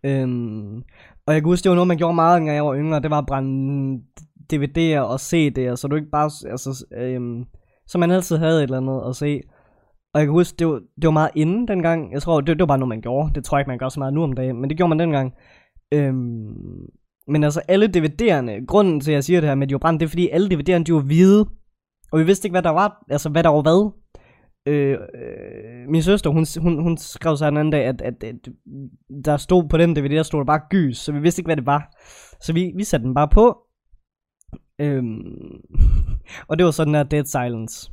Øhm, 0.03 0.75
og 1.25 1.33
jeg 1.33 1.41
kan 1.41 1.49
huske, 1.49 1.63
det 1.63 1.69
var 1.69 1.75
noget, 1.75 1.87
man 1.87 1.97
gjorde 1.97 2.15
meget, 2.15 2.41
når 2.41 2.51
jeg 2.51 2.65
var 2.65 2.75
yngre, 2.75 2.99
det 2.99 3.11
var 3.11 3.17
at 3.17 3.25
brænde 3.25 4.03
DVD'er 4.53 4.99
og 4.99 5.15
CD'er, 5.15 5.75
så 5.75 5.87
du 5.87 5.95
ikke 5.95 6.11
bare, 6.11 6.29
altså, 6.51 6.85
øhm, 6.97 7.45
så 7.87 7.97
man 7.97 8.11
altid 8.11 8.37
havde 8.37 8.57
et 8.57 8.63
eller 8.63 8.77
andet 8.77 9.03
at 9.09 9.15
se. 9.15 9.41
Og 10.13 10.19
jeg 10.19 10.27
kan 10.27 10.31
huske, 10.33 10.55
det 10.59 10.67
var, 10.67 10.73
det 10.73 11.05
var 11.05 11.11
meget 11.11 11.31
inden 11.35 11.67
dengang. 11.67 12.13
Jeg 12.13 12.21
tror, 12.21 12.41
det, 12.41 12.47
det 12.47 12.59
var 12.59 12.65
bare 12.65 12.77
noget, 12.77 12.89
man 12.89 13.01
gjorde. 13.01 13.33
Det 13.35 13.43
tror 13.43 13.57
jeg 13.57 13.61
ikke, 13.61 13.69
man 13.69 13.77
gør 13.77 13.89
så 13.89 13.99
meget 13.99 14.13
nu 14.13 14.23
om 14.23 14.33
dagen. 14.33 14.61
Men 14.61 14.69
det 14.69 14.77
gjorde 14.77 14.89
man 14.89 14.99
dengang. 14.99 15.33
Øhm, 15.93 16.55
men 17.27 17.43
altså, 17.43 17.61
alle 17.67 17.91
DVD'erne, 17.97 18.65
grunden 18.65 18.99
til, 18.99 19.11
at 19.11 19.15
jeg 19.15 19.23
siger 19.23 19.41
det 19.41 19.49
her 19.49 19.55
med, 19.55 19.63
at 19.63 19.69
de 19.69 19.73
var 19.73 19.79
brændt, 19.79 19.99
det 19.99 20.05
er 20.05 20.09
fordi, 20.09 20.29
alle 20.29 20.55
DVD'erne, 20.55 20.83
de 20.83 20.93
var 20.93 20.99
hvide. 20.99 21.49
Og 22.11 22.19
vi 22.19 22.23
vidste 22.23 22.45
ikke, 22.45 22.53
hvad 22.53 22.61
der 22.61 22.69
var, 22.69 23.05
altså, 23.09 23.29
hvad 23.29 23.43
der 23.43 23.49
var 23.49 23.61
hvad. 23.61 24.02
Øh, 24.67 24.91
øh, 24.91 25.89
min 25.89 26.03
søster, 26.03 26.29
hun, 26.29 26.45
hun, 26.61 26.83
hun 26.83 26.97
skrev 26.97 27.37
så 27.37 27.45
en 27.45 27.57
anden 27.57 27.71
dag, 27.71 27.85
at, 27.85 28.01
at, 28.01 28.23
at, 28.23 28.35
der 29.25 29.37
stod 29.37 29.69
på 29.69 29.77
den 29.77 29.95
DVD, 29.95 30.15
der 30.15 30.23
stod 30.23 30.39
der 30.39 30.45
bare 30.45 30.61
gys, 30.69 30.97
så 30.97 31.11
vi 31.11 31.19
vidste 31.19 31.39
ikke, 31.39 31.47
hvad 31.47 31.57
det 31.57 31.65
var. 31.65 31.93
Så 32.41 32.53
vi, 32.53 32.71
vi 32.75 32.83
satte 32.83 33.05
den 33.05 33.13
bare 33.13 33.27
på. 33.27 33.57
Øhm, 34.79 35.61
og 36.49 36.57
det 36.57 36.65
var 36.65 36.71
sådan 36.71 36.93
der 36.93 37.03
Dead 37.03 37.25
Silence. 37.25 37.91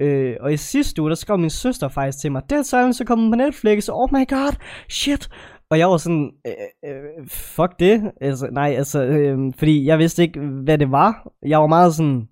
Øh, 0.00 0.36
og 0.40 0.52
i 0.52 0.56
sidste 0.56 1.02
uge, 1.02 1.08
der 1.08 1.14
skrev 1.14 1.38
min 1.38 1.50
søster 1.50 1.88
faktisk 1.88 2.18
til 2.18 2.32
mig, 2.32 2.42
Dead 2.50 2.64
Silence 2.64 3.02
er 3.02 3.06
kommet 3.06 3.32
på 3.32 3.36
Netflix, 3.36 3.88
oh 3.88 4.08
my 4.12 4.28
god, 4.28 4.56
shit. 4.88 5.28
Og 5.70 5.78
jeg 5.78 5.88
var 5.88 5.96
sådan, 5.96 6.30
øh, 6.46 6.90
øh, 6.90 7.28
fuck 7.28 7.78
det. 7.78 8.12
Altså, 8.20 8.48
nej, 8.52 8.74
altså, 8.76 9.04
øh, 9.04 9.38
fordi 9.58 9.86
jeg 9.86 9.98
vidste 9.98 10.22
ikke, 10.22 10.40
hvad 10.40 10.78
det 10.78 10.90
var. 10.90 11.32
Jeg 11.46 11.60
var 11.60 11.66
meget 11.66 11.94
sådan, 11.94 12.28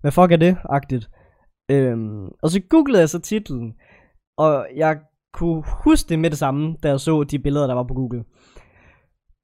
hvad 0.00 0.12
fuck 0.12 0.32
er 0.32 0.36
det, 0.36 0.56
agtigt. 0.68 1.08
Øhm, 1.70 2.26
og 2.42 2.50
så 2.50 2.60
googlede 2.70 3.00
jeg 3.00 3.08
så 3.08 3.20
titlen, 3.20 3.74
og 4.38 4.66
jeg 4.76 4.98
kunne 5.32 5.62
huske 5.84 6.08
det 6.08 6.18
med 6.18 6.30
det 6.30 6.38
samme, 6.38 6.76
da 6.82 6.88
jeg 6.88 7.00
så 7.00 7.24
de 7.24 7.38
billeder, 7.38 7.66
der 7.66 7.74
var 7.74 7.82
på 7.82 7.94
Google. 7.94 8.24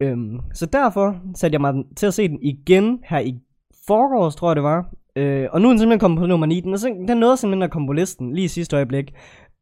Øhm, 0.03 0.41
så 0.55 0.67
derfor 0.67 1.21
satte 1.37 1.55
jeg 1.55 1.61
mig 1.61 1.75
til 1.97 2.07
at 2.07 2.15
se 2.15 2.29
den 2.29 2.39
igen 2.43 2.99
her 3.05 3.19
i 3.19 3.41
forgårs, 3.87 4.37
tror 4.37 4.49
jeg 4.49 4.57
det 4.57 4.63
var. 4.63 4.95
Øh, 5.17 5.49
og 5.53 5.61
nu 5.61 5.69
er 5.69 5.73
den 5.73 5.79
simpelthen 5.79 6.01
kommet 6.01 6.19
på 6.19 6.27
nummer 6.27 6.47
9. 6.47 6.61
Den, 6.61 6.75
er 6.75 7.07
den 7.07 7.19
nåede 7.19 7.37
simpelthen 7.37 7.63
at 7.63 7.71
komme 7.71 7.89
på 7.89 7.93
listen 7.93 8.35
lige 8.35 8.45
i 8.45 8.49
sidste 8.49 8.77
øjeblik. 8.77 9.15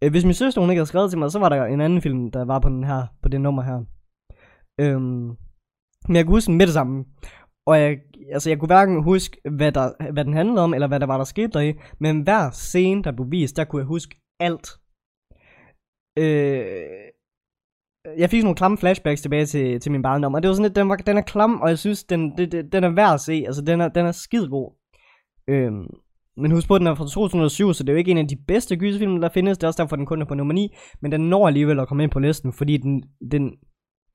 Øh, 0.02 0.10
hvis 0.10 0.24
min 0.24 0.34
søster 0.34 0.60
hun 0.60 0.70
ikke 0.70 0.78
havde 0.78 0.88
skrevet 0.88 1.10
til 1.10 1.18
mig, 1.18 1.30
så 1.30 1.38
var 1.38 1.48
der 1.48 1.64
en 1.64 1.80
anden 1.80 2.02
film, 2.02 2.30
der 2.30 2.44
var 2.44 2.58
på 2.58 2.68
den 2.68 2.84
her, 2.84 3.06
på 3.22 3.28
det 3.28 3.40
nummer 3.40 3.62
her. 3.62 3.78
Øhm, 4.80 5.36
men 6.08 6.16
jeg 6.16 6.24
kunne 6.24 6.36
huske 6.36 6.46
den 6.46 6.58
med 6.58 6.66
det 6.66 6.74
samme. 6.74 7.04
Og 7.70 7.80
jeg, 7.80 7.98
altså 8.32 8.50
jeg 8.50 8.58
kunne 8.58 8.74
hverken 8.74 9.02
huske, 9.02 9.36
hvad, 9.50 9.72
der, 9.72 10.12
hvad 10.12 10.24
den 10.24 10.34
handlede 10.34 10.64
om, 10.64 10.74
eller 10.74 10.88
hvad 10.88 11.00
der 11.00 11.06
var, 11.06 11.16
der 11.16 11.24
skete 11.24 11.48
deri. 11.48 11.74
Men 11.98 12.22
hver 12.22 12.50
scene, 12.50 13.02
der 13.02 13.12
blev 13.12 13.30
vist, 13.30 13.56
der 13.56 13.64
kunne 13.64 13.80
jeg 13.80 13.86
huske 13.86 14.14
alt. 14.40 14.68
Øh, 16.18 16.64
jeg 18.18 18.30
fik 18.30 18.40
sådan 18.40 18.44
nogle 18.44 18.56
klamme 18.56 18.78
flashbacks 18.78 19.22
tilbage 19.22 19.46
til, 19.46 19.80
til 19.80 19.92
min 19.92 20.02
barndom, 20.02 20.34
og 20.34 20.42
det 20.42 20.48
var 20.48 20.54
sådan 20.54 20.68
lidt, 20.68 20.76
den, 20.76 20.88
var, 20.88 20.96
den 20.96 21.16
er 21.16 21.22
klam, 21.22 21.60
og 21.60 21.68
jeg 21.68 21.78
synes, 21.78 22.04
den, 22.04 22.38
det, 22.38 22.72
den 22.72 22.84
er 22.84 22.88
værd 22.88 23.14
at 23.14 23.20
se. 23.20 23.44
Altså, 23.46 23.62
den 23.62 23.80
er, 23.80 23.88
den 23.88 24.06
er 24.06 24.12
skidegod. 24.12 24.68
Øhm, 25.48 25.86
men 26.36 26.50
husk 26.50 26.68
på, 26.68 26.74
at 26.74 26.80
den 26.80 26.86
er 26.86 26.94
fra 26.94 27.04
2007, 27.04 27.72
så 27.72 27.82
det 27.82 27.88
er 27.88 27.92
jo 27.92 27.98
ikke 27.98 28.10
en 28.10 28.18
af 28.18 28.28
de 28.28 28.36
bedste 28.48 28.76
gyserfilm, 28.76 29.20
der 29.20 29.28
findes. 29.28 29.58
Det 29.58 29.64
er 29.64 29.68
også 29.68 29.82
derfor, 29.82 29.96
den 29.96 30.06
kun 30.06 30.22
er 30.22 30.26
på 30.26 30.34
nummer 30.34 30.54
9. 30.54 30.74
Men 31.02 31.12
den 31.12 31.20
når 31.20 31.46
alligevel 31.46 31.80
at 31.80 31.88
komme 31.88 32.02
ind 32.02 32.10
på 32.10 32.18
listen, 32.18 32.52
fordi 32.52 32.76
den, 32.76 33.02
den, 33.32 33.44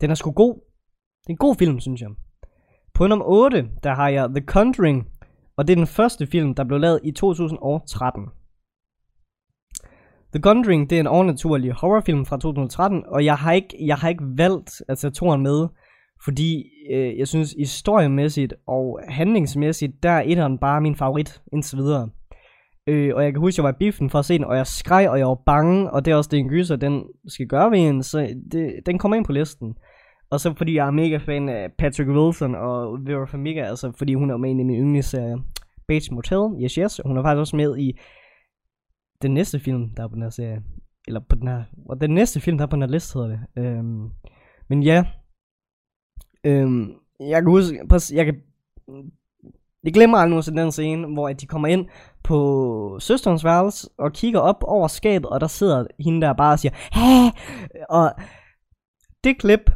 den 0.01 0.11
er 0.11 0.15
sgu 0.15 0.31
god. 0.31 0.53
Det 1.21 1.29
er 1.29 1.33
en 1.33 1.45
god 1.47 1.55
film, 1.55 1.79
synes 1.79 2.01
jeg. 2.01 2.09
På 2.95 3.07
nummer 3.07 3.25
8, 3.25 3.69
der 3.83 3.93
har 3.93 4.09
jeg 4.09 4.29
The 4.29 4.45
Conjuring. 4.45 5.07
Og 5.57 5.67
det 5.67 5.73
er 5.73 5.77
den 5.77 5.87
første 5.87 6.27
film, 6.27 6.55
der 6.55 6.63
blev 6.63 6.79
lavet 6.79 6.99
i 7.03 7.11
2013. 7.11 8.23
The 10.33 10.41
Conjuring, 10.41 10.89
det 10.89 10.95
er 10.95 10.99
en 10.99 11.07
overnaturlig 11.07 11.71
horrorfilm 11.71 12.25
fra 12.25 12.37
2013, 12.37 13.03
og 13.07 13.25
jeg 13.25 13.35
har 13.35 13.51
ikke, 13.51 13.77
jeg 13.85 13.95
har 13.95 14.09
ikke 14.09 14.23
valgt 14.37 14.81
at 14.87 14.97
tage 14.97 15.11
toren 15.11 15.43
med, 15.43 15.67
fordi 16.23 16.63
øh, 16.91 17.17
jeg 17.17 17.27
synes 17.27 17.55
historiemæssigt 17.59 18.53
og 18.67 18.99
handlingsmæssigt, 19.07 20.03
der 20.03 20.09
er 20.09 20.23
etteren 20.25 20.57
bare 20.57 20.81
min 20.81 20.95
favorit 20.95 21.41
indtil 21.53 21.77
videre. 21.77 22.09
Øh, 22.87 23.15
og 23.15 23.23
jeg 23.23 23.33
kan 23.33 23.39
huske, 23.39 23.53
at 23.53 23.57
jeg 23.57 23.63
var 23.63 23.71
i 23.71 23.79
biffen 23.79 24.09
for 24.09 24.19
at 24.19 24.25
se 24.25 24.37
den, 24.37 24.45
og 24.45 24.57
jeg 24.57 24.67
skreg, 24.67 25.09
og 25.09 25.19
jeg 25.19 25.27
var 25.27 25.41
bange, 25.45 25.91
og 25.91 26.05
det 26.05 26.11
er 26.11 26.15
også 26.15 26.29
det, 26.31 26.39
en 26.39 26.49
gyser, 26.49 26.75
den 26.75 27.03
skal 27.27 27.47
gøre 27.47 27.71
ved 27.71 27.79
en, 27.79 28.03
så 28.03 28.35
det, 28.51 28.73
den 28.85 28.97
kommer 28.97 29.15
ind 29.15 29.25
på 29.25 29.31
listen. 29.31 29.75
Og 30.29 30.39
så 30.39 30.53
fordi 30.53 30.75
jeg 30.75 30.87
er 30.87 30.91
mega 30.91 31.17
fan 31.17 31.49
af 31.49 31.71
Patrick 31.77 32.09
Wilson 32.09 32.55
og 32.55 32.97
Vera 33.05 33.25
Farmiga, 33.25 33.61
altså 33.61 33.91
fordi 33.97 34.13
hun 34.13 34.29
er 34.29 34.37
med 34.37 34.49
i 34.49 34.53
min 34.53 34.69
yndlingsserie 34.69 35.37
Bates 35.87 36.11
Motel, 36.11 36.63
yes 36.63 36.73
yes, 36.73 37.01
hun 37.05 37.17
er 37.17 37.23
faktisk 37.23 37.39
også 37.39 37.55
med 37.55 37.77
i 37.77 37.99
den 39.21 39.33
næste 39.33 39.59
film, 39.59 39.89
der 39.89 40.03
er 40.03 40.07
på 40.07 40.15
den 40.15 40.21
her 40.21 40.29
serie, 40.29 40.63
eller 41.07 41.19
på 41.19 41.35
den 41.35 41.47
her, 41.47 41.63
og 41.89 42.01
den 42.01 42.13
næste 42.13 42.41
film, 42.41 42.57
der 42.57 42.65
er 42.65 42.69
på 42.69 42.75
den 42.75 42.81
her 42.81 42.89
liste, 42.89 43.19
hedder 43.19 43.29
det. 43.29 43.63
Øhm, 43.63 44.09
men 44.69 44.83
ja, 44.83 45.05
Øhm, 46.45 46.93
jeg 47.19 47.41
kan 47.41 47.49
huske, 47.51 47.79
jeg 48.13 48.25
kan, 48.25 48.41
jeg 49.83 49.93
glemmer 49.93 50.17
aldrig 50.17 50.29
nogensinde 50.29 50.61
den 50.61 50.71
scene, 50.71 51.13
hvor 51.13 51.33
de 51.33 51.47
kommer 51.47 51.67
ind 51.67 51.85
på 52.23 52.97
søsterens 52.99 53.45
værelse 53.45 53.89
og 53.97 54.13
kigger 54.13 54.39
op 54.39 54.63
over 54.63 54.87
skabet, 54.87 55.29
og 55.29 55.41
der 55.41 55.47
sidder 55.47 55.87
hende 55.99 56.21
der 56.21 56.33
bare 56.33 56.53
og 56.53 56.59
siger, 56.59 56.73
Hæ! 56.93 57.29
Og 57.89 58.11
det 59.23 59.37
klip, 59.37 59.71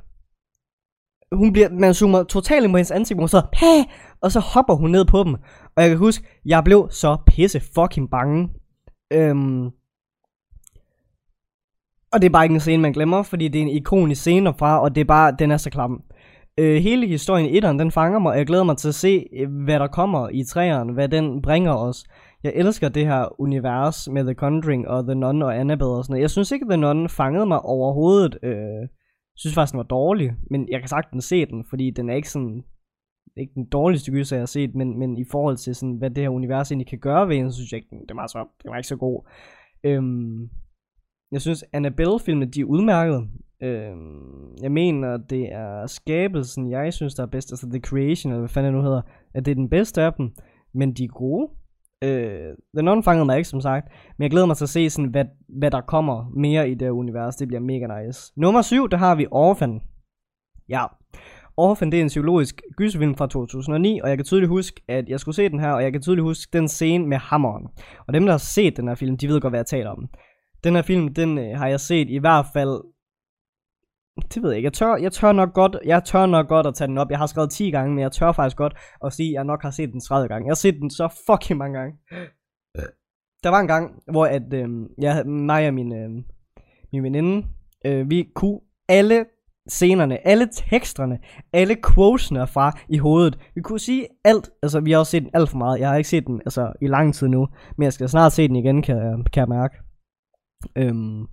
hun 1.31 1.53
bliver, 1.53 1.69
man 1.71 1.93
zoomer 1.93 2.23
totalt 2.23 2.63
ind 2.63 2.73
på 2.73 2.77
hendes 2.77 2.91
ansigt, 2.91 3.19
og 3.19 3.29
så, 3.29 3.41
Pah! 3.53 3.85
og 4.21 4.31
så 4.31 4.39
hopper 4.39 4.75
hun 4.75 4.91
ned 4.91 5.05
på 5.05 5.23
dem. 5.23 5.33
Og 5.75 5.83
jeg 5.83 5.89
kan 5.89 5.97
huske, 5.97 6.27
jeg 6.45 6.63
blev 6.63 6.87
så 6.91 7.17
pisse 7.27 7.61
fucking 7.75 8.09
bange. 8.09 8.49
Øhm, 9.13 9.65
og 12.13 12.21
det 12.21 12.25
er 12.25 12.29
bare 12.29 12.45
ikke 12.45 12.53
en 12.53 12.59
scene, 12.59 12.81
man 12.81 12.93
glemmer, 12.93 13.23
fordi 13.23 13.47
det 13.47 13.59
er 13.59 13.63
en 13.63 13.69
ikonisk 13.69 14.21
scene 14.21 14.53
fra, 14.59 14.81
og 14.81 14.95
det 14.95 15.01
er 15.01 15.05
bare, 15.05 15.35
den 15.39 15.51
er 15.51 15.57
så 15.57 15.69
klam. 15.69 16.03
Øh, 16.57 16.81
hele 16.81 17.07
historien 17.07 17.45
i 17.45 17.57
etteren, 17.57 17.79
den 17.79 17.91
fanger 17.91 18.19
mig, 18.19 18.31
og 18.31 18.37
jeg 18.37 18.47
glæder 18.47 18.63
mig 18.63 18.77
til 18.77 18.87
at 18.87 18.95
se, 18.95 19.25
øh, 19.39 19.63
hvad 19.63 19.79
der 19.79 19.87
kommer 19.87 20.29
i 20.29 20.43
træerne, 20.43 20.93
hvad 20.93 21.09
den 21.09 21.41
bringer 21.41 21.73
os. 21.73 22.03
Jeg 22.43 22.51
elsker 22.55 22.89
det 22.89 23.05
her 23.05 23.41
univers 23.41 24.07
med 24.11 24.23
The 24.23 24.33
Conjuring 24.33 24.87
og 24.87 25.03
The 25.03 25.15
Nun 25.15 25.41
og 25.41 25.59
Annabelle 25.59 25.93
og 25.93 26.03
sådan 26.03 26.13
noget. 26.13 26.21
Jeg 26.21 26.29
synes 26.29 26.51
ikke, 26.51 26.65
The 26.65 26.77
Nun 26.77 27.09
fangede 27.09 27.45
mig 27.45 27.61
overhovedet. 27.61 28.37
Øh, 28.43 28.87
synes 29.39 29.53
faktisk, 29.53 29.71
den 29.71 29.77
var 29.77 29.83
dårlig, 29.83 30.33
men 30.49 30.69
jeg 30.71 30.79
kan 30.79 30.89
sagtens 30.89 31.25
se 31.25 31.45
den, 31.45 31.65
fordi 31.69 31.91
den 31.91 32.09
er 32.09 32.15
ikke 32.15 32.29
sådan 32.29 32.63
ikke 33.37 33.53
den 33.55 33.65
dårligste 33.65 34.11
gyser, 34.11 34.35
jeg 34.35 34.41
har 34.41 34.45
set, 34.45 34.75
men, 34.75 34.99
men 34.99 35.17
i 35.17 35.23
forhold 35.23 35.57
til 35.57 35.75
sådan, 35.75 35.95
hvad 35.95 36.09
det 36.09 36.23
her 36.23 36.29
univers 36.29 36.71
egentlig 36.71 36.87
kan 36.87 36.99
gøre 36.99 37.27
ved 37.29 37.37
en, 37.37 37.51
så 37.51 37.55
synes 37.55 37.71
jeg 37.71 37.77
ikke, 37.77 37.89
den, 37.89 38.07
det 38.07 38.15
var, 38.15 38.27
så, 38.27 38.47
det 38.63 38.69
var 38.69 38.77
ikke 38.77 38.87
så 38.87 38.95
god. 38.95 39.29
Øhm, 39.83 40.49
jeg 41.31 41.41
synes, 41.41 41.65
Annabelle-filmene, 41.73 42.51
de 42.51 42.61
er 42.61 42.65
udmærket. 42.65 43.29
Øhm, 43.61 44.55
jeg 44.61 44.71
mener, 44.71 45.17
det 45.17 45.51
er 45.51 45.87
skabelsen, 45.87 46.71
jeg 46.71 46.93
synes, 46.93 47.15
der 47.15 47.23
er 47.23 47.27
bedst. 47.27 47.51
Altså 47.51 47.69
The 47.69 47.79
Creation, 47.79 48.31
eller 48.31 48.39
hvad 48.39 48.49
fanden 48.49 48.73
det 48.73 48.81
nu 48.81 48.87
hedder. 48.87 49.01
At 49.33 49.45
det 49.45 49.51
er 49.51 49.55
den 49.55 49.69
bedste 49.69 50.01
af 50.01 50.13
dem. 50.13 50.31
Men 50.73 50.93
de 50.93 51.03
er 51.03 51.07
gode. 51.07 51.49
Øh, 52.03 52.55
den 52.75 52.85
Nun 52.85 53.03
fangede 53.03 53.25
mig 53.25 53.37
ikke, 53.37 53.49
som 53.49 53.61
sagt. 53.61 53.87
Men 54.17 54.23
jeg 54.23 54.31
glæder 54.31 54.45
mig 54.45 54.57
til 54.57 54.65
at 54.65 54.69
se, 54.69 54.89
sådan, 54.89 55.09
hvad, 55.09 55.25
hvad 55.59 55.71
der 55.71 55.81
kommer 55.81 56.31
mere 56.35 56.69
i 56.69 56.73
det 56.73 56.89
univers. 56.89 57.35
Det 57.35 57.47
bliver 57.47 57.61
mega 57.61 58.03
nice. 58.03 58.33
Nummer 58.37 58.61
7, 58.61 58.89
der 58.89 58.97
har 58.97 59.15
vi 59.15 59.27
Orphan. 59.31 59.81
Ja. 60.69 60.85
Orphan, 61.57 61.91
det 61.91 61.97
er 61.97 62.01
en 62.01 62.07
psykologisk 62.07 62.61
gyserfilm 62.77 63.15
fra 63.15 63.27
2009, 63.27 63.99
og 64.03 64.09
jeg 64.09 64.17
kan 64.17 64.25
tydeligt 64.25 64.49
huske, 64.49 64.81
at 64.87 65.09
jeg 65.09 65.19
skulle 65.19 65.35
se 65.35 65.49
den 65.49 65.59
her, 65.59 65.71
og 65.71 65.83
jeg 65.83 65.91
kan 65.91 66.01
tydeligt 66.01 66.23
huske 66.23 66.49
den 66.53 66.67
scene 66.67 67.07
med 67.07 67.17
hammeren. 67.17 67.67
Og 68.07 68.13
dem, 68.13 68.25
der 68.25 68.33
har 68.33 68.37
set 68.37 68.77
den 68.77 68.87
her 68.87 68.95
film, 68.95 69.17
de 69.17 69.27
ved 69.27 69.41
godt, 69.41 69.51
hvad 69.51 69.59
jeg 69.59 69.65
taler 69.65 69.89
om. 69.89 70.07
Den 70.63 70.75
her 70.75 70.81
film, 70.81 71.13
den 71.13 71.37
øh, 71.37 71.57
har 71.57 71.67
jeg 71.67 71.79
set 71.79 72.09
i 72.09 72.17
hvert 72.17 72.45
fald 72.53 72.81
det 74.33 74.43
ved 74.43 74.49
jeg 74.49 74.57
ikke. 74.57 74.65
Jeg 74.65 74.73
tør, 74.73 74.95
jeg 74.95 75.11
tør 75.11 75.31
nok 75.31 75.53
godt, 75.53 75.77
jeg 75.85 76.03
tør 76.03 76.25
nok 76.25 76.47
godt 76.47 76.67
at 76.67 76.75
tage 76.75 76.87
den 76.87 76.97
op. 76.97 77.09
Jeg 77.09 77.17
har 77.17 77.25
skrevet 77.25 77.51
10 77.51 77.71
gange, 77.71 77.95
men 77.95 78.01
jeg 78.01 78.11
tør 78.11 78.31
faktisk 78.31 78.57
godt 78.57 78.73
at 79.05 79.13
sige, 79.13 79.29
at 79.29 79.33
jeg 79.33 79.43
nok 79.43 79.61
har 79.61 79.71
set 79.71 79.91
den 79.91 80.01
30 80.01 80.27
gange. 80.27 80.45
Jeg 80.45 80.51
har 80.51 80.55
set 80.55 80.75
den 80.75 80.89
så 80.89 81.23
fucking 81.29 81.57
mange 81.57 81.79
gange. 81.79 81.97
Der 83.43 83.49
var 83.49 83.59
en 83.59 83.67
gang, 83.67 84.03
hvor 84.11 84.25
at, 84.25 84.53
øh, 84.53 84.69
jeg, 84.97 85.25
mig 85.27 85.67
og 85.67 85.73
min, 85.73 85.93
øh, 85.93 86.09
min 86.93 87.03
veninde, 87.03 87.47
øh, 87.85 88.09
vi 88.09 88.29
kunne 88.35 88.59
alle 88.89 89.25
scenerne, 89.67 90.27
alle 90.27 90.49
teksterne, 90.51 91.19
alle 91.53 91.75
quotesene 91.93 92.47
fra 92.47 92.79
i 92.89 92.97
hovedet. 92.97 93.39
Vi 93.55 93.61
kunne 93.61 93.79
sige 93.79 94.07
alt, 94.23 94.49
altså 94.63 94.79
vi 94.79 94.91
har 94.91 94.99
også 94.99 95.11
set 95.11 95.23
den 95.23 95.31
alt 95.33 95.49
for 95.49 95.57
meget. 95.57 95.79
Jeg 95.79 95.89
har 95.89 95.95
ikke 95.95 96.09
set 96.09 96.27
den 96.27 96.41
altså, 96.45 96.73
i 96.81 96.87
lang 96.87 97.13
tid 97.13 97.27
nu, 97.27 97.47
men 97.77 97.83
jeg 97.83 97.93
skal 97.93 98.09
snart 98.09 98.31
se 98.31 98.47
den 98.47 98.55
igen, 98.55 98.81
kan, 98.81 99.25
kan 99.33 99.41
jeg 99.41 99.49
mærke. 99.49 99.77
Øhm, 100.75 101.25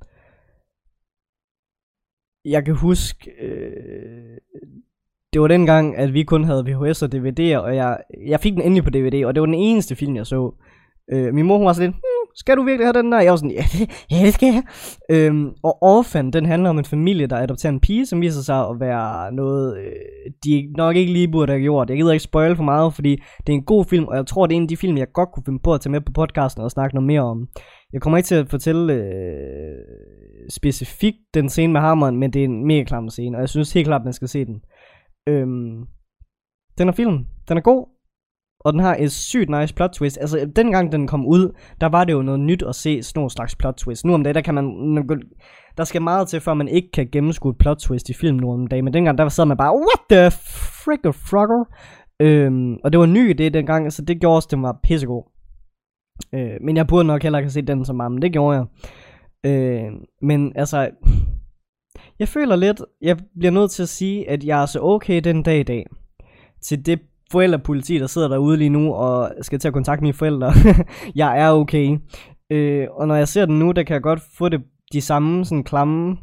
jeg 2.47 2.65
kan 2.65 2.75
huske, 2.75 3.31
øh, 3.41 4.39
det 5.33 5.41
var 5.41 5.49
dengang, 5.49 5.97
at 5.97 6.15
vi 6.15 6.23
kun 6.23 6.45
havde 6.45 6.65
VHS 6.67 7.03
og 7.03 7.11
DVD'er, 7.15 7.59
og 7.59 7.77
jeg, 7.77 7.99
jeg 8.27 8.41
fik 8.41 8.53
den 8.53 8.63
endelig 8.63 8.85
på 8.85 8.91
DVD, 8.91 9.25
og 9.25 9.35
det 9.35 9.41
var 9.41 9.47
den 9.47 9.55
eneste 9.55 9.97
film, 9.97 10.17
jeg 10.17 10.27
så. 10.27 10.55
Øh, 11.13 11.35
min 11.35 11.47
mor 11.47 11.57
hun 11.57 11.67
var 11.67 11.73
sådan 11.73 11.91
lidt, 11.91 11.97
hm, 11.97 12.31
skal 12.35 12.57
du 12.57 12.63
virkelig 12.63 12.87
have 12.87 13.03
den 13.03 13.13
der? 13.13 13.21
Jeg 13.21 13.31
var 13.31 13.37
sådan, 13.37 13.51
ja, 13.51 13.65
det, 13.73 14.07
ja, 14.11 14.17
det 14.27 14.35
skal 14.35 14.47
jeg. 14.47 14.63
Øhm, 15.11 15.49
og 15.63 15.83
Orphan, 15.83 16.31
den 16.31 16.47
handler 16.47 16.71
om 16.71 16.79
en 16.79 16.85
familie, 16.85 17.27
der 17.27 17.37
adopterer 17.37 17.73
en 17.73 17.81
pige, 17.81 18.07
som 18.07 18.21
viser 18.21 18.43
sig 18.43 18.69
at 18.69 18.81
være 18.81 19.33
noget, 19.33 19.79
øh, 19.79 20.33
de 20.45 20.73
nok 20.77 20.97
ikke 20.97 21.13
lige 21.13 21.29
burde 21.29 21.53
have 21.53 21.63
gjort. 21.63 21.91
Jeg 21.91 21.97
gider 21.97 22.13
ikke 22.13 22.23
spoil 22.23 22.57
for 22.57 22.65
meget, 22.65 22.95
fordi 22.95 23.23
det 23.47 23.53
er 23.53 23.57
en 23.57 23.65
god 23.65 23.85
film, 23.85 24.05
og 24.05 24.17
jeg 24.17 24.27
tror, 24.27 24.47
det 24.47 24.55
er 24.55 24.57
en 24.57 24.63
af 24.63 24.69
de 24.69 24.77
film, 24.77 24.99
jeg 24.99 25.07
godt 25.13 25.29
kunne 25.33 25.45
finde 25.45 25.61
på 25.65 25.75
at 25.75 25.81
tage 25.81 25.93
med 25.93 26.01
på 26.01 26.13
podcasten 26.13 26.63
og 26.63 26.71
snakke 26.71 26.95
noget 26.95 27.07
mere 27.07 27.21
om. 27.21 27.49
Jeg 27.93 28.01
kommer 28.01 28.17
ikke 28.17 28.27
til 28.27 28.35
at 28.35 28.49
fortælle 28.49 28.93
øh, 28.93 30.26
specifikt 30.51 31.19
den 31.35 31.49
scene 31.49 31.73
med 31.73 31.81
hammeren, 31.81 32.17
men 32.17 32.33
det 32.33 32.41
er 32.41 32.45
en 32.45 32.67
mega 32.67 32.85
klam 32.85 33.09
scene, 33.09 33.37
og 33.37 33.41
jeg 33.41 33.49
synes 33.49 33.73
helt 33.73 33.87
klart, 33.87 34.05
man 34.05 34.13
skal 34.13 34.29
se 34.29 34.45
den. 34.45 34.63
Øhm, 35.29 35.87
den 36.79 36.89
er 36.89 36.93
film, 36.93 37.27
den 37.49 37.57
er 37.57 37.61
god, 37.61 37.87
og 38.61 38.73
den 38.73 38.81
har 38.81 38.97
et 38.99 39.13
sygt 39.13 39.51
nice 39.51 39.75
plot 39.75 39.91
twist. 39.91 40.19
Altså, 40.21 40.51
dengang 40.57 40.93
den 40.93 41.07
kom 41.07 41.27
ud, 41.27 41.57
der 41.81 41.87
var 41.87 42.05
det 42.05 42.13
jo 42.13 42.23
noget 42.23 42.41
nyt 42.41 42.63
at 42.63 42.75
se 42.75 43.03
sådan 43.03 43.19
nogle 43.19 43.31
slags 43.31 43.57
plot 43.57 43.75
twist. 43.75 44.05
Nu 44.05 44.15
om 44.15 44.25
dagen, 44.25 44.35
der 44.35 44.41
kan 44.41 44.55
man... 44.55 44.65
Der 45.77 45.85
skal 45.85 46.03
meget 46.03 46.29
til, 46.29 46.41
før 46.41 46.55
man 46.55 46.69
ikke 46.69 46.91
kan 46.91 47.09
gennemskue 47.13 47.51
et 47.51 47.59
plot 47.59 47.77
twist 47.77 48.09
i 48.09 48.15
film 48.15 48.37
nu 48.37 48.53
om 48.53 48.67
dagen. 48.67 48.85
Men 48.85 48.95
dengang, 48.95 49.19
der 49.19 49.29
sad 49.29 49.45
man 49.45 49.57
bare, 49.57 49.75
what 49.75 50.01
the 50.11 50.31
frick 50.85 51.15
frogger? 51.15 51.65
Øhm, 52.21 52.77
og 52.85 52.93
det 52.93 53.01
var 53.01 53.07
ny 53.07 53.31
det 53.39 53.55
dengang, 53.55 53.93
så 53.93 54.03
det 54.03 54.21
gjorde 54.21 54.37
også, 54.37 54.49
den 54.51 54.63
var 54.63 54.79
pissegod. 54.83 55.25
Øh, 56.35 56.57
men 56.61 56.77
jeg 56.77 56.87
burde 56.87 57.07
nok 57.07 57.23
heller 57.23 57.39
ikke 57.39 57.47
have 57.47 57.51
set 57.51 57.69
den 57.69 57.85
så 57.85 57.93
meget, 57.93 58.13
men 58.13 58.23
det 58.23 58.33
gjorde 58.33 58.57
jeg. 58.57 58.67
Øh, 59.45 59.93
men 60.23 60.53
altså, 60.57 60.91
jeg 62.19 62.29
føler 62.29 62.57
lidt, 62.57 62.83
jeg 63.03 63.17
bliver 63.39 63.53
nødt 63.53 63.71
til 63.71 63.83
at 63.83 63.89
sige, 63.89 64.31
at 64.31 64.45
jeg 64.45 64.63
er 64.63 64.67
så 64.67 64.81
okay 64.81 65.21
den 65.21 65.43
dag 65.43 65.61
i 65.61 65.63
dag. 65.63 65.87
Til 66.63 66.87
det 66.87 67.01
forældrepoliti, 67.33 67.99
der 67.99 68.07
sidder 68.07 68.29
derude 68.29 68.57
lige 68.57 68.71
nu, 68.71 68.95
og 68.95 69.33
skal 69.43 69.59
til 69.59 69.69
at 69.69 69.75
kontakte 69.75 70.03
mine 70.03 70.15
forældre. 70.15 70.53
jeg 71.15 71.41
er 71.41 71.51
okay. 71.51 71.99
Øh, 72.51 72.87
og 72.91 73.09
når 73.09 73.15
jeg 73.15 73.29
ser 73.29 73.47
den 73.47 73.59
nu, 73.59 73.73
der 73.73 73.83
kan 73.83 73.95
jeg 73.95 74.03
godt 74.03 74.21
få 74.39 74.49
det, 74.49 74.63
de 74.93 75.01
samme 75.01 75.45
sådan 75.45 75.65
klamme 75.65 76.17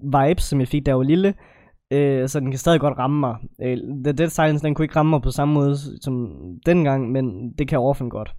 vibes, 0.00 0.44
som 0.44 0.60
jeg 0.60 0.68
fik, 0.68 0.86
da 0.86 0.90
jeg 0.90 0.98
var 0.98 1.04
lille. 1.04 1.34
Øh, 1.90 2.28
så 2.28 2.40
den 2.40 2.50
kan 2.50 2.58
stadig 2.58 2.80
godt 2.80 2.98
ramme 2.98 3.20
mig. 3.20 3.36
Øh, 3.62 3.78
The 4.04 4.12
Dead 4.12 4.28
Silence, 4.28 4.66
den 4.66 4.74
kunne 4.74 4.84
ikke 4.84 4.96
ramme 4.96 5.10
mig 5.10 5.22
på 5.22 5.30
samme 5.30 5.54
måde 5.54 5.76
som 6.02 6.28
dengang, 6.66 7.12
men 7.12 7.52
det 7.58 7.68
kan 7.68 7.78
Orphan 7.78 8.08
godt. 8.08 8.34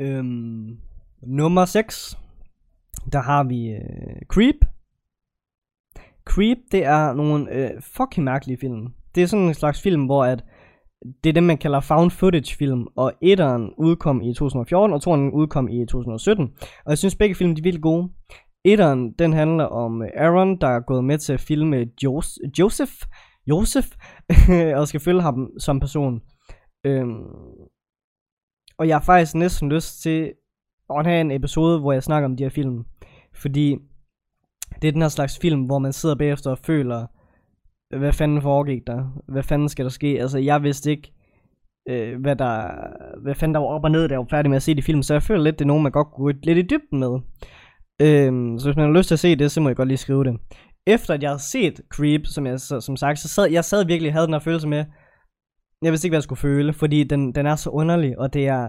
Øhm, 0.00 0.78
nummer 1.22 1.64
6. 1.64 2.18
Der 3.12 3.20
har 3.20 3.44
vi 3.44 3.68
øh, 3.68 4.22
Creep. 4.28 4.56
Creep, 6.24 6.58
det 6.72 6.84
er 6.84 7.12
nogle 7.12 7.52
øh, 7.54 7.70
fucking 7.82 8.24
mærkelige 8.24 8.58
film. 8.60 8.88
Det 9.14 9.22
er 9.22 9.26
sådan 9.26 9.46
en 9.46 9.54
slags 9.54 9.82
film, 9.82 10.04
hvor 10.04 10.24
at 10.24 10.44
det 11.24 11.30
er 11.30 11.34
det, 11.34 11.42
man 11.42 11.58
kalder 11.58 11.80
found 11.80 12.10
footage 12.10 12.56
film, 12.56 12.86
og 12.96 13.12
etteren 13.22 13.72
udkom 13.78 14.22
i 14.22 14.34
2014, 14.34 14.94
og 14.94 15.02
toeren 15.02 15.30
udkom 15.30 15.68
i 15.68 15.86
2017. 15.86 16.52
Og 16.84 16.90
jeg 16.90 16.98
synes 16.98 17.16
begge 17.16 17.34
film, 17.34 17.54
de 17.54 17.60
er 17.60 17.62
vildt 17.62 17.82
gode. 17.82 18.08
Etteren, 18.64 19.12
den 19.12 19.32
handler 19.32 19.64
om 19.64 20.02
øh, 20.02 20.08
Aaron, 20.16 20.60
der 20.60 20.68
er 20.68 20.80
gået 20.80 21.04
med 21.04 21.18
til 21.18 21.32
at 21.32 21.40
filme 21.40 21.86
Jos- 22.04 22.50
Joseph, 22.58 22.92
Joseph, 23.46 23.88
og 24.78 24.88
skal 24.88 25.00
følge 25.00 25.22
ham 25.22 25.50
som 25.58 25.80
person. 25.80 26.20
Øhm, 26.86 27.24
og 28.80 28.88
jeg 28.88 28.96
har 28.96 29.02
faktisk 29.02 29.34
næsten 29.34 29.72
lyst 29.72 30.02
til 30.02 30.32
at 30.98 31.06
have 31.06 31.20
en 31.20 31.30
episode, 31.30 31.80
hvor 31.80 31.92
jeg 31.92 32.02
snakker 32.02 32.28
om 32.28 32.36
de 32.36 32.42
her 32.42 32.50
film. 32.50 32.84
Fordi 33.34 33.76
det 34.82 34.88
er 34.88 34.92
den 34.92 35.02
her 35.02 35.08
slags 35.08 35.38
film, 35.38 35.62
hvor 35.62 35.78
man 35.78 35.92
sidder 35.92 36.14
bagefter 36.14 36.50
og 36.50 36.58
føler, 36.58 37.06
hvad 37.98 38.12
fanden 38.12 38.42
foregik 38.42 38.86
der? 38.86 39.22
Hvad 39.28 39.42
fanden 39.42 39.68
skal 39.68 39.84
der 39.84 39.90
ske? 39.90 40.20
Altså, 40.20 40.38
jeg 40.38 40.62
vidste 40.62 40.90
ikke, 40.90 41.12
øh, 41.88 42.20
hvad, 42.20 42.36
der, 42.36 42.70
hvad 43.22 43.34
fanden 43.34 43.54
der 43.54 43.60
var 43.60 43.66
op 43.66 43.84
og 43.84 43.90
ned, 43.90 44.08
da 44.08 44.12
jeg 44.12 44.20
var 44.20 44.26
færdig 44.30 44.50
med 44.50 44.56
at 44.56 44.62
se 44.62 44.74
de 44.74 44.82
film, 44.82 45.02
så 45.02 45.14
jeg 45.14 45.22
føler 45.22 45.42
lidt, 45.42 45.58
det 45.58 45.64
er 45.64 45.68
nogen, 45.68 45.82
man 45.82 45.92
godt 45.92 46.08
kunne 46.08 46.32
gå 46.32 46.38
lidt 46.42 46.58
i 46.58 46.62
dybden 46.62 46.98
med. 47.00 47.18
Øh, 48.02 48.60
så 48.60 48.66
hvis 48.68 48.76
man 48.76 48.86
har 48.86 48.98
lyst 48.98 49.08
til 49.08 49.14
at 49.14 49.18
se 49.18 49.36
det, 49.36 49.50
så 49.50 49.60
må 49.60 49.68
jeg 49.68 49.76
godt 49.76 49.88
lige 49.88 49.98
skrive 49.98 50.24
det. 50.24 50.40
Efter 50.86 51.14
at 51.14 51.22
jeg 51.22 51.30
havde 51.30 51.42
set 51.42 51.80
Creep, 51.88 52.26
som 52.26 52.46
jeg 52.46 52.60
som 52.60 52.96
sagt, 52.96 53.18
så 53.18 53.28
sad 53.28 53.50
jeg 53.50 53.64
sad 53.64 53.86
virkelig 53.86 54.12
havde 54.12 54.26
den 54.26 54.34
her 54.34 54.40
følelse 54.40 54.68
med, 54.68 54.84
jeg 55.82 55.92
vidste 55.92 56.06
ikke, 56.06 56.12
hvad 56.12 56.18
jeg 56.18 56.22
skulle 56.22 56.38
føle, 56.38 56.72
fordi 56.72 57.04
den, 57.04 57.34
den 57.34 57.46
er 57.46 57.56
så 57.56 57.70
underlig, 57.70 58.18
og 58.18 58.34
det 58.34 58.46
er, 58.46 58.68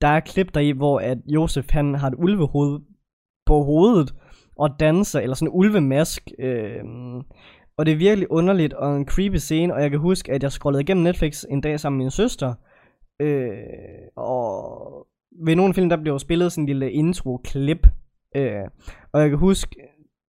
der 0.00 0.08
er 0.08 0.20
klip 0.20 0.54
der 0.54 0.60
i, 0.60 0.70
hvor 0.70 1.00
at 1.00 1.18
Josef 1.26 1.70
han 1.70 1.94
har 1.94 2.08
et 2.08 2.14
ulvehoved 2.18 2.80
på 3.46 3.62
hovedet, 3.62 4.14
og 4.56 4.80
danser, 4.80 5.20
eller 5.20 5.34
sådan 5.34 5.48
en 5.48 5.58
ulvemask, 5.58 6.30
øh, 6.38 6.84
og 7.76 7.86
det 7.86 7.92
er 7.92 7.96
virkelig 7.96 8.30
underligt 8.30 8.72
og 8.72 8.96
en 8.96 9.06
creepy 9.06 9.36
scene, 9.36 9.74
og 9.74 9.82
jeg 9.82 9.90
kan 9.90 9.98
huske, 9.98 10.32
at 10.32 10.42
jeg 10.42 10.52
scrollede 10.52 10.82
igennem 10.82 11.04
Netflix 11.04 11.44
en 11.50 11.60
dag 11.60 11.80
sammen 11.80 11.98
med 11.98 12.04
min 12.04 12.10
søster, 12.10 12.54
øh, 13.20 13.58
og 14.16 15.06
ved 15.44 15.56
nogle 15.56 15.74
film, 15.74 15.88
der 15.88 15.96
blev 15.96 16.18
spillet 16.18 16.52
sådan 16.52 16.62
en 16.62 16.66
lille 16.66 16.92
intro-klip, 16.92 17.86
øh, 18.36 18.64
og 19.12 19.20
jeg 19.20 19.28
kan 19.28 19.38
huske, 19.38 19.76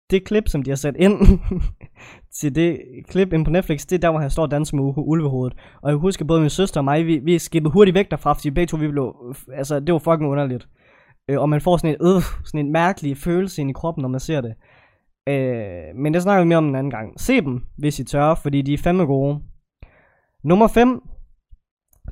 det 0.09 0.25
klip, 0.25 0.47
som 0.47 0.63
de 0.63 0.71
har 0.71 0.75
sat 0.75 0.95
ind 0.99 1.39
til 2.39 2.55
det 2.55 2.79
klip 3.07 3.33
ind 3.33 3.45
på 3.45 3.51
Netflix, 3.51 3.85
det 3.85 3.95
er 3.95 3.99
der, 3.99 4.09
hvor 4.09 4.19
han 4.19 4.29
står 4.29 4.43
og 4.43 4.51
danser 4.51 4.75
med 4.77 4.93
ulvehovedet. 4.97 5.57
Og 5.81 5.89
jeg 5.89 5.97
husker 5.97 6.25
både 6.25 6.41
min 6.41 6.49
søster 6.49 6.79
og 6.79 6.85
mig, 6.85 7.05
vi, 7.05 7.17
vi 7.17 7.39
skippede 7.39 7.73
hurtigt 7.73 7.95
væk 7.95 8.11
derfra, 8.11 8.33
fordi 8.33 8.51
begge 8.51 8.67
to, 8.67 8.77
vi 8.77 8.87
blev, 8.87 9.35
altså 9.53 9.79
det 9.79 9.93
var 9.93 9.99
fucking 9.99 10.29
underligt. 10.31 10.67
Øh, 11.29 11.41
og 11.41 11.49
man 11.49 11.61
får 11.61 11.77
sådan 11.77 11.95
en, 12.01 12.07
øh, 12.07 12.21
sådan 12.45 12.65
en 12.65 12.71
mærkelig 12.71 13.17
følelse 13.17 13.61
ind 13.61 13.69
i 13.69 13.73
kroppen, 13.73 14.01
når 14.01 14.09
man 14.09 14.19
ser 14.19 14.41
det. 14.41 14.53
Øh, 15.29 15.95
men 15.95 16.13
det 16.13 16.21
snakker 16.21 16.43
vi 16.43 16.47
mere 16.47 16.57
om 16.57 16.67
en 16.67 16.75
anden 16.75 16.91
gang. 16.91 17.19
Se 17.21 17.41
dem, 17.41 17.61
hvis 17.77 17.99
I 17.99 18.03
tør, 18.03 18.35
fordi 18.35 18.61
de 18.61 18.73
er 18.73 18.77
fandme 18.77 19.05
gode. 19.05 19.39
Nummer 20.43 20.67
5, 20.67 21.01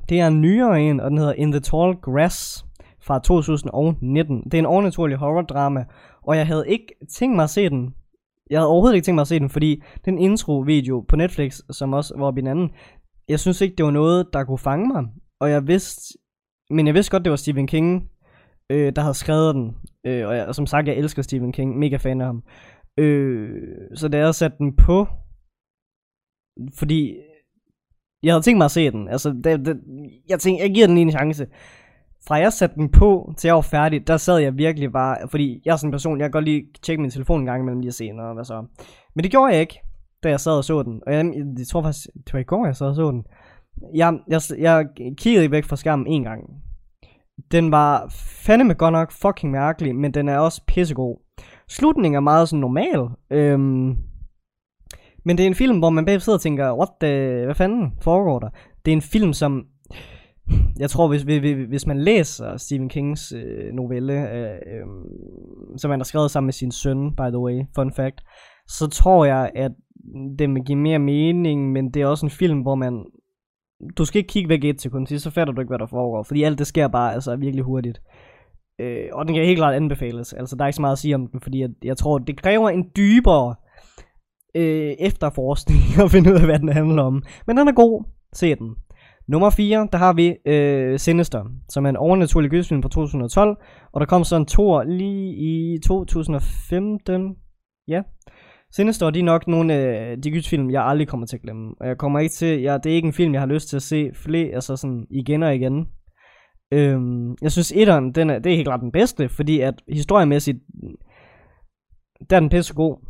det 0.08 0.20
er 0.20 0.26
en 0.26 0.40
nyere 0.40 0.80
en, 0.80 1.00
og 1.00 1.10
den 1.10 1.18
hedder 1.18 1.32
In 1.32 1.52
the 1.52 1.60
Tall 1.60 1.94
Grass 1.94 2.64
fra 3.02 3.18
2019. 3.18 4.44
Det 4.44 4.54
er 4.54 4.58
en 4.58 4.66
overnaturlig 4.66 5.16
horror-drama, 5.16 5.84
og 6.22 6.36
jeg 6.36 6.46
havde 6.46 6.68
ikke 6.68 6.86
tænkt 7.18 7.36
mig 7.36 7.42
at 7.42 7.50
se 7.50 7.68
den. 7.68 7.94
Jeg 8.50 8.58
havde 8.58 8.68
overhovedet 8.68 8.94
ikke 8.94 9.04
tænkt 9.04 9.14
mig 9.14 9.22
at 9.22 9.28
se 9.28 9.38
den, 9.38 9.50
fordi 9.50 9.82
den 10.04 10.18
intro-video 10.18 11.00
på 11.08 11.16
Netflix, 11.16 11.60
som 11.70 11.92
også 11.92 12.14
var 12.16 12.26
oppe 12.26 12.40
i 12.40 12.42
en 12.42 12.46
anden, 12.46 12.70
jeg 13.28 13.40
synes 13.40 13.60
ikke, 13.60 13.76
det 13.76 13.84
var 13.84 13.90
noget, 13.90 14.26
der 14.32 14.44
kunne 14.44 14.58
fange 14.58 14.88
mig. 14.88 15.04
Og 15.40 15.50
jeg 15.50 15.66
vidste, 15.66 16.18
men 16.70 16.86
jeg 16.86 16.94
vidste 16.94 17.10
godt, 17.10 17.24
det 17.24 17.30
var 17.30 17.36
Stephen 17.36 17.66
King, 17.66 18.10
øh, 18.70 18.92
der 18.96 19.02
havde 19.02 19.14
skrevet 19.14 19.54
den. 19.54 19.76
Øh, 20.06 20.28
og, 20.28 20.36
jeg, 20.36 20.46
og 20.46 20.54
som 20.54 20.66
sagt, 20.66 20.88
jeg 20.88 20.96
elsker 20.96 21.22
Stephen 21.22 21.52
King, 21.52 21.78
mega 21.78 21.96
fan 21.96 22.20
af 22.20 22.26
ham. 22.26 22.42
Øh, 22.98 23.50
så 23.94 24.08
da 24.08 24.18
jeg 24.18 24.34
satte 24.34 24.58
den 24.58 24.76
på, 24.76 25.06
fordi 26.78 27.16
jeg 28.22 28.32
havde 28.34 28.42
tænkt 28.42 28.58
mig 28.58 28.64
at 28.64 28.70
se 28.70 28.90
den. 28.90 29.08
Altså, 29.08 29.30
det, 29.44 29.66
det, 29.66 29.80
jeg 30.28 30.40
tænkte, 30.40 30.62
jeg 30.62 30.74
giver 30.74 30.86
den 30.86 30.98
en 30.98 31.10
chance. 31.10 31.46
Fra 32.28 32.34
jeg 32.34 32.52
satte 32.52 32.76
den 32.76 32.88
på, 32.88 33.34
til 33.36 33.48
jeg 33.48 33.54
var 33.54 33.60
færdig, 33.60 34.06
der 34.06 34.16
sad 34.16 34.38
jeg 34.38 34.58
virkelig 34.58 34.92
bare, 34.92 35.16
fordi 35.30 35.62
jeg 35.64 35.72
er 35.72 35.76
sådan 35.76 35.88
en 35.88 35.92
person, 35.92 36.18
jeg 36.18 36.24
kan 36.24 36.30
godt 36.30 36.44
lige 36.44 36.66
tjekke 36.82 37.00
min 37.00 37.10
telefon 37.10 37.40
en 37.40 37.46
gang 37.46 37.62
imellem 37.62 37.80
lige 37.80 37.88
at 37.88 37.94
se 37.94 38.12
noget, 38.12 38.36
hvad 38.36 38.44
så. 38.44 38.64
Men 39.14 39.22
det 39.22 39.30
gjorde 39.30 39.52
jeg 39.52 39.60
ikke, 39.60 39.80
da 40.22 40.28
jeg 40.28 40.40
sad 40.40 40.52
og 40.52 40.64
så 40.64 40.82
den. 40.82 41.02
Og 41.06 41.14
jeg, 41.14 41.32
jeg 41.58 41.66
tror 41.66 41.82
faktisk, 41.82 42.06
det 42.26 42.32
var 42.32 42.38
i 42.38 42.42
går, 42.42 42.66
jeg 42.66 42.76
sad 42.76 42.86
og 42.86 42.94
så 42.94 43.10
den. 43.10 43.24
Jeg, 43.94 44.18
jeg, 44.28 44.40
jeg 44.58 44.86
kiggede 44.96 45.44
ikke 45.44 45.52
væk 45.52 45.64
fra 45.64 45.76
skærmen 45.76 46.06
en 46.06 46.22
gang. 46.22 46.42
Den 47.52 47.70
var 47.72 48.06
fandeme 48.46 48.74
godt 48.74 48.92
nok 48.92 49.12
fucking 49.12 49.52
mærkelig, 49.52 49.96
men 49.96 50.14
den 50.14 50.28
er 50.28 50.38
også 50.38 50.62
pissegod. 50.66 51.16
Slutningen 51.68 52.16
er 52.16 52.20
meget 52.20 52.48
sådan 52.48 52.60
normal. 52.60 53.08
Øhm, 53.30 53.96
men 55.24 55.38
det 55.38 55.40
er 55.40 55.46
en 55.46 55.54
film, 55.54 55.78
hvor 55.78 55.90
man 55.90 56.04
bagefter 56.04 56.24
sidder 56.24 56.36
og 56.36 56.42
tænker, 56.42 56.76
what 56.76 56.88
the, 57.00 57.44
hvad 57.44 57.54
fanden 57.54 57.92
foregår 58.00 58.38
der? 58.38 58.48
Det 58.84 58.92
er 58.92 58.96
en 58.96 59.02
film, 59.02 59.32
som, 59.32 59.64
jeg 60.78 60.90
tror, 60.90 61.08
hvis, 61.08 61.22
hvis, 61.22 61.66
hvis 61.68 61.86
man 61.86 61.98
læser 61.98 62.56
Stephen 62.56 62.88
Kings 62.88 63.32
øh, 63.32 63.72
novelle, 63.72 64.32
øh, 64.32 64.50
øh, 64.50 64.86
som 65.76 65.90
han 65.90 66.00
har 66.00 66.04
skrevet 66.04 66.30
sammen 66.30 66.46
med 66.46 66.52
sin 66.52 66.72
søn, 66.72 67.14
by 67.14 67.28
the 67.28 67.38
way, 67.38 67.62
fun 67.74 67.92
fact, 67.92 68.20
så 68.68 68.86
tror 68.86 69.24
jeg, 69.24 69.50
at 69.54 69.72
det 70.38 70.48
vil 70.48 70.64
give 70.64 70.78
mere 70.78 70.98
mening, 70.98 71.72
men 71.72 71.90
det 71.90 72.02
er 72.02 72.06
også 72.06 72.26
en 72.26 72.30
film, 72.30 72.60
hvor 72.60 72.74
man, 72.74 73.04
du 73.96 74.04
skal 74.04 74.18
ikke 74.18 74.28
kigge 74.28 74.48
væk 74.48 74.64
et 74.64 74.80
sekund 74.80 75.06
så 75.06 75.30
fatter 75.30 75.54
du 75.54 75.60
ikke, 75.60 75.70
hvad 75.70 75.78
der 75.78 75.86
foregår, 75.86 76.22
fordi 76.22 76.42
alt 76.42 76.58
det 76.58 76.66
sker 76.66 76.88
bare 76.88 77.14
altså 77.14 77.36
virkelig 77.36 77.64
hurtigt. 77.64 78.00
Øh, 78.80 79.08
og 79.12 79.26
den 79.26 79.34
kan 79.34 79.44
helt 79.44 79.58
klart 79.58 79.74
anbefales, 79.74 80.32
altså 80.32 80.56
der 80.56 80.64
er 80.64 80.68
ikke 80.68 80.76
så 80.76 80.80
meget 80.80 80.92
at 80.92 80.98
sige 80.98 81.14
om 81.14 81.26
den, 81.26 81.40
fordi 81.40 81.60
jeg, 81.60 81.70
jeg 81.84 81.96
tror, 81.96 82.18
det 82.18 82.42
kræver 82.42 82.70
en 82.70 82.90
dybere 82.96 83.54
øh, 84.54 84.94
efterforskning 84.98 85.80
at 86.04 86.10
finde 86.10 86.30
ud 86.30 86.36
af, 86.36 86.44
hvad 86.44 86.58
den 86.58 86.68
handler 86.68 87.02
om. 87.02 87.22
Men 87.46 87.56
den 87.56 87.68
er 87.68 87.72
god. 87.72 88.04
Se 88.32 88.54
den. 88.54 88.76
Nummer 89.28 89.50
4, 89.50 89.88
der 89.92 89.98
har 89.98 90.12
vi 90.12 90.36
øh, 90.46 90.98
Sinister, 90.98 91.44
som 91.68 91.84
er 91.84 91.88
en 91.88 91.96
overnaturlig 91.96 92.50
gyserfilm 92.50 92.82
fra 92.82 92.88
2012. 92.88 93.56
Og 93.92 94.00
der 94.00 94.06
kom 94.06 94.24
så 94.24 94.36
en 94.36 94.46
tor 94.46 94.82
lige 94.82 95.34
i 95.36 95.78
2015. 95.86 97.36
Ja. 97.88 98.02
Sinister, 98.72 99.10
de 99.10 99.18
er 99.18 99.24
nok 99.24 99.48
nogle 99.48 99.74
af 99.74 100.22
de 100.22 100.30
gyserfilm, 100.30 100.70
jeg 100.70 100.84
aldrig 100.84 101.08
kommer 101.08 101.26
til 101.26 101.36
at 101.36 101.42
glemme. 101.42 101.74
Og 101.80 101.86
jeg 101.86 101.98
kommer 101.98 102.18
ikke 102.18 102.32
til, 102.32 102.60
jeg, 102.60 102.84
det 102.84 102.92
er 102.92 102.96
ikke 102.96 103.06
en 103.06 103.12
film, 103.12 103.32
jeg 103.32 103.40
har 103.40 103.46
lyst 103.46 103.68
til 103.68 103.76
at 103.76 103.82
se 103.82 104.10
flere, 104.14 104.54
altså 104.54 104.76
sådan 104.76 105.06
igen 105.10 105.42
og 105.42 105.54
igen. 105.54 105.86
Øhm, 106.72 107.36
jeg 107.42 107.52
synes, 107.52 107.72
etteren, 107.76 108.12
den 108.12 108.30
er, 108.30 108.38
det 108.38 108.52
er 108.52 108.56
helt 108.56 108.68
klart 108.68 108.80
den 108.80 108.92
bedste, 108.92 109.28
fordi 109.28 109.60
at 109.60 109.74
historiemæssigt, 109.88 110.58
der 112.30 112.36
er 112.36 112.40
den 112.40 112.48
pisse 112.48 112.74
god 112.74 113.07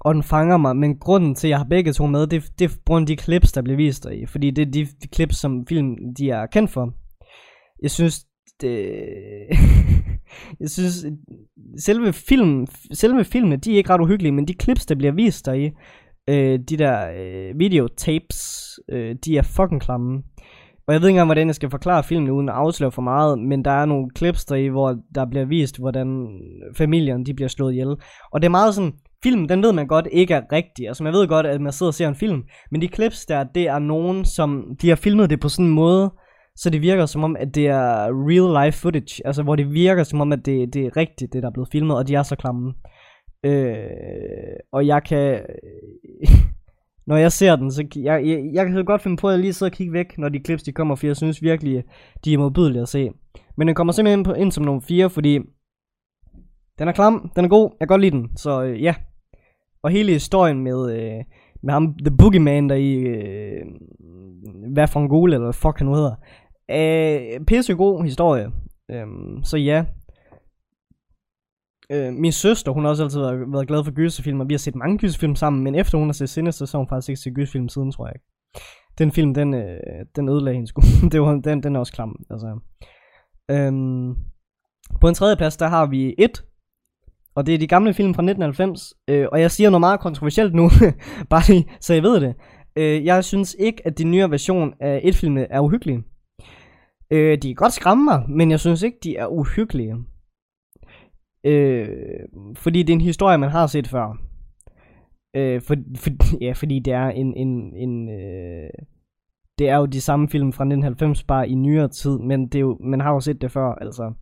og 0.00 0.14
den 0.14 0.22
fanger 0.22 0.56
mig, 0.56 0.76
men 0.76 0.98
grunden 0.98 1.34
til, 1.34 1.46
at 1.46 1.50
jeg 1.50 1.58
har 1.58 1.66
begge 1.70 1.92
to 1.92 2.06
med, 2.06 2.26
det, 2.26 2.52
det 2.58 2.64
er 2.64 2.68
på 2.68 2.82
grund 2.86 3.02
af 3.02 3.16
de 3.16 3.22
clips, 3.22 3.52
der 3.52 3.62
bliver 3.62 3.76
vist 3.76 4.06
i, 4.12 4.26
fordi 4.26 4.50
det 4.50 4.66
er 4.66 4.70
de, 4.70 4.84
de 4.84 5.08
clips, 5.14 5.36
som 5.36 5.66
film 5.66 5.96
de 6.18 6.30
er 6.30 6.46
kendt 6.46 6.70
for. 6.70 6.94
Jeg 7.82 7.90
synes, 7.90 8.26
det, 8.60 8.92
jeg 10.60 10.70
synes, 10.70 11.06
selve 11.78 12.12
film, 12.12 12.66
selve 12.92 13.24
filmene, 13.24 13.56
de 13.56 13.72
er 13.72 13.76
ikke 13.76 13.90
ret 13.90 14.00
uhyggelige, 14.00 14.32
men 14.32 14.48
de 14.48 14.54
clips, 14.62 14.86
der 14.86 14.94
bliver 14.94 15.12
vist 15.12 15.46
der 15.46 15.52
i, 15.52 15.70
øh, 16.28 16.58
de 16.68 16.76
der 16.76 17.10
øh, 17.18 17.58
videotapes, 17.58 18.70
øh, 18.88 19.16
de 19.24 19.38
er 19.38 19.42
fucking 19.42 19.80
klamme. 19.80 20.22
Og 20.86 20.94
jeg 20.94 21.00
ved 21.00 21.08
ikke 21.08 21.14
engang, 21.14 21.28
hvordan 21.28 21.46
jeg 21.46 21.54
skal 21.54 21.70
forklare 21.70 22.04
filmen 22.04 22.30
uden 22.30 22.48
at 22.48 22.54
afsløre 22.54 22.92
for 22.92 23.02
meget, 23.02 23.38
men 23.38 23.64
der 23.64 23.70
er 23.70 23.86
nogle 23.86 24.10
clips 24.16 24.44
der 24.44 24.56
i, 24.56 24.66
hvor 24.66 24.96
der 25.14 25.26
bliver 25.30 25.44
vist, 25.44 25.78
hvordan 25.78 26.28
familien 26.76 27.26
de 27.26 27.34
bliver 27.34 27.48
slået 27.48 27.72
ihjel. 27.72 27.96
Og 28.32 28.42
det 28.42 28.44
er 28.44 28.50
meget 28.50 28.74
sådan, 28.74 28.92
film, 29.22 29.48
den 29.48 29.62
ved 29.62 29.72
man 29.72 29.86
godt 29.86 30.08
ikke 30.12 30.34
er 30.34 30.42
rigtig. 30.52 30.88
Altså 30.88 31.04
man 31.04 31.12
ved 31.12 31.28
godt, 31.28 31.46
at 31.46 31.60
man 31.60 31.72
sidder 31.72 31.90
og 31.90 31.94
ser 31.94 32.08
en 32.08 32.14
film. 32.14 32.42
Men 32.70 32.82
de 32.82 32.88
clips 32.88 33.26
der, 33.26 33.44
det 33.44 33.68
er 33.68 33.78
nogen, 33.78 34.24
som 34.24 34.76
de 34.82 34.88
har 34.88 34.96
filmet 34.96 35.30
det 35.30 35.40
på 35.40 35.48
sådan 35.48 35.66
en 35.66 35.74
måde, 35.74 36.12
så 36.56 36.70
det 36.70 36.82
virker 36.82 37.06
som 37.06 37.24
om, 37.24 37.36
at 37.36 37.54
det 37.54 37.66
er 37.66 38.08
real 38.28 38.64
life 38.64 38.78
footage. 38.78 39.26
Altså 39.26 39.42
hvor 39.42 39.56
det 39.56 39.72
virker 39.72 40.02
som 40.02 40.20
om, 40.20 40.32
at 40.32 40.46
det, 40.46 40.74
det 40.74 40.86
er 40.86 40.96
rigtigt, 40.96 41.32
det 41.32 41.42
der 41.42 41.48
er 41.48 41.52
blevet 41.52 41.68
filmet, 41.72 41.96
og 41.96 42.08
de 42.08 42.14
er 42.14 42.22
så 42.22 42.36
klamme. 42.36 42.74
Øh, 43.44 43.76
og 44.72 44.86
jeg 44.86 45.02
kan... 45.02 45.40
når 47.08 47.16
jeg 47.16 47.32
ser 47.32 47.56
den, 47.56 47.72
så 47.72 47.86
jeg, 47.96 48.26
jeg, 48.26 48.50
jeg 48.52 48.66
kan 48.66 48.84
godt 48.84 49.02
finde 49.02 49.16
på 49.16 49.28
at 49.28 49.40
lige 49.40 49.52
sidde 49.52 49.68
og 49.68 49.72
kigge 49.72 49.92
væk, 49.92 50.18
når 50.18 50.28
de 50.28 50.40
clips 50.44 50.62
de 50.62 50.72
kommer, 50.72 50.94
for 50.94 51.06
jeg 51.06 51.16
synes 51.16 51.42
virkelig, 51.42 51.84
de 52.24 52.34
er 52.34 52.38
modbydelige 52.38 52.82
at 52.82 52.88
se. 52.88 53.10
Men 53.56 53.68
den 53.68 53.74
kommer 53.74 53.92
simpelthen 53.92 54.18
ind, 54.18 54.24
på, 54.24 54.32
ind 54.32 54.52
som 54.52 54.64
nummer 54.64 54.80
4, 54.80 55.10
fordi 55.10 55.38
den 56.78 56.88
er 56.88 56.92
klam, 56.92 57.30
den 57.36 57.44
er 57.44 57.48
god, 57.48 57.70
jeg 57.80 57.88
kan 57.88 57.94
godt 57.94 58.00
lide 58.00 58.16
den, 58.16 58.36
så 58.36 58.62
øh, 58.62 58.82
ja. 58.82 58.94
Og 59.82 59.90
hele 59.90 60.12
historien 60.12 60.62
med, 60.62 60.92
øh, 60.92 61.24
med 61.62 61.72
ham, 61.72 61.94
The 61.94 62.16
Boogeyman, 62.16 62.68
der 62.68 62.74
i, 62.74 62.94
øh, 62.94 63.66
hvad 64.72 64.88
for 64.88 65.00
en 65.00 65.08
gule, 65.08 65.34
eller 65.34 65.52
fuck 65.52 65.78
han 65.78 65.86
nu 65.86 65.94
hedder. 65.94 66.14
Øh, 66.70 67.44
pisse 67.46 67.74
god 67.74 68.04
historie. 68.04 68.50
Øh, 68.90 69.06
så 69.44 69.56
ja. 69.56 69.84
Øh, 71.90 72.12
min 72.12 72.32
søster, 72.32 72.72
hun 72.72 72.84
har 72.84 72.90
også 72.90 73.02
altid 73.02 73.20
været, 73.20 73.52
været 73.52 73.68
glad 73.68 73.84
for 73.84 73.92
gyserfilm, 73.92 74.40
og 74.40 74.48
vi 74.48 74.54
har 74.54 74.58
set 74.58 74.74
mange 74.74 74.98
gyserfilm 74.98 75.36
sammen, 75.36 75.64
men 75.64 75.74
efter 75.74 75.98
hun 75.98 76.08
har 76.08 76.12
set 76.12 76.28
Sinister, 76.28 76.66
så 76.66 76.76
har 76.76 76.78
hun 76.78 76.88
faktisk 76.88 77.08
ikke 77.08 77.20
set 77.20 77.34
gyserfilm 77.34 77.68
siden, 77.68 77.92
tror 77.92 78.06
jeg 78.06 78.14
ikke. 78.14 78.26
Den 78.98 79.12
film, 79.12 79.34
den, 79.34 79.54
øh, 79.54 79.78
den 80.16 80.28
ødelagde 80.28 80.54
hende 80.54 80.68
sgu. 80.68 80.82
det 81.12 81.20
var, 81.20 81.32
den, 81.32 81.62
den 81.62 81.76
er 81.76 81.80
også 81.80 81.92
klam, 81.92 82.24
altså. 82.30 82.58
Øhm, 83.50 84.14
på 85.00 85.08
en 85.08 85.14
tredje 85.14 85.36
plads, 85.36 85.56
der 85.56 85.68
har 85.68 85.86
vi 85.86 86.14
et 86.18 86.44
og 87.38 87.46
det 87.46 87.54
er 87.54 87.58
de 87.58 87.66
gamle 87.66 87.94
film 87.94 88.14
fra 88.14 88.22
1990. 88.22 88.94
Øh, 89.08 89.26
og 89.32 89.40
jeg 89.40 89.50
siger 89.50 89.70
noget 89.70 89.80
meget 89.80 90.00
kontroversielt 90.00 90.54
nu, 90.54 90.70
bare 91.30 91.42
lige, 91.48 91.70
så 91.80 91.94
jeg 91.94 92.02
ved 92.02 92.20
det. 92.20 92.34
Øh, 92.76 93.04
jeg 93.04 93.24
synes 93.24 93.56
ikke, 93.58 93.86
at 93.86 93.98
de 93.98 94.04
nyere 94.04 94.30
version 94.30 94.74
af 94.80 95.00
et 95.04 95.16
film 95.16 95.36
er 95.50 95.60
uhyggelige. 95.60 96.02
Øh, 97.10 97.38
de 97.42 97.50
er 97.50 97.54
godt 97.54 97.72
skræmme 97.72 98.04
mig, 98.04 98.22
men 98.28 98.50
jeg 98.50 98.60
synes 98.60 98.82
ikke, 98.82 98.98
de 99.02 99.16
er 99.16 99.26
uhyggelige. 99.26 99.94
Øh, 101.44 101.88
fordi 102.56 102.82
det 102.82 102.90
er 102.90 102.96
en 102.96 103.00
historie, 103.00 103.38
man 103.38 103.50
har 103.50 103.66
set 103.66 103.88
før. 103.88 104.18
Øh, 105.36 105.62
for, 105.62 105.74
for, 105.96 106.10
ja, 106.46 106.52
fordi 106.52 106.78
det 106.78 106.92
er 106.92 107.08
en, 107.08 107.34
en, 107.36 107.76
en 107.76 108.08
øh, 108.08 108.70
det 109.58 109.68
er 109.68 109.76
jo 109.76 109.86
de 109.86 110.00
samme 110.00 110.28
film 110.28 110.52
fra 110.52 110.64
1990 110.64 111.22
bare 111.22 111.48
i 111.48 111.54
nyere 111.54 111.88
tid, 111.88 112.18
men 112.18 112.46
det 112.46 112.54
er 112.54 112.60
jo, 112.60 112.78
man 112.80 113.00
har 113.00 113.12
jo 113.12 113.20
set 113.20 113.42
det 113.42 113.52
før, 113.52 113.74
altså. 113.74 114.12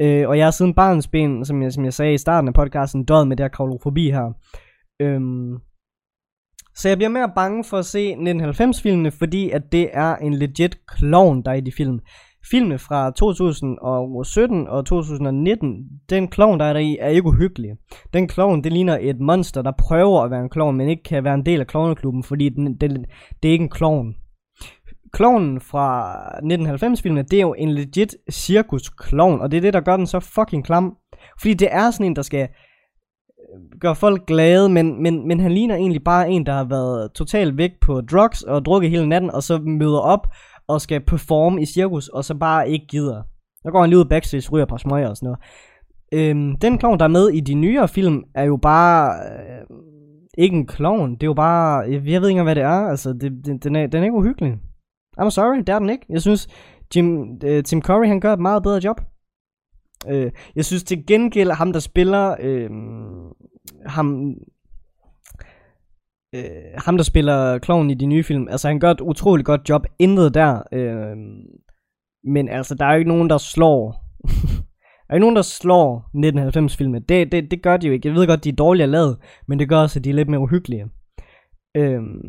Øh, 0.00 0.28
og 0.28 0.38
jeg 0.38 0.46
har 0.46 0.50
siden 0.50 0.74
barns 0.74 1.08
ben, 1.08 1.44
som 1.44 1.62
jeg, 1.62 1.72
som 1.72 1.84
jeg 1.84 1.92
sagde 1.92 2.14
i 2.14 2.18
starten 2.18 2.48
af 2.48 2.54
podcasten, 2.54 3.04
døjet 3.04 3.28
med 3.28 3.36
det 3.36 3.44
her 3.44 3.48
kravlofobi 3.48 4.10
her. 4.10 4.32
Øhm, 5.00 5.58
så 6.74 6.88
jeg 6.88 6.98
bliver 6.98 7.08
mere 7.08 7.32
bange 7.34 7.64
for 7.64 7.76
at 7.76 7.84
se 7.84 8.14
1990-filmene, 8.14 9.10
fordi 9.10 9.50
at 9.50 9.72
det 9.72 9.88
er 9.92 10.16
en 10.16 10.34
legit 10.34 10.78
clown, 10.98 11.42
der 11.42 11.50
er 11.50 11.54
i 11.54 11.60
de 11.60 11.72
film. 11.72 12.00
Filmene 12.50 12.78
fra 12.78 13.10
2017 13.10 14.68
og 14.68 14.86
2019, 14.86 15.84
den 16.10 16.32
clown, 16.32 16.60
der 16.60 16.66
er 16.66 16.72
der 16.72 16.80
i, 16.80 16.96
er 17.00 17.08
ikke 17.08 17.28
uhyggelig. 17.28 17.70
Den 18.12 18.28
clown, 18.28 18.64
det 18.64 18.72
ligner 18.72 18.98
et 19.00 19.20
monster, 19.20 19.62
der 19.62 19.72
prøver 19.78 20.22
at 20.22 20.30
være 20.30 20.40
en 20.40 20.52
clown, 20.52 20.76
men 20.76 20.88
ikke 20.88 21.02
kan 21.02 21.24
være 21.24 21.34
en 21.34 21.46
del 21.46 21.60
af 21.60 21.66
clownklubben, 21.70 22.22
fordi 22.22 22.48
den, 22.48 22.76
den, 22.76 23.04
det 23.42 23.48
er 23.48 23.52
ikke 23.52 23.64
en 23.64 23.72
clown 23.76 24.14
klovnen 25.12 25.60
fra 25.60 26.18
1990-filmene, 26.38 27.22
det 27.22 27.36
er 27.36 27.40
jo 27.40 27.54
en 27.58 27.70
legit 27.70 28.16
cirkus-klovn, 28.30 29.40
og 29.40 29.50
det 29.50 29.56
er 29.56 29.60
det, 29.60 29.74
der 29.74 29.80
gør 29.80 29.96
den 29.96 30.06
så 30.06 30.20
fucking 30.20 30.64
klam. 30.64 30.96
Fordi 31.40 31.54
det 31.54 31.68
er 31.70 31.90
sådan 31.90 32.06
en, 32.06 32.16
der 32.16 32.22
skal 32.22 32.42
øh, 32.42 33.80
gøre 33.80 33.96
folk 33.96 34.26
glade, 34.26 34.68
men, 34.68 35.02
men, 35.02 35.28
men 35.28 35.40
han 35.40 35.52
ligner 35.52 35.74
egentlig 35.74 36.04
bare 36.04 36.30
en, 36.30 36.46
der 36.46 36.52
har 36.52 36.64
været 36.64 37.12
totalt 37.12 37.56
væk 37.56 37.70
på 37.80 38.00
drugs 38.00 38.42
og 38.42 38.64
drukket 38.64 38.90
hele 38.90 39.08
natten, 39.08 39.30
og 39.30 39.42
så 39.42 39.58
møder 39.58 39.98
op 39.98 40.26
og 40.68 40.80
skal 40.80 41.00
performe 41.00 41.62
i 41.62 41.66
cirkus, 41.66 42.08
og 42.08 42.24
så 42.24 42.34
bare 42.34 42.70
ikke 42.70 42.86
gider. 42.86 43.22
Der 43.62 43.70
går 43.70 43.80
han 43.80 43.90
lige 43.90 43.98
ud 43.98 44.04
backstage, 44.04 44.50
ryger 44.52 44.62
et 44.62 44.68
par 44.68 44.76
smøger 44.76 45.08
og 45.08 45.16
sådan 45.16 45.26
noget. 45.26 45.40
Øhm, 46.12 46.56
den 46.56 46.78
klovn, 46.78 46.98
der 46.98 47.04
er 47.04 47.08
med 47.08 47.28
i 47.28 47.40
de 47.40 47.54
nyere 47.54 47.88
film, 47.88 48.24
er 48.34 48.44
jo 48.44 48.56
bare... 48.56 49.14
Øh, 49.14 49.76
ikke 50.38 50.56
en 50.56 50.66
klovn, 50.66 51.12
det 51.14 51.22
er 51.22 51.26
jo 51.26 51.34
bare... 51.34 51.78
Jeg, 51.78 52.06
jeg 52.06 52.22
ved 52.22 52.28
ikke 52.28 52.42
hvad 52.42 52.54
det 52.54 52.62
er, 52.62 52.88
altså, 52.88 53.12
det, 53.12 53.32
det, 53.44 53.64
den, 53.64 53.76
er, 53.76 53.86
den 53.86 54.00
er 54.00 54.04
ikke 54.04 54.16
uhyggelig. 54.16 54.56
I'm 55.20 55.30
sorry, 55.30 55.58
det 55.58 55.68
er 55.68 55.78
den 55.78 55.90
ikke. 55.90 56.06
Jeg 56.08 56.20
synes, 56.20 56.48
Jim, 56.96 57.30
uh, 57.30 57.62
Tim 57.64 57.82
Curry, 57.82 58.06
han 58.06 58.20
gør 58.20 58.32
et 58.32 58.40
meget 58.40 58.62
bedre 58.62 58.80
job. 58.84 59.00
Uh, 60.06 60.30
jeg 60.56 60.64
synes 60.64 60.84
til 60.84 61.06
gengæld, 61.06 61.50
ham 61.50 61.72
der 61.72 61.80
spiller, 61.80 62.36
uh, 62.44 62.70
ham, 63.86 64.34
uh, 66.36 66.82
ham 66.84 66.96
der 66.96 67.04
spiller 67.04 67.58
kloven 67.58 67.90
i 67.90 67.94
de 67.94 68.06
nye 68.06 68.22
film, 68.22 68.48
altså 68.50 68.68
han 68.68 68.80
gør 68.80 68.90
et 68.90 69.00
utroligt 69.00 69.46
godt 69.46 69.68
job, 69.68 69.86
intet 69.98 70.34
der. 70.34 70.62
Uh, 70.72 71.18
men 72.24 72.48
altså, 72.48 72.74
der 72.74 72.86
er 72.86 72.92
jo 72.92 72.98
ikke 72.98 73.10
nogen, 73.10 73.30
der 73.30 73.38
slår 73.38 74.08
er 75.08 75.14
ikke 75.14 75.20
nogen, 75.20 75.36
der 75.36 75.42
slår 75.42 75.96
1990 75.96 76.76
filmen. 76.76 77.02
Det, 77.02 77.32
det, 77.32 77.50
det 77.50 77.62
gør 77.62 77.76
de 77.76 77.86
jo 77.86 77.92
ikke. 77.92 78.08
Jeg 78.08 78.14
ved 78.14 78.26
godt, 78.26 78.44
de 78.44 78.48
er 78.48 78.56
dårligere 78.56 78.90
lavet, 78.90 79.18
men 79.48 79.58
det 79.58 79.68
gør 79.68 79.76
også, 79.76 79.98
at 79.98 80.04
de 80.04 80.10
er 80.10 80.14
lidt 80.14 80.28
mere 80.28 80.40
uhyggelige. 80.40 80.86
Øhm, 81.76 82.20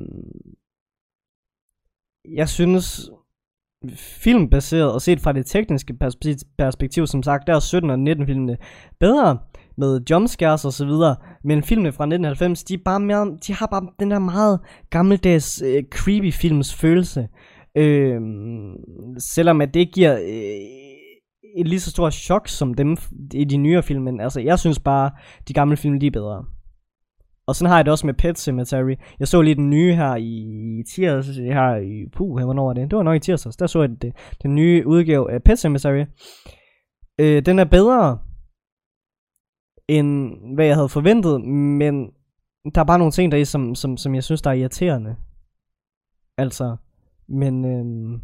jeg 2.26 2.50
synes, 2.50 3.10
filmbaseret 3.96 4.94
og 4.94 5.02
set 5.02 5.22
fra 5.22 5.32
det 5.32 5.46
tekniske 5.46 5.94
perspektiv, 6.58 7.08
som 7.08 7.24
sagt, 7.24 7.48
der 7.48 7.56
er 7.56 7.60
17 7.60 7.90
og 7.90 8.00
19 8.00 8.26
filmene 8.26 8.58
bedre 9.00 9.38
med 9.78 10.02
jumpscares 10.10 10.66
og 10.66 10.74
så 10.74 10.86
videre, 10.86 11.16
men 11.44 11.64
filmene 11.64 11.92
fra 11.92 12.04
1990, 12.04 12.64
de, 12.64 12.74
er 12.74 12.78
bare 12.86 13.00
mere, 13.00 13.38
de 13.48 13.54
har 13.54 13.68
bare 13.68 13.88
den 14.00 14.12
der 14.12 14.20
meget 14.20 14.60
gammeldags 14.90 15.62
øh, 15.62 15.84
creepy 15.92 16.34
films 16.34 16.74
følelse. 16.74 17.28
Øh, 17.78 18.22
selvom 19.18 19.62
at 19.62 19.74
det 19.74 19.94
giver 19.94 20.14
øh, 20.14 20.80
et 21.58 21.68
lige 21.68 21.80
så 21.80 21.92
stort 21.92 22.14
chok 22.14 22.48
som 22.48 22.74
dem 22.74 22.98
i 23.34 23.44
de 23.44 23.58
nyere 23.58 23.84
film, 23.84 24.04
men 24.04 24.22
altså 24.22 24.40
jeg 24.40 24.60
synes 24.60 24.80
bare, 24.80 25.12
de 25.48 25.54
gamle 25.54 25.78
film 25.78 26.00
de 26.00 26.08
er 26.08 26.12
bedre. 26.12 26.46
Og 27.50 27.56
sådan 27.56 27.70
har 27.70 27.78
jeg 27.78 27.86
det 27.86 27.92
også 27.92 28.06
med 28.06 28.14
Pet 28.14 28.40
Cemetery. 28.40 28.96
Jeg 29.20 29.28
så 29.28 29.42
lige 29.42 29.56
den 29.56 29.70
nye 29.70 29.96
her 29.96 30.16
i 30.16 30.84
tirsdags, 30.96 31.38
her 31.38 31.76
i 31.76 32.10
puh, 32.14 32.44
hvornår 32.44 32.66
var 32.66 32.74
det? 32.74 32.92
Det 32.92 32.98
var 32.98 33.04
nok 33.04 33.16
i 33.16 33.20
tirsdags, 33.20 33.56
der 33.56 33.68
så 33.68 33.82
jeg 33.82 34.02
det, 34.02 34.14
den 34.44 34.56
nye 34.56 34.88
udgave 34.88 35.32
af 35.32 35.44
Pet 35.44 35.60
Cemetery. 35.60 36.06
Øh, 37.20 37.46
den 37.46 37.60
er 37.60 37.64
bedre, 37.66 38.20
end 39.88 40.34
hvad 40.56 40.66
jeg 40.66 40.76
havde 40.76 40.90
forventet, 40.90 41.42
men 41.46 42.06
der 42.76 42.82
er 42.82 42.86
bare 42.86 42.98
nogle 42.98 43.12
ting 43.12 43.32
der 43.32 43.38
i, 43.38 43.46
som, 43.46 43.76
som, 43.76 43.98
som 43.98 44.16
jeg 44.16 44.24
synes, 44.24 44.42
der 44.42 44.50
er 44.50 44.54
irriterende. 44.54 45.16
Altså, 46.38 46.76
men, 47.28 47.66
øhm, 47.66 48.22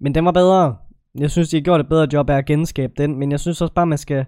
men 0.00 0.14
den 0.14 0.24
var 0.24 0.32
bedre. 0.32 0.76
Jeg 1.18 1.30
synes, 1.30 1.48
de 1.48 1.56
har 1.56 1.62
gjort 1.62 1.80
et 1.80 1.88
bedre 1.88 2.08
job 2.12 2.30
af 2.30 2.36
at 2.36 2.46
genskabe 2.46 2.92
den, 2.98 3.18
men 3.18 3.30
jeg 3.30 3.40
synes 3.40 3.60
også 3.60 3.74
bare, 3.74 3.86
man 3.86 3.98
skal 3.98 4.26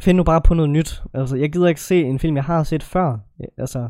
finde 0.00 0.16
nu 0.16 0.24
bare 0.24 0.40
på 0.40 0.54
noget 0.54 0.70
nyt. 0.70 1.02
Altså, 1.14 1.36
jeg 1.36 1.52
gider 1.52 1.68
ikke 1.68 1.80
se 1.80 2.02
en 2.02 2.18
film, 2.18 2.36
jeg 2.36 2.44
har 2.44 2.62
set 2.62 2.82
før. 2.82 3.18
Altså, 3.58 3.88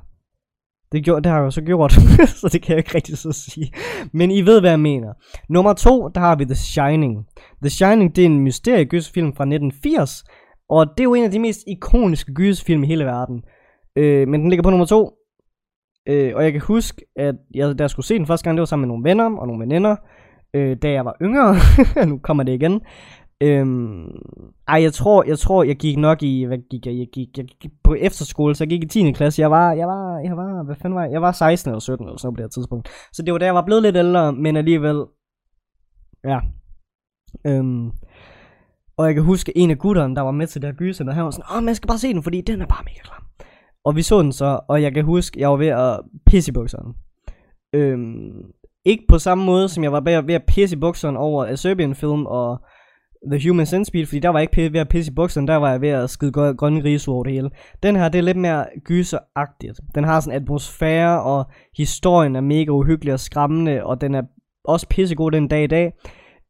det, 0.93 1.05
gjorde, 1.05 1.23
det 1.23 1.31
har 1.31 1.39
jeg 1.39 1.45
jo 1.45 1.51
så 1.51 1.63
gjort, 1.63 1.93
så 2.41 2.49
det 2.53 2.63
kan 2.63 2.71
jeg 2.71 2.79
ikke 2.79 2.95
rigtig 2.95 3.19
så 3.19 3.33
sige. 3.33 3.73
Men 4.13 4.31
I 4.31 4.41
ved, 4.43 4.61
hvad 4.61 4.71
jeg 4.71 4.81
mener. 4.81 5.13
Nummer 5.49 5.73
to, 5.73 6.09
der 6.09 6.21
har 6.21 6.37
vi 6.37 6.45
The 6.45 6.55
Shining. 6.55 7.27
The 7.63 7.71
Shining, 7.71 8.17
det 8.17 8.23
er 8.23 8.27
en 8.27 8.41
mysteriegysfilm 8.41 9.33
fra 9.37 9.45
1980, 9.45 10.25
og 10.69 10.87
det 10.87 11.01
er 11.01 11.05
jo 11.05 11.15
en 11.15 11.25
af 11.25 11.31
de 11.31 11.39
mest 11.39 11.61
ikoniske 11.67 12.35
gysfilm 12.35 12.83
i 12.83 12.87
hele 12.87 13.05
verden. 13.05 13.43
Øh, 13.97 14.29
men 14.29 14.41
den 14.41 14.51
ligger 14.51 14.63
på 14.63 14.71
nummer 14.71 14.87
to. 14.87 15.11
Øh, 16.09 16.33
og 16.37 16.45
jeg 16.45 16.53
kan 16.53 16.61
huske, 16.61 17.05
at 17.17 17.35
jeg, 17.55 17.79
da 17.79 17.83
jeg 17.83 17.91
skulle 17.91 18.07
se 18.07 18.19
den 18.19 18.27
første 18.27 18.45
gang, 18.45 18.57
det 18.57 18.61
var 18.61 18.67
sammen 18.67 18.89
med 18.89 18.95
nogle 18.95 19.05
venner 19.05 19.39
og 19.41 19.47
nogle 19.47 19.61
veninder. 19.61 19.97
Øh, 20.55 20.77
da 20.83 20.91
jeg 20.91 21.05
var 21.05 21.17
yngre. 21.23 21.57
nu 22.11 22.19
kommer 22.19 22.43
det 22.43 22.53
igen. 22.53 22.81
Øhm, 23.43 24.09
ej, 24.69 24.83
jeg 24.83 24.93
tror, 24.93 25.25
jeg 25.25 25.39
tror, 25.39 25.63
jeg 25.63 25.77
gik 25.77 25.97
nok 25.97 26.23
i, 26.23 26.45
hvad 26.45 26.59
gik 26.71 26.87
jeg, 26.87 26.99
jeg 26.99 27.09
gik, 27.13 27.29
jeg 27.37 27.47
gik 27.47 27.71
på 27.85 27.95
efterskole, 27.95 28.55
så 28.55 28.65
jeg 28.65 28.69
gik 28.69 28.85
i 28.85 28.87
10. 28.87 29.13
klasse, 29.13 29.43
jeg 29.43 29.51
var, 29.51 29.73
jeg 29.73 29.87
var, 29.87 30.19
jeg 30.19 30.37
var, 30.37 30.63
hvad 30.63 30.77
fanden 30.77 30.97
var 30.97 31.03
jeg, 31.03 31.13
jeg 31.13 31.23
var 31.23 31.33
16 31.33 31.71
eller 31.71 31.81
17 31.81 32.07
eller 32.07 32.19
sådan 32.19 32.27
noget 32.27 32.37
på 32.37 32.43
det 32.43 32.45
her 32.45 32.49
tidspunkt. 32.49 32.89
Så 33.13 33.23
det 33.23 33.33
var 33.33 33.39
da 33.39 33.45
jeg 33.45 33.55
var 33.55 33.65
blevet 33.65 33.83
lidt 33.83 33.97
ældre, 33.97 34.33
men 34.33 34.57
alligevel, 34.57 35.05
ja. 36.25 36.41
Øhm, 37.47 37.91
og 38.97 39.07
jeg 39.07 39.15
kan 39.15 39.25
huske 39.25 39.59
en 39.59 39.71
af 39.71 39.79
gutterne, 39.79 40.17
der 40.17 40.23
var 40.23 40.31
med 40.31 40.47
til 40.47 40.63
det 40.63 40.69
her 40.69 40.77
gyser, 40.77 41.05
der 41.05 41.13
han 41.13 41.25
var 41.25 41.31
sådan, 41.31 41.57
åh, 41.57 41.63
man 41.63 41.75
skal 41.75 41.89
bare 41.89 41.99
se 41.99 42.13
den, 42.13 42.23
fordi 42.23 42.41
den 42.41 42.63
er 42.63 42.67
bare 42.67 42.85
mega 42.85 43.01
klam. 43.03 43.23
Og 43.85 43.97
vi 43.97 44.03
så 44.03 44.23
den 44.23 44.33
så, 44.33 44.61
og 44.69 44.83
jeg 44.83 44.95
kan 44.95 45.05
huske, 45.05 45.41
jeg 45.41 45.51
var 45.51 45.57
ved 45.57 45.67
at 45.67 46.01
pisse 46.27 46.51
i 46.51 46.53
bukserne. 46.53 46.95
Øhm, 47.75 48.53
ikke 48.85 49.05
på 49.09 49.19
samme 49.19 49.45
måde, 49.45 49.69
som 49.69 49.85
jeg 49.85 49.93
var 49.93 50.23
ved 50.23 50.35
at 50.35 50.45
pisse 50.49 50.77
i 50.77 50.81
bukserne 50.81 51.19
over 51.19 51.45
A 51.45 51.57
Serbian 51.57 51.95
Film 51.95 52.27
og 52.27 52.61
The 53.33 53.49
Human 53.49 53.67
Centipede, 53.67 54.07
fordi 54.07 54.19
der 54.19 54.29
var 54.29 54.39
jeg 54.39 54.57
ikke 54.57 54.73
ved 54.73 54.81
at 54.81 54.89
pisse 54.89 55.13
i 55.13 55.15
bukserne, 55.15 55.47
der 55.47 55.57
var 55.57 55.71
jeg 55.71 55.81
ved 55.81 55.89
at 55.89 56.11
skide 56.11 56.33
grønne 56.33 56.83
grise 56.83 57.11
over 57.11 57.25
det 57.25 57.33
hele. 57.33 57.51
Den 57.83 57.97
her, 57.97 58.09
det 58.09 58.19
er 58.19 58.23
lidt 58.23 58.37
mere 58.37 58.67
gyseragtigt. 58.85 59.81
Den 59.95 60.05
har 60.05 60.21
sådan 60.21 60.37
en 60.37 60.43
atmosfære, 60.43 61.23
og 61.23 61.45
historien 61.77 62.37
er 62.37 62.41
mega 62.41 62.71
uhyggelig 62.71 63.15
og 63.15 63.21
skræmmende, 63.21 63.85
og 63.85 64.01
den 64.01 64.15
er 64.15 64.23
også 64.65 64.87
pissegod 64.89 65.31
den 65.31 65.49
dag 65.49 65.65
i 65.65 65.67
dag. 65.67 65.93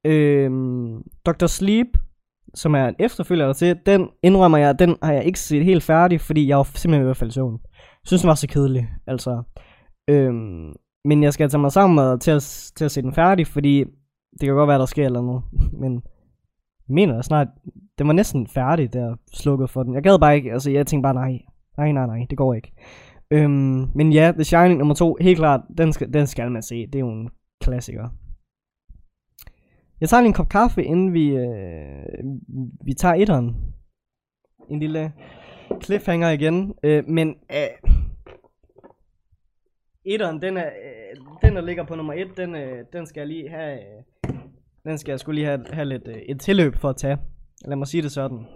Øhm, 0.06 1.02
Dr. 1.26 1.46
Sleep 1.46 1.88
som 2.54 2.74
er 2.74 2.88
en 2.88 2.94
efterfølger 2.98 3.52
til, 3.52 3.76
den 3.86 4.08
indrømmer 4.22 4.58
jeg, 4.58 4.78
den 4.78 4.96
har 5.02 5.12
jeg 5.12 5.24
ikke 5.24 5.40
set 5.40 5.64
helt 5.64 5.82
færdig, 5.82 6.20
fordi 6.20 6.48
jeg 6.48 6.56
var 6.56 6.62
simpelthen 6.62 7.02
i 7.02 7.04
hvert 7.04 7.16
fald 7.16 7.30
søvn. 7.30 7.60
Jeg 7.62 8.06
synes, 8.06 8.22
den 8.22 8.28
var 8.28 8.34
så 8.34 8.48
kedelig, 8.48 8.88
altså. 9.06 9.42
Øhm, 10.10 10.72
men 11.04 11.22
jeg 11.22 11.32
skal 11.32 11.50
tage 11.50 11.60
mig 11.60 11.72
sammen 11.72 12.20
til 12.20 12.30
at, 12.30 12.72
til 12.76 12.84
at 12.84 12.90
se 12.90 13.02
den 13.02 13.14
færdig, 13.14 13.46
fordi 13.46 13.84
det 14.40 14.46
kan 14.46 14.54
godt 14.54 14.68
være, 14.68 14.78
der 14.78 14.86
sker 14.86 15.06
eller 15.06 15.22
noget. 15.22 15.42
Men 15.82 16.02
mener 16.90 17.14
jeg 17.14 17.24
snart, 17.24 17.48
den 17.98 18.06
var 18.06 18.12
næsten 18.12 18.46
færdig, 18.46 18.92
der 18.92 19.16
slukket 19.32 19.70
for 19.70 19.82
den. 19.82 19.94
Jeg 19.94 20.02
gad 20.02 20.18
bare 20.18 20.36
ikke, 20.36 20.52
altså 20.52 20.70
jeg 20.70 20.86
tænkte 20.86 21.02
bare, 21.02 21.14
nej, 21.14 21.38
nej, 21.76 21.92
nej, 21.92 22.06
nej, 22.06 22.26
det 22.30 22.38
går 22.38 22.54
ikke. 22.54 22.72
Øhm, 23.30 23.86
men 23.94 24.12
ja, 24.12 24.32
The 24.32 24.44
Shining 24.44 24.78
nummer 24.78 24.94
to, 24.94 25.16
helt 25.20 25.38
klart, 25.38 25.60
den 25.78 25.92
skal, 25.92 26.12
den 26.12 26.26
skal 26.26 26.50
man 26.50 26.62
se. 26.62 26.86
Det 26.86 26.94
er 26.94 27.00
jo 27.00 27.10
en 27.10 27.30
klassiker. 27.60 28.08
Jeg 30.00 30.08
tager 30.08 30.20
lige 30.20 30.28
en 30.28 30.34
kop 30.34 30.48
kaffe, 30.48 30.84
inden 30.84 31.12
vi, 31.12 31.36
øh, 31.36 32.24
vi 32.84 32.94
tager 32.94 33.14
etteren. 33.14 33.56
En 34.70 34.80
lille 34.80 35.12
cliffhanger 35.82 36.30
igen. 36.30 36.74
Øh, 36.82 37.08
men 37.08 37.28
øh, 37.28 37.90
etteren, 40.04 40.42
den 40.42 40.56
er, 40.56 40.66
øh, 40.66 41.16
den 41.42 41.56
der 41.56 41.62
ligger 41.62 41.84
på 41.84 41.94
nummer 41.94 42.12
et, 42.12 42.36
den, 42.36 42.54
øh, 42.54 42.84
den 42.92 43.06
skal 43.06 43.20
jeg 43.20 43.28
lige 43.28 43.48
have, 43.48 43.78
øh, 43.78 44.02
den 44.84 44.98
skal 44.98 45.12
jeg 45.12 45.20
skulle 45.20 45.34
lige 45.34 45.46
have, 45.46 45.64
have 45.72 45.88
lidt 45.88 46.08
øh, 46.08 46.16
et 46.16 46.40
tilløb 46.40 46.76
for 46.76 46.88
at 46.88 46.96
tage. 46.96 47.18
Lad 47.64 47.76
mig 47.76 47.86
sige 47.86 48.02
det 48.02 48.12
sådan. 48.12 48.46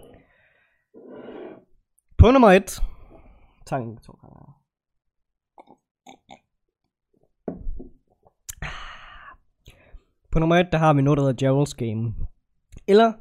På 2.19 2.31
nummer 2.31 2.51
et, 2.51 2.83
tager 3.67 3.97
to 4.03 4.13
gange. 4.13 4.53
På 10.33 10.39
nummer 10.39 10.57
1, 10.57 10.69
der 10.73 10.79
har 10.79 10.93
vi 10.93 11.03
noget, 11.03 11.19
der 11.19 11.25
hedder 11.25 11.65
Gerald's 11.65 11.75
Game. 11.77 12.15
Eller 12.89 13.13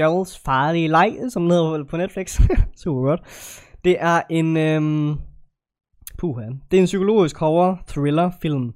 Gerald's 0.00 0.42
farlige 0.44 0.88
leg, 0.88 1.18
som 1.28 1.42
den 1.42 1.50
hedder 1.50 1.84
på 1.84 1.96
Netflix. 1.96 2.40
Super 2.82 3.00
godt. 3.00 3.20
Det 3.84 3.96
er 4.00 4.22
en... 4.30 4.56
Øhm, 4.56 5.18
puha. 6.18 6.46
Det 6.70 6.76
er 6.76 6.80
en 6.80 6.86
psykologisk 6.86 7.38
horror 7.38 7.82
thriller 7.86 8.30
film, 8.42 8.72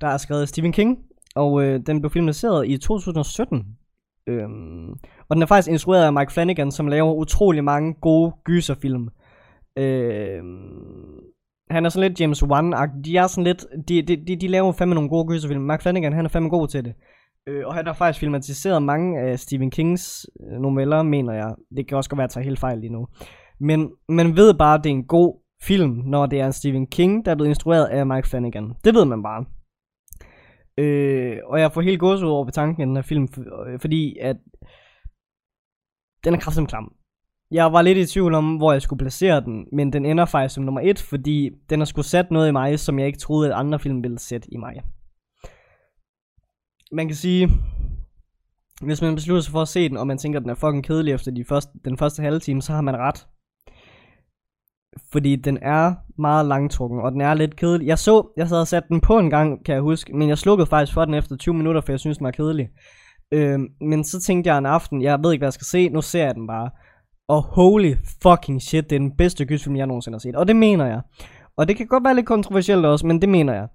der 0.00 0.06
er 0.06 0.16
skrevet 0.16 0.42
af 0.42 0.48
Stephen 0.48 0.72
King. 0.72 1.07
Og 1.34 1.62
øh, 1.62 1.80
den 1.86 2.00
blev 2.00 2.10
filmatiseret 2.10 2.68
i 2.68 2.78
2017. 2.78 3.66
Øhm, 4.26 4.90
og 5.28 5.36
den 5.36 5.42
er 5.42 5.46
faktisk 5.46 5.70
instrueret 5.70 6.04
af 6.04 6.12
Mike 6.12 6.32
Flanagan, 6.32 6.70
som 6.70 6.88
laver 6.88 7.14
utrolig 7.14 7.64
mange 7.64 7.94
gode 7.94 8.32
gyserfilm. 8.44 9.08
Øhm, 9.78 11.20
han 11.70 11.84
er 11.84 11.88
sådan 11.88 12.10
lidt 12.10 12.20
James 12.20 12.44
wan 12.44 12.74
-agtig. 12.74 13.02
De 13.04 13.16
er 13.16 13.26
sådan 13.26 13.44
lidt, 13.44 13.66
de, 13.88 14.02
de, 14.02 14.16
de, 14.26 14.36
de 14.36 14.48
laver 14.48 14.72
fandme 14.72 14.94
nogle 14.94 15.10
gode 15.10 15.28
gyserfilm. 15.28 15.62
Mike 15.62 15.82
Flanagan, 15.82 16.12
han 16.12 16.24
er 16.24 16.28
fandme 16.28 16.50
god 16.50 16.68
til 16.68 16.84
det. 16.84 16.94
Øh, 17.46 17.66
og 17.66 17.74
han 17.74 17.86
har 17.86 17.92
faktisk 17.92 18.20
filmatiseret 18.20 18.82
mange 18.82 19.20
af 19.20 19.38
Stephen 19.38 19.70
Kings 19.70 20.26
øh, 20.50 20.60
noveller, 20.60 21.02
mener 21.02 21.32
jeg. 21.32 21.54
Det 21.76 21.88
kan 21.88 21.96
også 21.96 22.10
godt 22.10 22.18
være, 22.18 22.24
at 22.24 22.28
jeg 22.28 22.34
tager 22.34 22.44
helt 22.44 22.58
fejl 22.58 22.78
lige 22.78 22.92
nu. 22.92 23.06
Men 23.60 23.90
man 24.08 24.36
ved 24.36 24.54
bare, 24.54 24.78
at 24.78 24.84
det 24.84 24.90
er 24.90 24.94
en 24.94 25.06
god 25.06 25.40
film, 25.62 26.02
når 26.06 26.26
det 26.26 26.40
er 26.40 26.46
en 26.46 26.52
Stephen 26.52 26.86
King, 26.86 27.24
der 27.24 27.30
er 27.30 27.34
blevet 27.36 27.48
instrueret 27.48 27.86
af 27.86 28.06
Mike 28.06 28.28
Flanagan. 28.28 28.72
Det 28.84 28.94
ved 28.94 29.04
man 29.04 29.22
bare. 29.22 29.44
Øh, 30.78 31.38
og 31.44 31.60
jeg 31.60 31.72
får 31.72 31.80
helt 31.80 32.00
gås 32.00 32.22
ud 32.22 32.28
over 32.28 32.44
ved 32.44 32.52
tanken 32.52 32.82
af 32.82 32.86
den 32.86 32.96
her 32.96 33.02
film, 33.02 33.28
øh, 33.66 33.80
fordi 33.80 34.16
at 34.20 34.36
den 36.24 36.34
er 36.34 36.38
kraftigt 36.38 36.68
klam. 36.68 36.92
Jeg 37.50 37.72
var 37.72 37.82
lidt 37.82 37.98
i 37.98 38.06
tvivl 38.06 38.34
om, 38.34 38.56
hvor 38.56 38.72
jeg 38.72 38.82
skulle 38.82 38.98
placere 38.98 39.40
den, 39.40 39.66
men 39.72 39.92
den 39.92 40.06
ender 40.06 40.24
faktisk 40.24 40.54
som 40.54 40.64
nummer 40.64 40.80
et, 40.80 40.98
fordi 40.98 41.50
den 41.70 41.80
har 41.80 41.84
sgu 41.84 42.02
sat 42.02 42.30
noget 42.30 42.48
i 42.48 42.52
mig, 42.52 42.78
som 42.78 42.98
jeg 42.98 43.06
ikke 43.06 43.18
troede, 43.18 43.48
at 43.48 43.58
andre 43.58 43.78
film 43.78 44.02
ville 44.02 44.18
sætte 44.18 44.54
i 44.54 44.56
mig. 44.56 44.82
Man 46.92 47.06
kan 47.06 47.16
sige, 47.16 47.48
hvis 48.82 49.02
man 49.02 49.14
beslutter 49.14 49.42
sig 49.42 49.52
for 49.52 49.62
at 49.62 49.68
se 49.68 49.88
den, 49.88 49.96
og 49.96 50.06
man 50.06 50.18
tænker, 50.18 50.38
at 50.38 50.42
den 50.42 50.50
er 50.50 50.54
fucking 50.54 50.84
kedelig 50.84 51.14
efter 51.14 51.30
de 51.30 51.44
første, 51.44 51.72
den 51.84 51.98
første 51.98 52.22
halve 52.22 52.38
time, 52.38 52.62
så 52.62 52.72
har 52.72 52.80
man 52.80 52.96
ret. 52.96 53.26
Fordi 55.12 55.36
den 55.36 55.58
er 55.62 55.94
meget 56.18 56.46
langtrukken, 56.46 57.00
og 57.00 57.12
den 57.12 57.20
er 57.20 57.34
lidt 57.34 57.56
kedelig. 57.56 57.86
Jeg 57.86 57.98
så, 57.98 58.32
jeg 58.36 58.46
havde 58.46 58.66
sat 58.66 58.88
den 58.88 59.00
på 59.00 59.18
en 59.18 59.30
gang, 59.30 59.64
kan 59.64 59.74
jeg 59.74 59.82
huske, 59.82 60.16
men 60.16 60.28
jeg 60.28 60.38
slukkede 60.38 60.66
faktisk 60.66 60.94
for 60.94 61.04
den 61.04 61.14
efter 61.14 61.36
20 61.36 61.54
minutter, 61.54 61.80
for 61.80 61.92
jeg 61.92 62.00
synes 62.00 62.18
den 62.18 62.24
var 62.24 62.30
kedelig. 62.30 62.68
Øh, 63.32 63.58
men 63.80 64.04
så 64.04 64.20
tænkte 64.20 64.50
jeg 64.50 64.58
en 64.58 64.66
aften, 64.66 65.02
jeg 65.02 65.18
ved 65.22 65.32
ikke, 65.32 65.40
hvad 65.40 65.46
jeg 65.46 65.52
skal 65.52 65.64
se, 65.64 65.88
nu 65.88 66.02
ser 66.02 66.24
jeg 66.24 66.34
den 66.34 66.46
bare. 66.46 66.70
Og 67.28 67.42
holy 67.42 67.94
fucking 68.22 68.62
shit, 68.62 68.90
det 68.90 68.96
er 68.96 69.00
den 69.00 69.16
bedste 69.16 69.44
gysfilm, 69.44 69.76
jeg 69.76 69.86
nogensinde 69.86 70.14
har 70.14 70.20
set. 70.20 70.36
Og 70.36 70.48
det 70.48 70.56
mener 70.56 70.86
jeg. 70.86 71.00
Og 71.56 71.68
det 71.68 71.76
kan 71.76 71.86
godt 71.86 72.04
være 72.04 72.14
lidt 72.14 72.26
kontroversielt 72.26 72.86
også, 72.86 73.06
men 73.06 73.20
det 73.20 73.28
mener 73.28 73.54
jeg. 73.54 73.68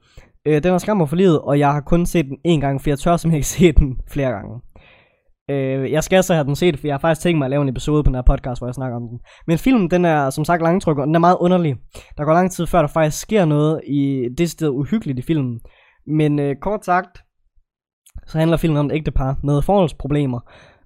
Øh, 0.45 0.63
den 0.63 0.71
har 0.71 0.77
skræmmer 0.77 1.05
for 1.05 1.15
livet, 1.15 1.41
og 1.41 1.59
jeg 1.59 1.73
har 1.73 1.81
kun 1.81 2.05
set 2.05 2.25
den 2.25 2.37
en 2.43 2.61
gang, 2.61 2.81
for 2.81 2.89
jeg 2.89 2.99
tør 2.99 3.17
simpelthen 3.17 3.37
ikke 3.37 3.47
se 3.57 3.71
den 3.71 3.99
flere 4.07 4.31
gange. 4.31 4.61
Øh, 5.49 5.91
jeg 5.91 6.03
skal 6.03 6.23
så 6.23 6.33
have 6.33 6.45
den 6.45 6.55
set, 6.55 6.79
for 6.79 6.87
jeg 6.87 6.93
har 6.93 6.99
faktisk 6.99 7.21
tænkt 7.21 7.37
mig 7.37 7.45
at 7.45 7.49
lave 7.49 7.61
en 7.61 7.69
episode 7.69 8.03
på 8.03 8.07
den 8.07 8.15
her 8.15 8.21
podcast, 8.21 8.59
hvor 8.59 8.67
jeg 8.67 8.73
snakker 8.73 8.97
om 8.97 9.07
den. 9.07 9.19
Men 9.47 9.57
filmen, 9.57 9.91
den 9.91 10.05
er 10.05 10.29
som 10.29 10.45
sagt 10.45 10.61
langtryk, 10.61 10.97
og 10.97 11.07
den 11.07 11.15
er 11.15 11.19
meget 11.19 11.37
underlig. 11.39 11.75
Der 12.17 12.25
går 12.25 12.33
lang 12.33 12.51
tid 12.51 12.67
før, 12.67 12.81
der 12.81 12.87
faktisk 12.87 13.21
sker 13.21 13.45
noget 13.45 13.81
i 13.87 14.29
det 14.37 14.49
sted 14.49 14.69
uhyggeligt 14.69 15.19
i 15.19 15.21
filmen. 15.21 15.59
Men 16.07 16.39
øh, 16.39 16.55
kort 16.61 16.85
sagt, 16.85 17.17
så 18.27 18.37
handler 18.37 18.57
filmen 18.57 18.77
om 18.77 18.85
et 18.85 18.95
ægtepar 18.95 19.39
med 19.43 19.61
forholdsproblemer. 19.61 20.39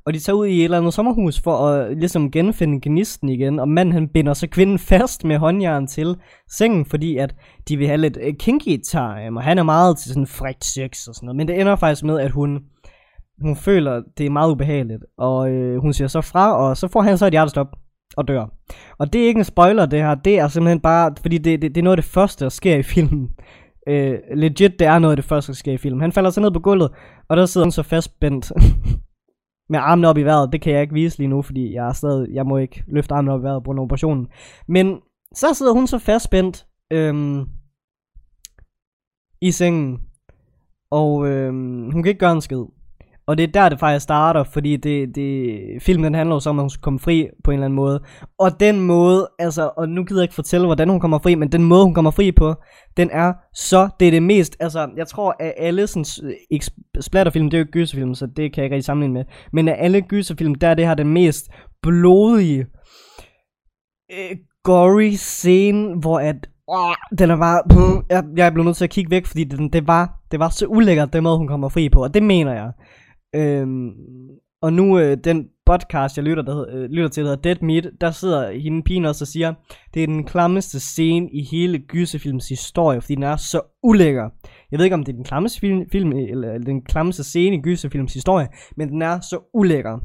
Og 0.05 0.13
de 0.13 0.19
tager 0.19 0.37
ud 0.37 0.47
i 0.47 0.59
et 0.59 0.63
eller 0.63 0.77
andet 0.77 0.93
sommerhus 0.93 1.39
for 1.39 1.57
at 1.67 1.97
ligesom 1.97 2.31
genfinde 2.31 2.79
gnisten 2.89 3.29
igen. 3.29 3.59
Og 3.59 3.69
manden 3.69 3.93
han 3.93 4.09
binder 4.09 4.33
så 4.33 4.47
kvinden 4.47 4.79
fast 4.79 5.23
med 5.23 5.37
håndjern 5.37 5.87
til 5.87 6.15
sengen, 6.49 6.85
fordi 6.85 7.17
at 7.17 7.35
de 7.67 7.77
vil 7.77 7.87
have 7.87 7.97
lidt 7.97 8.17
øh, 8.21 8.33
kinky 8.33 8.77
time. 8.91 9.39
Og 9.39 9.43
han 9.43 9.57
er 9.57 9.63
meget 9.63 9.97
til 9.97 10.09
sådan 10.09 10.27
frækt 10.27 10.65
sex 10.65 11.07
og 11.07 11.15
sådan 11.15 11.25
noget. 11.25 11.35
Men 11.35 11.47
det 11.47 11.61
ender 11.61 11.75
faktisk 11.75 12.03
med, 12.03 12.19
at 12.19 12.31
hun, 12.31 12.59
hun 13.41 13.55
føler, 13.55 14.01
det 14.17 14.25
er 14.25 14.29
meget 14.29 14.51
ubehageligt. 14.51 15.03
Og 15.17 15.49
øh, 15.51 15.81
hun 15.81 15.93
siger 15.93 16.07
så 16.07 16.21
fra, 16.21 16.57
og 16.57 16.77
så 16.77 16.88
får 16.88 17.01
han 17.01 17.17
så 17.17 17.25
et 17.25 17.33
hjertestop 17.33 17.67
og 18.17 18.27
dør. 18.27 18.45
Og 18.97 19.13
det 19.13 19.23
er 19.23 19.27
ikke 19.27 19.38
en 19.38 19.43
spoiler 19.43 19.85
det 19.85 19.99
her, 19.99 20.15
det 20.15 20.39
er 20.39 20.47
simpelthen 20.47 20.79
bare, 20.79 21.15
fordi 21.21 21.38
det, 21.38 21.61
det, 21.61 21.75
det 21.75 21.81
er 21.81 21.83
noget 21.83 21.97
af 21.97 22.03
det 22.03 22.11
første, 22.11 22.43
der 22.43 22.49
sker 22.49 22.75
i 22.75 22.83
filmen. 22.83 23.29
Øh, 23.89 24.19
legit, 24.35 24.79
det 24.79 24.88
er 24.88 24.99
noget 24.99 25.11
af 25.11 25.15
det 25.15 25.25
første, 25.25 25.51
der 25.51 25.55
sker 25.55 25.73
i 25.73 25.77
filmen. 25.77 26.01
Han 26.01 26.11
falder 26.11 26.29
så 26.29 26.41
ned 26.41 26.51
på 26.51 26.59
gulvet, 26.59 26.91
og 27.29 27.38
der 27.38 27.45
sidder 27.45 27.65
han 27.65 27.71
så 27.71 27.83
fastspændt 27.83 28.51
med 29.69 29.79
armene 29.79 30.07
op 30.07 30.17
i 30.17 30.23
vejret. 30.23 30.51
Det 30.51 30.61
kan 30.61 30.73
jeg 30.73 30.81
ikke 30.81 30.93
vise 30.93 31.17
lige 31.17 31.27
nu, 31.27 31.41
fordi 31.41 31.73
jeg 31.73 31.88
er 31.88 31.93
stadig, 31.93 32.33
jeg 32.33 32.45
må 32.45 32.57
ikke 32.57 32.83
løfte 32.88 33.13
armene 33.13 33.33
op 33.33 33.39
i 33.39 33.43
vejret 33.43 33.63
på 33.63 33.71
en 33.71 33.79
operationen. 33.79 34.27
Men 34.67 34.99
så 35.33 35.53
sidder 35.53 35.73
hun 35.73 35.88
så 35.88 35.99
fastspændt 35.99 36.65
øhm, 36.91 37.45
i 39.41 39.51
sengen, 39.51 39.99
og 40.91 41.27
øhm, 41.27 41.91
hun 41.91 42.03
kan 42.03 42.09
ikke 42.09 42.19
gøre 42.19 42.31
en 42.31 42.41
skid. 42.41 42.63
Og 43.28 43.38
det 43.38 43.43
er 43.43 43.51
der, 43.51 43.69
det 43.69 43.80
faktisk 43.80 44.03
starter, 44.03 44.43
fordi 44.43 44.78
det, 44.78 45.15
det, 45.15 45.57
filmen 45.82 46.03
den 46.03 46.13
handler 46.13 46.36
jo 46.36 46.39
så 46.39 46.49
om, 46.49 46.59
at 46.59 46.63
hun 46.63 46.69
skal 46.69 46.82
komme 46.82 46.99
fri 46.99 47.28
på 47.43 47.51
en 47.51 47.55
eller 47.55 47.65
anden 47.65 47.75
måde. 47.75 47.99
Og 48.39 48.59
den 48.59 48.80
måde, 48.80 49.30
altså, 49.39 49.71
og 49.78 49.89
nu 49.89 50.03
gider 50.03 50.21
jeg 50.21 50.23
ikke 50.23 50.36
fortælle, 50.36 50.65
hvordan 50.65 50.89
hun 50.89 50.99
kommer 50.99 51.19
fri, 51.19 51.36
men 51.36 51.51
den 51.51 51.63
måde, 51.63 51.84
hun 51.84 51.93
kommer 51.93 52.11
fri 52.11 52.32
på, 52.32 52.55
den 52.97 53.09
er 53.11 53.34
så, 53.53 53.89
det 53.99 54.07
er 54.07 54.11
det 54.11 54.23
mest, 54.23 54.57
altså, 54.59 54.89
jeg 54.97 55.07
tror, 55.07 55.36
at 55.39 55.53
alle 55.57 55.88
sådan, 55.88 56.34
ikke 56.51 56.65
splatterfilm, 57.01 57.49
det 57.49 57.57
er 57.57 57.59
jo 57.59 57.63
ikke 57.63 57.71
gyserfilm, 57.71 58.15
så 58.15 58.25
det 58.25 58.53
kan 58.53 58.61
jeg 58.61 58.65
ikke 58.65 58.75
rigtig 58.75 58.86
sammenligne 58.86 59.13
med, 59.13 59.23
men 59.53 59.67
af 59.67 59.75
alle 59.80 60.01
gyserfilm, 60.01 60.55
der 60.55 60.67
er 60.67 60.73
det 60.73 60.88
her 60.88 60.95
den 60.95 61.07
mest 61.07 61.45
blodige, 61.82 62.65
øh, 64.11 64.38
gory 64.63 65.11
scene, 65.11 65.99
hvor 65.99 66.19
at, 66.19 66.49
åh, 66.67 67.17
den 67.19 67.30
er 67.30 67.38
bare, 67.38 67.61
pff, 67.69 68.05
jeg, 68.09 68.23
jeg 68.38 68.45
er 68.45 68.51
blevet 68.51 68.65
nødt 68.65 68.78
til 68.78 68.84
at 68.84 68.89
kigge 68.89 69.11
væk, 69.11 69.25
fordi 69.25 69.43
den, 69.43 69.69
det, 69.73 69.88
var, 69.88 70.19
det 70.32 70.39
var 70.39 70.49
så 70.49 70.65
ulækkert, 70.65 71.13
den 71.13 71.23
måde, 71.23 71.38
hun 71.38 71.47
kommer 71.47 71.69
fri 71.69 71.89
på, 71.89 72.03
og 72.03 72.13
det 72.13 72.23
mener 72.23 72.53
jeg. 72.53 72.71
Øhm, 73.36 73.91
og 74.61 74.73
nu 74.73 74.99
øh, 74.99 75.17
den 75.23 75.47
podcast, 75.65 76.17
jeg 76.17 76.25
lytter, 76.25 76.43
der 76.43 76.53
hedder, 76.53 76.78
øh, 76.78 76.89
lytter 76.89 77.09
til, 77.09 77.23
der 77.23 77.30
hedder 77.30 77.41
Dead 77.41 77.61
Meat, 77.61 77.89
der 78.01 78.11
sidder 78.11 78.51
hende 78.51 78.84
pigen 78.84 79.05
også 79.05 79.23
og 79.23 79.28
siger, 79.28 79.53
det 79.93 80.03
er 80.03 80.07
den 80.07 80.23
klammeste 80.23 80.80
scene 80.80 81.30
i 81.32 81.43
hele 81.51 81.80
gyserfilms 81.80 82.49
historie, 82.49 83.01
fordi 83.01 83.15
den 83.15 83.23
er 83.23 83.36
så 83.36 83.61
ulækker. 83.84 84.30
Jeg 84.71 84.80
ved 84.80 84.86
ikke, 84.86 84.93
om 84.93 85.03
det 85.03 85.11
er 85.11 85.15
den 85.15 85.23
klammeste 85.23 85.59
film, 85.59 85.89
film 85.91 86.11
eller, 86.11 86.51
eller 86.51 86.65
den 86.65 86.82
klammeste 86.82 87.23
scene 87.23 87.55
i 87.55 87.61
gyserfilms 87.61 88.13
historie, 88.13 88.47
men 88.78 88.89
den 88.89 89.01
er 89.01 89.19
så 89.19 89.39
ulækker. 89.53 89.99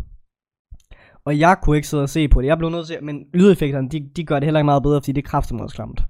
Og 1.24 1.38
jeg 1.38 1.56
kunne 1.62 1.76
ikke 1.76 1.88
sidde 1.88 2.02
og 2.02 2.08
se 2.08 2.28
på 2.28 2.40
det. 2.40 2.48
Jeg 2.48 2.58
blev 2.58 2.70
nødt 2.70 2.86
til, 2.86 2.96
men 3.02 3.24
lydeffekterne, 3.34 3.88
de, 3.88 4.08
de 4.16 4.24
gør 4.24 4.38
det 4.38 4.46
heller 4.46 4.60
ikke 4.60 4.64
meget 4.64 4.82
bedre, 4.82 5.00
fordi 5.00 5.12
det 5.12 5.24
er 5.24 5.28
kraftigt 5.28 5.60
også 5.60 5.76
klamt. 5.76 6.00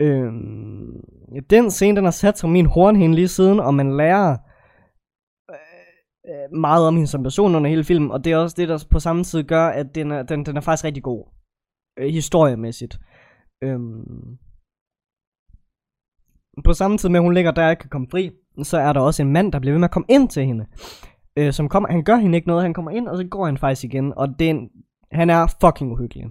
Øhm, 0.00 0.92
den 1.50 1.70
scene, 1.70 1.96
den 1.96 2.04
har 2.04 2.10
sat 2.10 2.38
sig 2.38 2.50
min 2.50 2.66
hornhinde 2.66 3.14
lige 3.14 3.28
siden, 3.28 3.60
og 3.60 3.74
man 3.74 3.96
lærer 3.96 4.36
øh, 6.28 6.58
meget 6.58 6.86
om 6.86 6.94
hende 6.94 7.08
som 7.08 7.22
person 7.22 7.54
under 7.54 7.70
hele 7.70 7.84
filmen, 7.84 8.10
og 8.10 8.24
det 8.24 8.32
er 8.32 8.36
også 8.36 8.54
det, 8.58 8.68
der 8.68 8.84
på 8.90 8.98
samme 8.98 9.24
tid 9.24 9.44
gør, 9.44 9.66
at 9.66 9.94
den 9.94 10.10
er, 10.10 10.22
den, 10.22 10.46
den 10.46 10.56
er 10.56 10.60
faktisk 10.60 10.84
rigtig 10.84 11.02
god, 11.02 11.26
øh, 11.98 12.08
historiemæssigt. 12.08 12.98
Øhm, 13.62 14.38
på 16.64 16.72
samme 16.72 16.98
tid 16.98 17.08
med, 17.08 17.20
at 17.20 17.24
hun 17.24 17.34
ligger 17.34 17.50
der 17.50 17.64
og 17.64 17.70
ikke 17.70 17.80
kan 17.80 17.90
komme 17.90 18.06
fri, 18.10 18.30
så 18.62 18.78
er 18.78 18.92
der 18.92 19.00
også 19.00 19.22
en 19.22 19.32
mand, 19.32 19.52
der 19.52 19.58
bliver 19.58 19.72
ved 19.72 19.80
med 19.80 19.88
at 19.88 19.92
komme 19.92 20.06
ind 20.08 20.28
til 20.28 20.44
hende. 20.44 20.66
Øh, 21.36 21.52
som 21.52 21.68
kommer, 21.68 21.88
han 21.90 22.04
gør 22.04 22.16
hende 22.16 22.36
ikke 22.36 22.48
noget, 22.48 22.62
han 22.62 22.74
kommer 22.74 22.90
ind, 22.90 23.08
og 23.08 23.16
så 23.16 23.24
går 23.24 23.46
han 23.46 23.58
faktisk 23.58 23.84
igen, 23.84 24.12
og 24.16 24.28
den, 24.38 24.68
han 25.12 25.30
er 25.30 25.54
fucking 25.60 25.92
uhyggelig. 25.92 26.26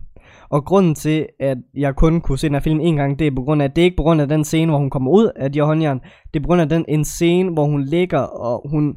Og 0.49 0.65
grunden 0.65 0.95
til, 0.95 1.27
at 1.39 1.57
jeg 1.73 1.95
kun 1.95 2.21
kunne 2.21 2.37
se 2.37 2.47
den 2.47 2.55
her 2.55 2.61
film 2.61 2.79
en 2.79 2.95
gang, 2.95 3.19
det 3.19 3.27
er 3.27 3.35
på 3.35 3.41
grund 3.41 3.61
af, 3.61 3.65
at 3.65 3.75
det 3.75 3.81
er 3.81 3.85
ikke 3.85 3.97
på 3.97 4.03
grund 4.03 4.21
af 4.21 4.27
den 4.27 4.43
scene, 4.43 4.71
hvor 4.71 4.79
hun 4.79 4.89
kommer 4.89 5.11
ud 5.11 5.31
af 5.35 5.51
de 5.51 5.59
her 5.59 5.65
håndjern. 5.65 5.99
Det 6.33 6.39
er 6.39 6.43
på 6.43 6.47
grund 6.47 6.61
af 6.61 6.69
den 6.69 6.85
en 6.87 7.05
scene, 7.05 7.53
hvor 7.53 7.65
hun 7.65 7.83
ligger, 7.83 8.19
og 8.19 8.69
hun, 8.69 8.95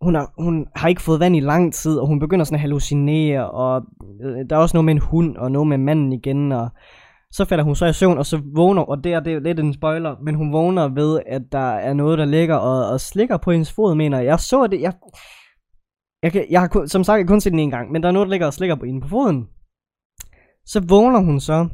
hun, 0.00 0.14
har, 0.14 0.32
hun 0.38 0.66
har 0.76 0.88
ikke 0.88 1.02
fået 1.02 1.20
vand 1.20 1.36
i 1.36 1.40
lang 1.40 1.74
tid, 1.74 1.98
og 1.98 2.06
hun 2.06 2.20
begynder 2.20 2.44
sådan 2.44 2.54
at 2.54 2.60
hallucinere, 2.60 3.50
og 3.50 3.82
øh, 4.22 4.44
der 4.50 4.56
er 4.56 4.60
også 4.60 4.76
noget 4.76 4.84
med 4.84 4.94
en 4.94 5.00
hund, 5.00 5.36
og 5.36 5.52
noget 5.52 5.68
med 5.68 5.78
manden 5.78 6.12
igen, 6.12 6.52
og 6.52 6.68
så 7.30 7.44
falder 7.44 7.64
hun 7.64 7.74
så 7.74 7.86
i 7.86 7.92
søvn, 7.92 8.18
og 8.18 8.26
så 8.26 8.40
vågner, 8.54 8.82
og 8.82 9.04
det 9.04 9.12
er, 9.12 9.20
det 9.20 9.32
er 9.32 9.40
lidt 9.40 9.60
en 9.60 9.74
spoiler, 9.74 10.16
men 10.22 10.34
hun 10.34 10.52
vågner 10.52 10.88
ved, 10.88 11.20
at 11.26 11.42
der 11.52 11.70
er 11.70 11.92
noget, 11.92 12.18
der 12.18 12.24
ligger 12.24 12.56
og, 12.56 12.92
og 12.92 13.00
slikker 13.00 13.36
på 13.36 13.52
hendes 13.52 13.72
fod, 13.72 13.94
mener 13.94 14.18
jeg. 14.18 14.26
Jeg 14.26 14.40
så 14.40 14.66
det, 14.66 14.80
jeg, 14.80 14.92
jeg, 16.22 16.32
kan, 16.32 16.46
jeg 16.50 16.60
har 16.60 16.68
kun, 16.68 16.88
som 16.88 17.04
sagt 17.04 17.28
kun 17.28 17.40
set 17.40 17.52
den 17.52 17.60
en 17.60 17.70
gang, 17.70 17.92
men 17.92 18.02
der 18.02 18.08
er 18.08 18.12
noget, 18.12 18.26
der 18.26 18.30
ligger 18.30 18.46
og 18.46 18.54
slikker 18.54 18.76
på 18.76 18.84
hende 18.84 19.00
på 19.00 19.08
foden. 19.08 19.46
Så 20.66 20.80
vågner 20.88 21.20
hun 21.20 21.40
så, 21.40 21.68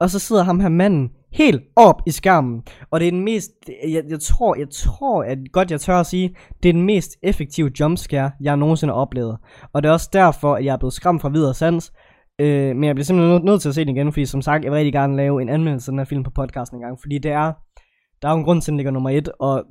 og 0.00 0.10
så 0.10 0.18
sidder 0.18 0.42
ham 0.42 0.60
her 0.60 0.68
manden 0.68 1.10
helt 1.32 1.62
op 1.76 2.02
i 2.06 2.10
skærmen. 2.10 2.62
Og 2.90 3.00
det 3.00 3.06
er 3.06 3.10
den 3.10 3.24
mest, 3.24 3.50
jeg, 3.88 4.02
jeg 4.08 4.20
tror, 4.20 4.54
jeg 4.58 4.70
tror, 4.70 5.22
at 5.22 5.38
godt 5.52 5.70
jeg 5.70 5.80
tør 5.80 6.00
at 6.00 6.06
sige, 6.06 6.36
det 6.62 6.68
er 6.68 6.72
den 6.72 6.82
mest 6.82 7.10
effektive 7.22 7.70
jumpscare, 7.80 8.30
jeg 8.40 8.56
nogensinde 8.56 8.92
har 8.92 9.00
oplevet. 9.00 9.38
Og 9.72 9.82
det 9.82 9.88
er 9.88 9.92
også 9.92 10.10
derfor, 10.12 10.54
at 10.54 10.64
jeg 10.64 10.72
er 10.72 10.76
blevet 10.76 10.92
skræmt 10.92 11.22
fra 11.22 11.28
videre 11.28 11.54
sans. 11.54 11.92
Øh, 12.38 12.76
men 12.76 12.84
jeg 12.84 12.94
bliver 12.94 13.04
simpelthen 13.04 13.44
nødt 13.44 13.62
til 13.62 13.68
at 13.68 13.74
se 13.74 13.84
den 13.84 13.96
igen, 13.96 14.12
fordi 14.12 14.26
som 14.26 14.42
sagt, 14.42 14.64
jeg 14.64 14.72
vil 14.72 14.76
rigtig 14.76 14.92
gerne 14.92 15.16
lave 15.16 15.42
en 15.42 15.48
anmeldelse 15.48 15.88
af 15.88 15.92
den 15.92 15.98
her 15.98 16.04
film 16.04 16.22
på 16.22 16.30
podcasten 16.30 16.76
en 16.76 16.82
gang. 16.82 16.98
Fordi 17.00 17.18
det 17.18 17.30
er, 17.30 17.52
der 18.22 18.28
er 18.28 18.32
jo 18.32 18.38
en 18.38 18.44
grund 18.44 18.62
til, 18.62 18.70
at 18.70 18.72
den 18.72 18.76
ligger 18.76 18.92
nummer 18.92 19.10
et, 19.10 19.28
og 19.40 19.64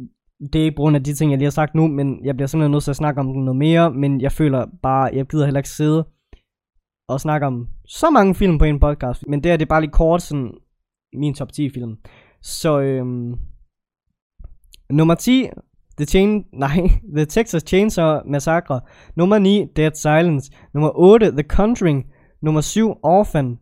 det 0.53 0.61
er 0.61 0.65
ikke 0.65 0.75
på 0.75 0.81
grund 0.81 0.95
af 0.95 1.03
de 1.03 1.13
ting, 1.13 1.31
jeg 1.31 1.37
lige 1.37 1.45
har 1.45 1.51
sagt 1.51 1.75
nu, 1.75 1.87
men 1.87 2.25
jeg 2.25 2.35
bliver 2.35 2.47
simpelthen 2.47 2.71
nødt 2.71 2.83
til 2.83 2.91
at 2.91 2.95
snakke 2.95 3.19
om 3.19 3.27
den 3.33 3.45
noget 3.45 3.57
mere, 3.57 3.91
men 3.91 4.21
jeg 4.21 4.31
føler 4.31 4.65
bare, 4.83 5.09
jeg 5.13 5.25
gider 5.25 5.45
heller 5.45 5.59
ikke 5.59 5.69
sidde 5.69 6.07
og 7.07 7.19
snakke 7.19 7.47
om 7.47 7.67
så 7.85 8.09
mange 8.09 8.35
film 8.35 8.57
på 8.57 8.65
en 8.65 8.79
podcast, 8.79 9.23
men 9.27 9.43
det 9.43 9.51
er 9.51 9.57
det 9.57 9.67
bare 9.67 9.81
lige 9.81 9.91
kort 9.91 10.21
sådan 10.21 10.51
min 11.13 11.33
top 11.33 11.51
10 11.51 11.69
film. 11.69 11.97
Så 12.41 12.79
øhm, 12.79 13.35
nummer 14.89 15.15
10, 15.15 15.49
The 15.97 16.05
Chain, 16.05 16.45
nej, 16.53 16.77
The 17.17 17.25
Texas 17.25 17.63
Chainsaw 17.67 18.21
Massacre. 18.25 18.81
Nummer 19.15 19.39
9, 19.39 19.65
Dead 19.75 19.91
Silence. 19.95 20.51
Nummer 20.73 20.91
8, 20.95 21.31
The 21.31 21.43
Conjuring. 21.43 22.05
Nummer 22.41 22.61
7, 22.61 22.95
Orphan. 23.03 23.59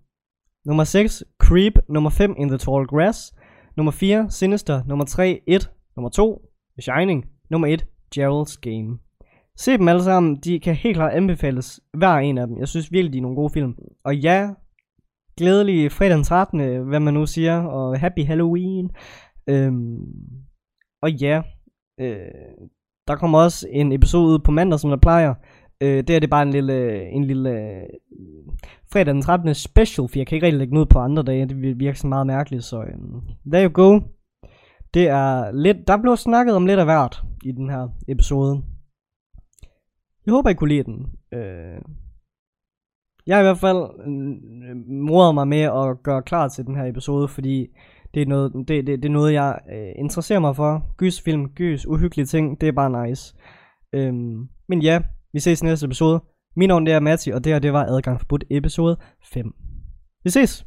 Nummer 0.65 0.83
6, 0.83 1.23
Creep. 1.39 1.73
Nummer 1.89 2.09
5, 2.09 2.35
In 2.37 2.47
the 2.49 2.57
Tall 2.57 2.87
Grass. 2.87 3.33
Nummer 3.77 3.91
4, 3.91 4.29
Sinister. 4.29 4.83
Nummer 4.87 5.05
3, 5.05 5.39
It. 5.47 5.71
Nummer 5.95 6.09
2, 6.09 6.41
The 6.77 6.81
Shining. 6.81 7.25
Nummer 7.49 7.67
1, 7.67 7.85
Gerald's 8.15 8.59
Game. 8.61 8.99
Se 9.57 9.77
dem 9.77 9.87
alle 9.87 10.03
sammen, 10.03 10.35
de 10.35 10.59
kan 10.59 10.75
helt 10.75 10.95
klart 10.95 11.13
anbefales, 11.13 11.79
hver 11.93 12.15
en 12.15 12.37
af 12.37 12.47
dem. 12.47 12.57
Jeg 12.59 12.67
synes 12.67 12.91
virkelig, 12.91 13.13
de 13.13 13.17
er 13.17 13.21
nogle 13.21 13.35
gode 13.35 13.49
film. 13.49 13.75
Og 14.03 14.15
ja, 14.15 14.49
glædelig 15.39 15.91
fredag 15.91 16.15
den 16.15 16.23
13. 16.23 16.87
hvad 16.87 16.99
man 16.99 17.13
nu 17.13 17.25
siger, 17.25 17.61
og 17.61 17.99
happy 17.99 18.25
Halloween. 18.25 18.91
Øhm, 19.49 19.97
og 21.01 21.11
ja, 21.11 21.41
øh, 21.99 22.17
der 23.07 23.15
kommer 23.15 23.39
også 23.39 23.67
en 23.71 23.91
episode 23.91 24.33
ud 24.33 24.39
på 24.39 24.51
mandag, 24.51 24.79
som 24.79 24.89
der 24.89 24.97
plejer. 24.97 25.33
Øh, 25.81 26.03
det 26.07 26.09
er 26.09 26.19
det 26.19 26.29
bare 26.29 26.43
en 26.43 26.51
lille, 26.51 27.09
en 27.09 27.23
lille 27.23 27.49
øh, 27.49 27.83
fredag 28.91 29.13
den 29.13 29.21
13. 29.21 29.55
special, 29.55 30.07
for 30.07 30.19
jeg 30.19 30.27
kan 30.27 30.35
ikke 30.35 30.45
rigtig 30.45 30.59
lægge 30.59 30.73
noget 30.73 30.89
på 30.89 30.99
andre 30.99 31.23
dage. 31.23 31.45
Det 31.45 31.79
virker 31.79 31.97
så 31.97 32.07
meget 32.07 32.27
mærkeligt, 32.27 32.63
så 32.63 32.81
øh, 32.81 32.97
there 33.51 33.65
you 33.65 33.71
go. 33.73 33.99
Det 34.93 35.07
er 35.07 35.51
lidt, 35.51 35.77
der 35.87 35.97
blev 35.97 36.17
snakket 36.17 36.55
om 36.55 36.65
lidt 36.65 36.79
af 36.79 36.85
hvert 36.85 37.23
i 37.43 37.51
den 37.51 37.69
her 37.69 37.87
episode. 38.07 38.63
Jeg 40.25 40.31
håber, 40.31 40.49
I 40.49 40.53
kunne 40.53 40.69
lide 40.69 40.83
den. 40.83 41.05
Øh, 41.33 41.81
jeg 43.29 43.37
har 43.37 43.41
i 43.41 43.45
hvert 43.45 43.57
fald 43.57 43.77
øh, 44.05 45.35
mig 45.35 45.47
med 45.47 45.61
at 45.61 46.03
gøre 46.03 46.21
klar 46.21 46.47
til 46.47 46.65
den 46.65 46.75
her 46.75 46.85
episode, 46.85 47.27
fordi 47.27 47.67
det 48.13 48.21
er 48.21 48.25
noget, 48.25 48.53
det, 48.53 48.67
det, 48.67 48.87
det 48.87 49.05
er 49.05 49.09
noget 49.09 49.33
jeg 49.33 49.59
øh, 49.73 49.91
interesserer 49.95 50.39
mig 50.39 50.55
for. 50.55 50.83
Gys 50.97 51.21
film, 51.21 51.49
gys, 51.49 51.85
uhyggelige 51.85 52.25
ting, 52.25 52.61
det 52.61 52.67
er 52.67 52.71
bare 52.71 53.07
nice. 53.07 53.35
Øhm, 53.93 54.47
men 54.69 54.81
ja, 54.81 55.01
vi 55.33 55.39
ses 55.39 55.61
i 55.61 55.65
næste 55.65 55.85
episode. 55.85 56.23
Min 56.55 56.69
navn 56.69 56.85
det 56.85 56.93
er 56.93 56.99
Matti, 56.99 57.29
og 57.31 57.43
det 57.43 57.53
her 57.53 57.59
det 57.59 57.73
var 57.73 57.85
Adgang 57.85 58.19
Forbudt 58.19 58.43
episode 58.49 58.97
5. 59.33 59.53
Vi 60.23 60.29
ses! 60.29 60.65